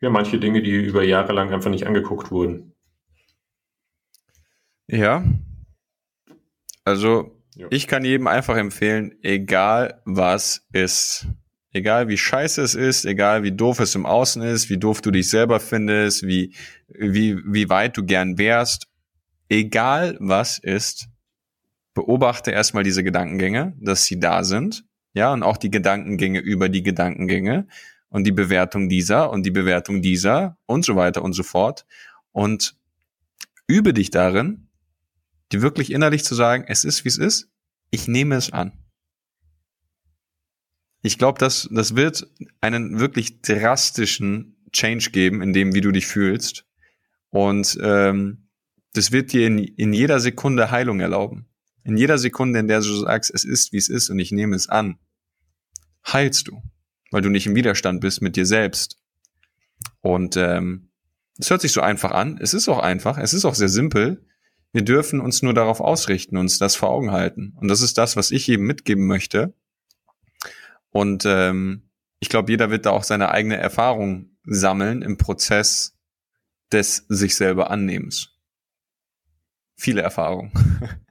ja, 0.00 0.08
manche 0.08 0.38
Dinge, 0.38 0.62
die 0.62 0.70
über 0.70 1.02
Jahre 1.04 1.34
lang 1.34 1.52
einfach 1.52 1.70
nicht 1.70 1.86
angeguckt 1.86 2.30
wurden. 2.30 2.74
Ja. 4.86 5.22
Also, 6.84 7.36
ja. 7.54 7.66
ich 7.68 7.86
kann 7.86 8.06
jedem 8.06 8.26
einfach 8.26 8.56
empfehlen, 8.56 9.18
egal 9.22 10.00
was 10.06 10.66
ist, 10.72 11.26
egal 11.72 12.08
wie 12.08 12.16
scheiße 12.16 12.62
es 12.62 12.74
ist, 12.74 13.04
egal 13.04 13.42
wie 13.42 13.52
doof 13.52 13.80
es 13.80 13.94
im 13.94 14.06
Außen 14.06 14.42
ist, 14.42 14.70
wie 14.70 14.78
doof 14.78 15.00
du 15.00 15.10
dich 15.10 15.28
selber 15.28 15.60
findest, 15.60 16.26
wie, 16.26 16.54
wie, 16.88 17.36
wie 17.44 17.68
weit 17.68 17.96
du 17.96 18.04
gern 18.04 18.38
wärst, 18.38 18.88
egal 19.48 20.16
was 20.20 20.58
ist, 20.58 21.08
beobachte 21.94 22.50
erstmal 22.50 22.84
diese 22.84 23.04
Gedankengänge, 23.04 23.74
dass 23.80 24.04
sie 24.04 24.18
da 24.18 24.44
sind, 24.44 24.84
ja, 25.12 25.32
und 25.32 25.42
auch 25.42 25.56
die 25.56 25.70
Gedankengänge 25.70 26.38
über 26.38 26.68
die 26.68 26.82
Gedankengänge 26.82 27.66
und 28.08 28.24
die 28.24 28.32
Bewertung 28.32 28.88
dieser 28.88 29.30
und 29.30 29.44
die 29.44 29.50
Bewertung 29.50 30.02
dieser 30.02 30.56
und 30.66 30.84
so 30.84 30.96
weiter 30.96 31.22
und 31.22 31.32
so 31.32 31.42
fort. 31.42 31.84
Und 32.32 32.76
übe 33.66 33.92
dich 33.92 34.10
darin, 34.10 34.68
dir 35.52 35.62
wirklich 35.62 35.92
innerlich 35.92 36.24
zu 36.24 36.34
sagen, 36.34 36.64
es 36.68 36.84
ist, 36.84 37.04
wie 37.04 37.08
es 37.08 37.18
ist, 37.18 37.48
ich 37.90 38.06
nehme 38.06 38.36
es 38.36 38.52
an. 38.52 38.72
Ich 41.02 41.18
glaube, 41.18 41.38
das, 41.38 41.68
das 41.72 41.96
wird 41.96 42.26
einen 42.60 43.00
wirklich 43.00 43.40
drastischen 43.42 44.56
Change 44.72 45.10
geben, 45.10 45.42
in 45.42 45.52
dem, 45.52 45.74
wie 45.74 45.80
du 45.80 45.90
dich 45.90 46.06
fühlst. 46.06 46.66
Und 47.30 47.78
ähm, 47.82 48.48
das 48.92 49.12
wird 49.12 49.32
dir 49.32 49.46
in, 49.46 49.58
in 49.58 49.92
jeder 49.92 50.20
Sekunde 50.20 50.70
Heilung 50.70 51.00
erlauben. 51.00 51.46
In 51.84 51.96
jeder 51.96 52.18
Sekunde, 52.18 52.58
in 52.58 52.68
der 52.68 52.80
du 52.80 52.94
sagst, 52.96 53.32
es 53.32 53.44
ist, 53.44 53.72
wie 53.72 53.78
es 53.78 53.88
ist 53.88 54.10
und 54.10 54.18
ich 54.18 54.32
nehme 54.32 54.54
es 54.54 54.68
an, 54.68 54.98
heilst 56.06 56.48
du 56.48 56.62
weil 57.10 57.22
du 57.22 57.28
nicht 57.28 57.46
im 57.46 57.54
Widerstand 57.54 58.00
bist 58.00 58.22
mit 58.22 58.36
dir 58.36 58.46
selbst. 58.46 58.96
Und 60.00 60.36
ähm, 60.36 60.90
es 61.38 61.50
hört 61.50 61.60
sich 61.60 61.72
so 61.72 61.80
einfach 61.80 62.12
an. 62.12 62.38
Es 62.40 62.54
ist 62.54 62.68
auch 62.68 62.78
einfach. 62.78 63.18
Es 63.18 63.34
ist 63.34 63.44
auch 63.44 63.54
sehr 63.54 63.68
simpel. 63.68 64.24
Wir 64.72 64.82
dürfen 64.82 65.20
uns 65.20 65.42
nur 65.42 65.52
darauf 65.52 65.80
ausrichten, 65.80 66.36
uns 66.36 66.58
das 66.58 66.76
vor 66.76 66.90
Augen 66.90 67.10
halten. 67.10 67.54
Und 67.60 67.68
das 67.68 67.80
ist 67.80 67.98
das, 67.98 68.16
was 68.16 68.30
ich 68.30 68.46
jedem 68.46 68.66
mitgeben 68.66 69.06
möchte. 69.06 69.54
Und 70.90 71.24
ähm, 71.26 71.90
ich 72.18 72.28
glaube, 72.28 72.50
jeder 72.50 72.70
wird 72.70 72.86
da 72.86 72.90
auch 72.90 73.04
seine 73.04 73.30
eigene 73.30 73.56
Erfahrung 73.56 74.36
sammeln 74.44 75.02
im 75.02 75.16
Prozess 75.16 75.96
des 76.72 77.06
sich 77.08 77.36
selber 77.36 77.70
Annehmens. 77.70 78.30
Viele 79.76 80.02
Erfahrungen. 80.02 80.52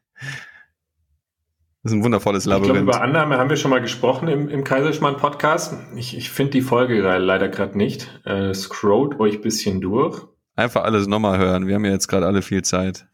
Das 1.81 1.93
ist 1.93 1.99
ein 1.99 2.03
wundervolles 2.03 2.43
Labyrinth. 2.43 2.75
Ich 2.75 2.83
glaube, 2.83 2.97
über 2.97 3.01
Annahme 3.01 3.37
haben 3.37 3.49
wir 3.49 3.55
schon 3.55 3.71
mal 3.71 3.79
gesprochen 3.79 4.27
im, 4.27 4.49
im 4.49 4.65
Kaiserschmarrn-Podcast. 4.65 5.75
Ich, 5.95 6.15
ich 6.17 6.29
finde 6.29 6.51
die 6.51 6.61
Folge 6.61 6.99
leider 6.99 7.47
gerade 7.47 7.77
nicht. 7.77 8.19
Äh, 8.25 8.53
scrollt 8.53 9.17
euch 9.21 9.35
ein 9.35 9.41
bisschen 9.41 9.79
durch. 9.79 10.21
Einfach 10.57 10.83
alles 10.83 11.07
nochmal 11.07 11.39
hören. 11.39 11.67
Wir 11.67 11.75
haben 11.75 11.85
ja 11.85 11.91
jetzt 11.91 12.09
gerade 12.09 12.25
alle 12.25 12.41
viel 12.41 12.63
Zeit. 12.63 13.07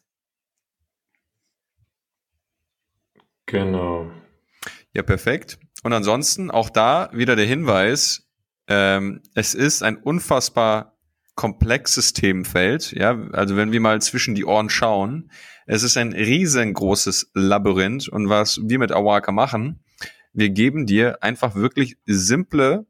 Genau. 3.45 4.09
Ja, 4.93 5.03
perfekt. 5.03 5.59
Und 5.85 5.93
ansonsten 5.93 6.49
auch 6.49 6.71
da 6.71 7.11
wieder 7.13 7.35
der 7.35 7.45
Hinweis, 7.45 8.27
ähm, 8.67 9.21
es 9.35 9.53
ist 9.53 9.83
ein 9.83 9.97
unfassbar 9.97 10.97
komplexes 11.35 12.13
Themenfeld. 12.13 12.91
Ja, 12.93 13.15
also 13.33 13.55
wenn 13.55 13.71
wir 13.71 13.79
mal 13.79 14.01
zwischen 14.01 14.33
die 14.33 14.45
Ohren 14.45 14.71
schauen, 14.71 15.29
es 15.67 15.83
ist 15.83 15.95
ein 15.97 16.11
riesengroßes 16.11 17.29
Labyrinth 17.35 18.07
und 18.07 18.29
was 18.29 18.59
wir 18.63 18.79
mit 18.79 18.91
Awaka 18.91 19.31
machen, 19.31 19.83
wir 20.33 20.49
geben 20.49 20.87
dir 20.87 21.21
einfach 21.21 21.53
wirklich 21.53 21.97
simple 22.07 22.87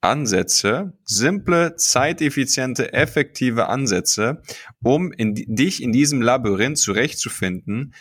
Ansätze, 0.00 0.92
simple, 1.04 1.76
zeiteffiziente, 1.76 2.94
effektive 2.94 3.68
Ansätze, 3.68 4.42
um 4.82 5.12
in, 5.12 5.34
dich 5.36 5.80
in 5.80 5.92
diesem 5.92 6.20
Labyrinth 6.20 6.78
zurechtzufinden 6.78 7.94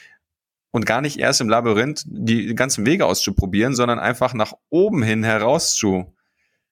und 0.76 0.86
gar 0.86 1.00
nicht 1.00 1.20
erst 1.20 1.40
im 1.40 1.48
Labyrinth 1.48 2.04
die 2.06 2.54
ganzen 2.54 2.86
Wege 2.86 3.06
auszuprobieren, 3.06 3.76
sondern 3.76 3.98
einfach 3.98 4.34
nach 4.34 4.52
oben 4.70 5.04
hin 5.04 5.24
heraus 5.24 5.74
zu 5.74 6.14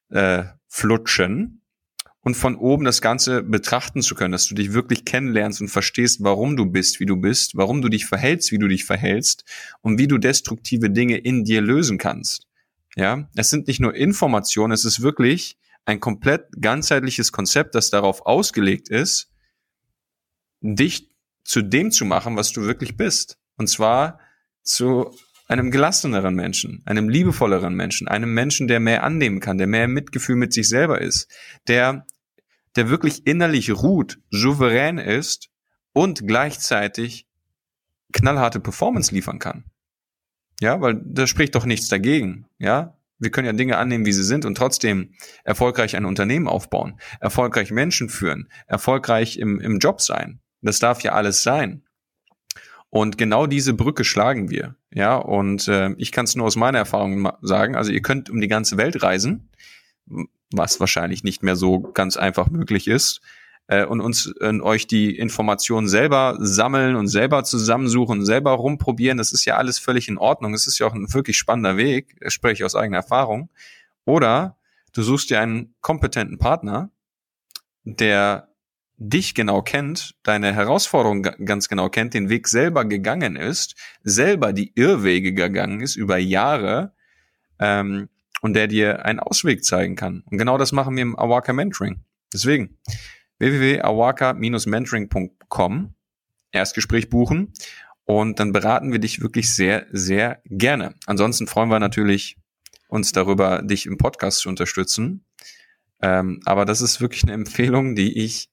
äh, 0.09 0.43
flutschen 0.67 1.61
und 2.19 2.35
von 2.35 2.57
oben 2.57 2.83
das 2.83 3.01
Ganze 3.01 3.43
betrachten 3.43 4.01
zu 4.01 4.13
können, 4.13 4.33
dass 4.33 4.45
du 4.45 4.55
dich 4.55 4.73
wirklich 4.73 5.05
kennenlernst 5.05 5.61
und 5.61 5.69
verstehst, 5.69 6.21
warum 6.21 6.57
du 6.57 6.65
bist, 6.65 6.99
wie 6.99 7.05
du 7.05 7.15
bist, 7.15 7.55
warum 7.55 7.81
du 7.81 7.87
dich 7.87 8.05
verhältst, 8.05 8.51
wie 8.51 8.57
du 8.57 8.67
dich 8.67 8.83
verhältst 8.83 9.45
und 9.79 9.97
wie 9.97 10.09
du 10.09 10.17
destruktive 10.17 10.89
Dinge 10.89 11.15
in 11.15 11.45
dir 11.45 11.61
lösen 11.61 11.97
kannst. 11.97 12.49
Ja, 12.97 13.29
es 13.37 13.51
sind 13.51 13.67
nicht 13.67 13.79
nur 13.79 13.95
Informationen, 13.95 14.73
es 14.73 14.83
ist 14.83 15.01
wirklich 15.01 15.57
ein 15.85 16.01
komplett 16.01 16.47
ganzheitliches 16.59 17.31
Konzept, 17.31 17.73
das 17.73 17.89
darauf 17.89 18.25
ausgelegt 18.25 18.89
ist, 18.89 19.29
dich 20.59 21.07
zu 21.45 21.61
dem 21.61 21.89
zu 21.89 22.03
machen, 22.03 22.35
was 22.35 22.51
du 22.51 22.63
wirklich 22.63 22.97
bist. 22.97 23.37
Und 23.57 23.67
zwar 23.67 24.19
zu 24.63 25.15
einem 25.47 25.71
gelasseneren 25.71 26.35
Menschen, 26.35 26.81
einem 26.85 27.09
liebevolleren 27.09 27.75
Menschen, 27.75 28.07
einem 28.07 28.33
Menschen, 28.33 28.67
der 28.67 28.79
mehr 28.79 29.03
annehmen 29.03 29.39
kann, 29.39 29.57
der 29.57 29.67
mehr 29.67 29.87
Mitgefühl 29.87 30.35
mit 30.35 30.53
sich 30.53 30.69
selber 30.69 31.01
ist, 31.01 31.29
der 31.67 32.05
der 32.75 32.89
wirklich 32.89 33.27
innerlich 33.27 33.71
ruht, 33.71 34.19
souverän 34.31 34.97
ist 34.97 35.49
und 35.93 36.27
gleichzeitig 36.27 37.27
knallharte 38.11 38.59
Performance 38.59 39.13
liefern 39.13 39.39
kann. 39.39 39.65
Ja, 40.59 40.81
weil 40.81 41.01
da 41.03 41.27
spricht 41.27 41.55
doch 41.55 41.65
nichts 41.65 41.87
dagegen. 41.87 42.47
Ja, 42.57 42.97
wir 43.19 43.31
können 43.31 43.47
ja 43.47 43.53
Dinge 43.53 43.77
annehmen, 43.77 44.05
wie 44.05 44.13
sie 44.13 44.23
sind 44.23 44.45
und 44.45 44.55
trotzdem 44.55 45.13
erfolgreich 45.43 45.95
ein 45.95 46.05
Unternehmen 46.05 46.47
aufbauen, 46.47 46.99
erfolgreich 47.19 47.71
Menschen 47.71 48.09
führen, 48.09 48.49
erfolgreich 48.67 49.37
im, 49.37 49.59
im 49.59 49.79
Job 49.79 50.01
sein. 50.01 50.39
Das 50.61 50.79
darf 50.79 51.01
ja 51.01 51.13
alles 51.13 51.43
sein. 51.43 51.82
Und 52.93 53.17
genau 53.17 53.47
diese 53.47 53.73
Brücke 53.73 54.03
schlagen 54.03 54.51
wir. 54.51 54.75
Ja, 54.93 55.15
und 55.15 55.67
äh, 55.67 55.95
ich 55.97 56.11
kann 56.11 56.25
es 56.25 56.35
nur 56.35 56.45
aus 56.45 56.55
meiner 56.55 56.77
Erfahrung 56.77 57.27
sagen. 57.41 57.75
Also 57.75 57.91
ihr 57.91 58.03
könnt 58.03 58.29
um 58.29 58.39
die 58.39 58.47
ganze 58.47 58.77
Welt 58.77 59.01
reisen, 59.01 59.49
was 60.51 60.79
wahrscheinlich 60.79 61.23
nicht 61.23 61.41
mehr 61.41 61.55
so 61.55 61.79
ganz 61.79 62.17
einfach 62.17 62.51
möglich 62.51 62.87
ist 62.87 63.21
äh, 63.65 63.83
und 63.83 63.99
uns 63.99 64.31
äh, 64.41 64.61
euch 64.61 64.85
die 64.85 65.17
Informationen 65.17 65.87
selber 65.87 66.37
sammeln 66.39 66.95
und 66.95 67.07
selber 67.07 67.43
zusammensuchen, 67.43 68.23
selber 68.25 68.51
rumprobieren, 68.51 69.17
das 69.17 69.33
ist 69.33 69.45
ja 69.45 69.57
alles 69.57 69.79
völlig 69.79 70.07
in 70.07 70.19
Ordnung. 70.19 70.53
Es 70.53 70.67
ist 70.67 70.77
ja 70.77 70.85
auch 70.85 70.93
ein 70.93 71.11
wirklich 71.11 71.39
spannender 71.39 71.77
Weg, 71.77 72.15
das 72.19 72.31
spreche 72.31 72.61
ich 72.61 72.63
aus 72.63 72.75
eigener 72.75 72.97
Erfahrung. 72.97 73.49
Oder 74.05 74.55
du 74.93 75.01
suchst 75.01 75.31
dir 75.31 75.39
einen 75.39 75.73
kompetenten 75.81 76.37
Partner, 76.37 76.91
der 77.85 78.52
dich 79.09 79.35
genau 79.35 79.61
kennt, 79.61 80.15
deine 80.23 80.53
Herausforderungen 80.53 81.23
ganz 81.45 81.67
genau 81.67 81.89
kennt, 81.89 82.13
den 82.13 82.29
Weg 82.29 82.47
selber 82.47 82.85
gegangen 82.85 83.35
ist, 83.35 83.75
selber 84.03 84.53
die 84.53 84.71
Irrwege 84.75 85.33
gegangen 85.33 85.81
ist 85.81 85.97
über 85.97 86.17
Jahre 86.17 86.93
ähm, 87.59 88.07
und 88.41 88.53
der 88.53 88.67
dir 88.67 89.03
einen 89.05 89.19
Ausweg 89.19 89.65
zeigen 89.65 89.95
kann. 89.95 90.23
Und 90.29 90.37
genau 90.37 90.57
das 90.57 90.71
machen 90.71 90.95
wir 90.95 91.01
im 91.01 91.19
Awaka 91.19 91.51
Mentoring. 91.51 92.05
Deswegen, 92.31 92.77
www.awaka-mentoring.com, 93.39 95.93
Erstgespräch 96.51 97.09
buchen 97.09 97.51
und 98.05 98.39
dann 98.39 98.53
beraten 98.53 98.91
wir 98.91 98.99
dich 98.99 99.21
wirklich 99.21 99.53
sehr, 99.53 99.87
sehr 99.91 100.41
gerne. 100.45 100.95
Ansonsten 101.05 101.47
freuen 101.47 101.69
wir 101.69 101.79
natürlich 101.79 102.37
uns 102.87 103.11
darüber, 103.11 103.61
dich 103.61 103.85
im 103.85 103.97
Podcast 103.97 104.39
zu 104.39 104.49
unterstützen. 104.49 105.25
Ähm, 106.01 106.39
aber 106.45 106.65
das 106.65 106.81
ist 106.81 107.01
wirklich 107.01 107.23
eine 107.23 107.33
Empfehlung, 107.33 107.95
die 107.95 108.23
ich 108.23 108.52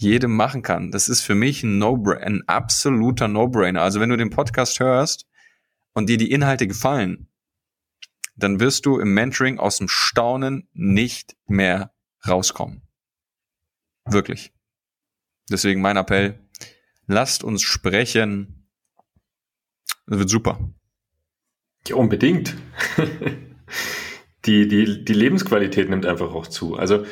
jedem 0.00 0.34
machen 0.34 0.62
kann. 0.62 0.90
Das 0.90 1.08
ist 1.08 1.20
für 1.20 1.34
mich 1.34 1.62
ein 1.62 1.78
no 1.78 2.02
ein 2.18 2.42
absoluter 2.48 3.28
No-Brainer. 3.28 3.82
Also 3.82 4.00
wenn 4.00 4.08
du 4.08 4.16
den 4.16 4.30
Podcast 4.30 4.80
hörst 4.80 5.26
und 5.92 6.08
dir 6.08 6.16
die 6.16 6.30
Inhalte 6.30 6.66
gefallen, 6.66 7.28
dann 8.34 8.60
wirst 8.60 8.86
du 8.86 8.98
im 8.98 9.12
Mentoring 9.12 9.58
aus 9.58 9.76
dem 9.76 9.88
Staunen 9.88 10.68
nicht 10.72 11.36
mehr 11.46 11.92
rauskommen. 12.26 12.82
Wirklich. 14.06 14.54
Deswegen 15.50 15.82
mein 15.82 15.98
Appell, 15.98 16.38
lasst 17.06 17.44
uns 17.44 17.60
sprechen. 17.62 18.70
Das 20.06 20.18
wird 20.18 20.30
super. 20.30 20.72
Ja, 21.86 21.96
unbedingt. 21.96 22.56
die, 24.46 24.66
die, 24.66 25.04
die 25.04 25.12
Lebensqualität 25.12 25.90
nimmt 25.90 26.06
einfach 26.06 26.32
auch 26.32 26.46
zu. 26.46 26.76
Also, 26.76 27.04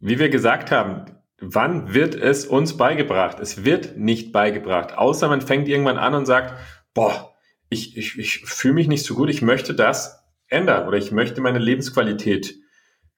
wie 0.00 0.18
wir 0.18 0.30
gesagt 0.30 0.72
haben, 0.72 1.21
wann 1.42 1.92
wird 1.92 2.14
es 2.14 2.46
uns 2.46 2.76
beigebracht? 2.76 3.40
Es 3.40 3.64
wird 3.64 3.96
nicht 3.96 4.32
beigebracht, 4.32 4.96
außer 4.96 5.28
man 5.28 5.40
fängt 5.40 5.68
irgendwann 5.68 5.98
an 5.98 6.14
und 6.14 6.24
sagt, 6.24 6.54
boah, 6.94 7.34
ich, 7.68 7.96
ich, 7.96 8.18
ich 8.18 8.38
fühle 8.44 8.74
mich 8.74 8.88
nicht 8.88 9.04
so 9.04 9.14
gut, 9.14 9.28
ich 9.28 9.42
möchte 9.42 9.74
das 9.74 10.24
ändern 10.46 10.86
oder 10.86 10.98
ich 10.98 11.10
möchte 11.10 11.40
meine 11.40 11.58
Lebensqualität 11.58 12.56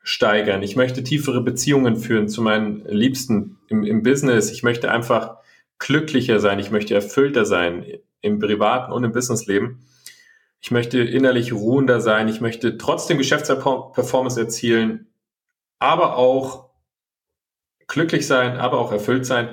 steigern. 0.03 0.62
Ich 0.62 0.77
möchte 0.77 1.03
tiefere 1.03 1.43
Beziehungen 1.43 1.97
führen 1.97 2.29
zu 2.29 2.43
meinen 2.43 2.85
Liebsten 2.87 3.59
im, 3.68 3.85
im 3.85 4.03
Business. 4.03 4.51
Ich 4.51 4.62
möchte 4.62 4.91
einfach 4.91 5.39
glücklicher 5.79 6.41
sein. 6.41 6.59
Ich 6.59 6.70
möchte 6.70 6.95
erfüllter 6.95 7.45
sein 7.45 7.85
im 8.20 8.39
privaten 8.39 8.93
und 8.93 9.05
im 9.05 9.12
Businessleben. 9.12 9.87
Ich 10.61 10.70
möchte 10.70 10.99
innerlich 11.01 11.53
ruhender 11.53 12.01
sein. 12.01 12.29
Ich 12.29 12.41
möchte 12.41 12.79
trotzdem 12.79 13.18
Geschäftsperformance 13.18 14.41
erzielen, 14.41 15.09
aber 15.79 16.16
auch 16.16 16.70
glücklich 17.89 18.26
sein, 18.26 18.57
aber 18.57 18.78
auch 18.78 18.93
erfüllt 18.93 19.26
sein. 19.26 19.49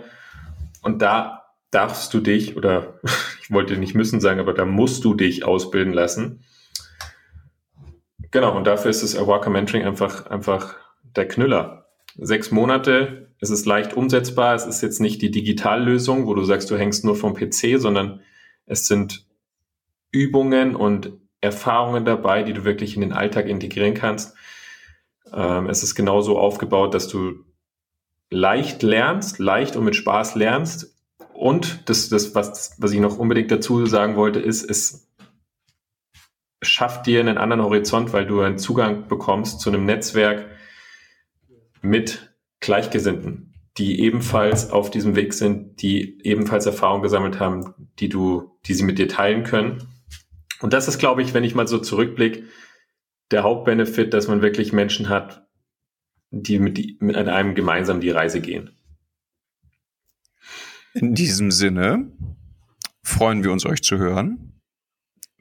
Und 0.81 1.01
da 1.01 1.41
darfst 1.71 2.13
du 2.13 2.19
dich, 2.19 2.57
oder 2.57 2.99
ich 3.41 3.51
wollte 3.51 3.77
nicht 3.77 3.95
müssen 3.95 4.19
sagen, 4.19 4.39
aber 4.39 4.53
da 4.53 4.65
musst 4.65 5.03
du 5.03 5.13
dich 5.13 5.45
ausbilden 5.45 5.93
lassen. 5.93 6.43
Genau, 8.31 8.55
und 8.55 8.65
dafür 8.65 8.91
ist 8.91 9.03
das 9.03 9.17
Awaka 9.17 9.49
Mentoring 9.49 9.83
einfach, 9.85 10.27
einfach 10.27 10.75
der 11.15 11.27
Knüller. 11.27 11.85
Sechs 12.17 12.51
Monate, 12.51 13.27
es 13.39 13.49
ist 13.49 13.65
leicht 13.65 13.93
umsetzbar, 13.93 14.55
es 14.55 14.65
ist 14.65 14.81
jetzt 14.81 15.01
nicht 15.01 15.21
die 15.21 15.31
Digitallösung, 15.31 16.27
wo 16.27 16.33
du 16.33 16.43
sagst, 16.43 16.71
du 16.71 16.77
hängst 16.77 17.03
nur 17.03 17.15
vom 17.15 17.33
PC, 17.33 17.77
sondern 17.77 18.21
es 18.65 18.87
sind 18.87 19.25
Übungen 20.11 20.75
und 20.75 21.11
Erfahrungen 21.41 22.05
dabei, 22.05 22.43
die 22.43 22.53
du 22.53 22.63
wirklich 22.63 22.95
in 22.95 23.01
den 23.01 23.13
Alltag 23.13 23.47
integrieren 23.47 23.95
kannst. 23.95 24.35
Ähm, 25.33 25.69
es 25.69 25.83
ist 25.83 25.95
genauso 25.95 26.37
aufgebaut, 26.37 26.93
dass 26.93 27.07
du 27.07 27.43
leicht 28.31 28.81
lernst, 28.81 29.37
leicht 29.37 29.75
und 29.75 29.83
mit 29.83 29.95
Spaß 29.95 30.35
lernst. 30.35 30.97
Und 31.33 31.89
das, 31.89 32.09
das 32.09 32.33
was, 32.33 32.75
was 32.79 32.91
ich 32.91 32.99
noch 32.99 33.19
unbedingt 33.19 33.51
dazu 33.51 33.85
sagen 33.85 34.15
wollte, 34.15 34.39
ist, 34.39 34.67
es 34.67 35.11
schafft 36.63 37.05
dir 37.05 37.19
einen 37.19 37.37
anderen 37.37 37.63
Horizont, 37.63 38.13
weil 38.13 38.25
du 38.25 38.41
einen 38.41 38.57
Zugang 38.57 39.07
bekommst 39.07 39.59
zu 39.59 39.69
einem 39.69 39.85
Netzwerk 39.85 40.45
mit 41.81 42.33
Gleichgesinnten, 42.59 43.53
die 43.77 44.01
ebenfalls 44.01 44.69
auf 44.69 44.91
diesem 44.91 45.15
Weg 45.15 45.33
sind, 45.33 45.81
die 45.81 46.23
ebenfalls 46.23 46.65
Erfahrung 46.65 47.01
gesammelt 47.01 47.39
haben, 47.39 47.73
die 47.99 48.09
du, 48.09 48.57
die 48.65 48.75
sie 48.75 48.83
mit 48.83 48.99
dir 48.99 49.07
teilen 49.07 49.43
können. 49.43 49.87
Und 50.61 50.73
das 50.73 50.87
ist, 50.87 50.99
glaube 50.99 51.23
ich, 51.23 51.33
wenn 51.33 51.43
ich 51.43 51.55
mal 51.55 51.67
so 51.67 51.79
zurückblicke, 51.79 52.43
der 53.31 53.43
Hauptbenefit, 53.43 54.13
dass 54.13 54.27
man 54.27 54.43
wirklich 54.43 54.73
Menschen 54.73 55.09
hat, 55.09 55.47
die 56.31 56.59
mit, 56.59 56.77
die 56.77 56.97
mit 56.99 57.15
einem 57.15 57.55
gemeinsam 57.55 58.01
die 58.01 58.09
Reise 58.09 58.41
gehen. 58.41 58.71
In 60.93 61.13
diesem 61.13 61.51
Sinne 61.51 62.11
freuen 63.03 63.43
wir 63.43 63.51
uns, 63.51 63.65
euch 63.65 63.81
zu 63.81 63.97
hören. 63.97 64.53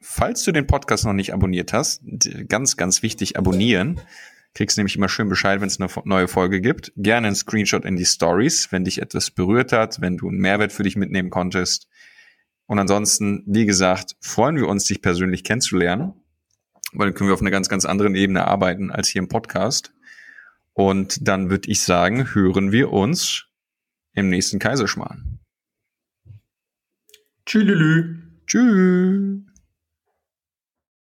Falls 0.00 0.44
du 0.44 0.52
den 0.52 0.66
Podcast 0.66 1.04
noch 1.04 1.12
nicht 1.12 1.32
abonniert 1.32 1.72
hast, 1.72 2.02
ganz, 2.48 2.76
ganz 2.76 3.02
wichtig, 3.02 3.36
abonnieren. 3.36 4.00
Kriegst 4.54 4.76
nämlich 4.76 4.96
immer 4.96 5.08
schön 5.08 5.28
Bescheid, 5.28 5.60
wenn 5.60 5.68
es 5.68 5.80
eine 5.80 5.90
neue 6.04 6.26
Folge 6.26 6.60
gibt. 6.60 6.92
Gerne 6.96 7.28
einen 7.28 7.36
Screenshot 7.36 7.84
in 7.84 7.96
die 7.96 8.04
Stories, 8.04 8.72
wenn 8.72 8.84
dich 8.84 9.00
etwas 9.00 9.30
berührt 9.30 9.72
hat, 9.72 10.00
wenn 10.00 10.16
du 10.16 10.28
einen 10.28 10.38
Mehrwert 10.38 10.72
für 10.72 10.82
dich 10.82 10.96
mitnehmen 10.96 11.30
konntest. 11.30 11.86
Und 12.66 12.80
ansonsten, 12.80 13.44
wie 13.46 13.66
gesagt, 13.66 14.16
freuen 14.20 14.56
wir 14.56 14.68
uns, 14.68 14.84
dich 14.84 15.02
persönlich 15.02 15.44
kennenzulernen, 15.44 16.14
weil 16.92 17.08
dann 17.08 17.14
können 17.14 17.28
wir 17.28 17.34
auf 17.34 17.40
einer 17.40 17.52
ganz, 17.52 17.68
ganz 17.68 17.84
anderen 17.84 18.16
Ebene 18.16 18.46
arbeiten 18.46 18.90
als 18.90 19.08
hier 19.08 19.22
im 19.22 19.28
Podcast. 19.28 19.92
Und 20.74 21.26
dann 21.26 21.50
würde 21.50 21.70
ich 21.70 21.82
sagen, 21.82 22.34
hören 22.34 22.72
wir 22.72 22.92
uns 22.92 23.46
im 24.14 24.28
nächsten 24.28 24.58
Kaiserschmarrn. 24.58 25.40
Tschüss. 27.46 28.16
Tschüss. 28.46 29.49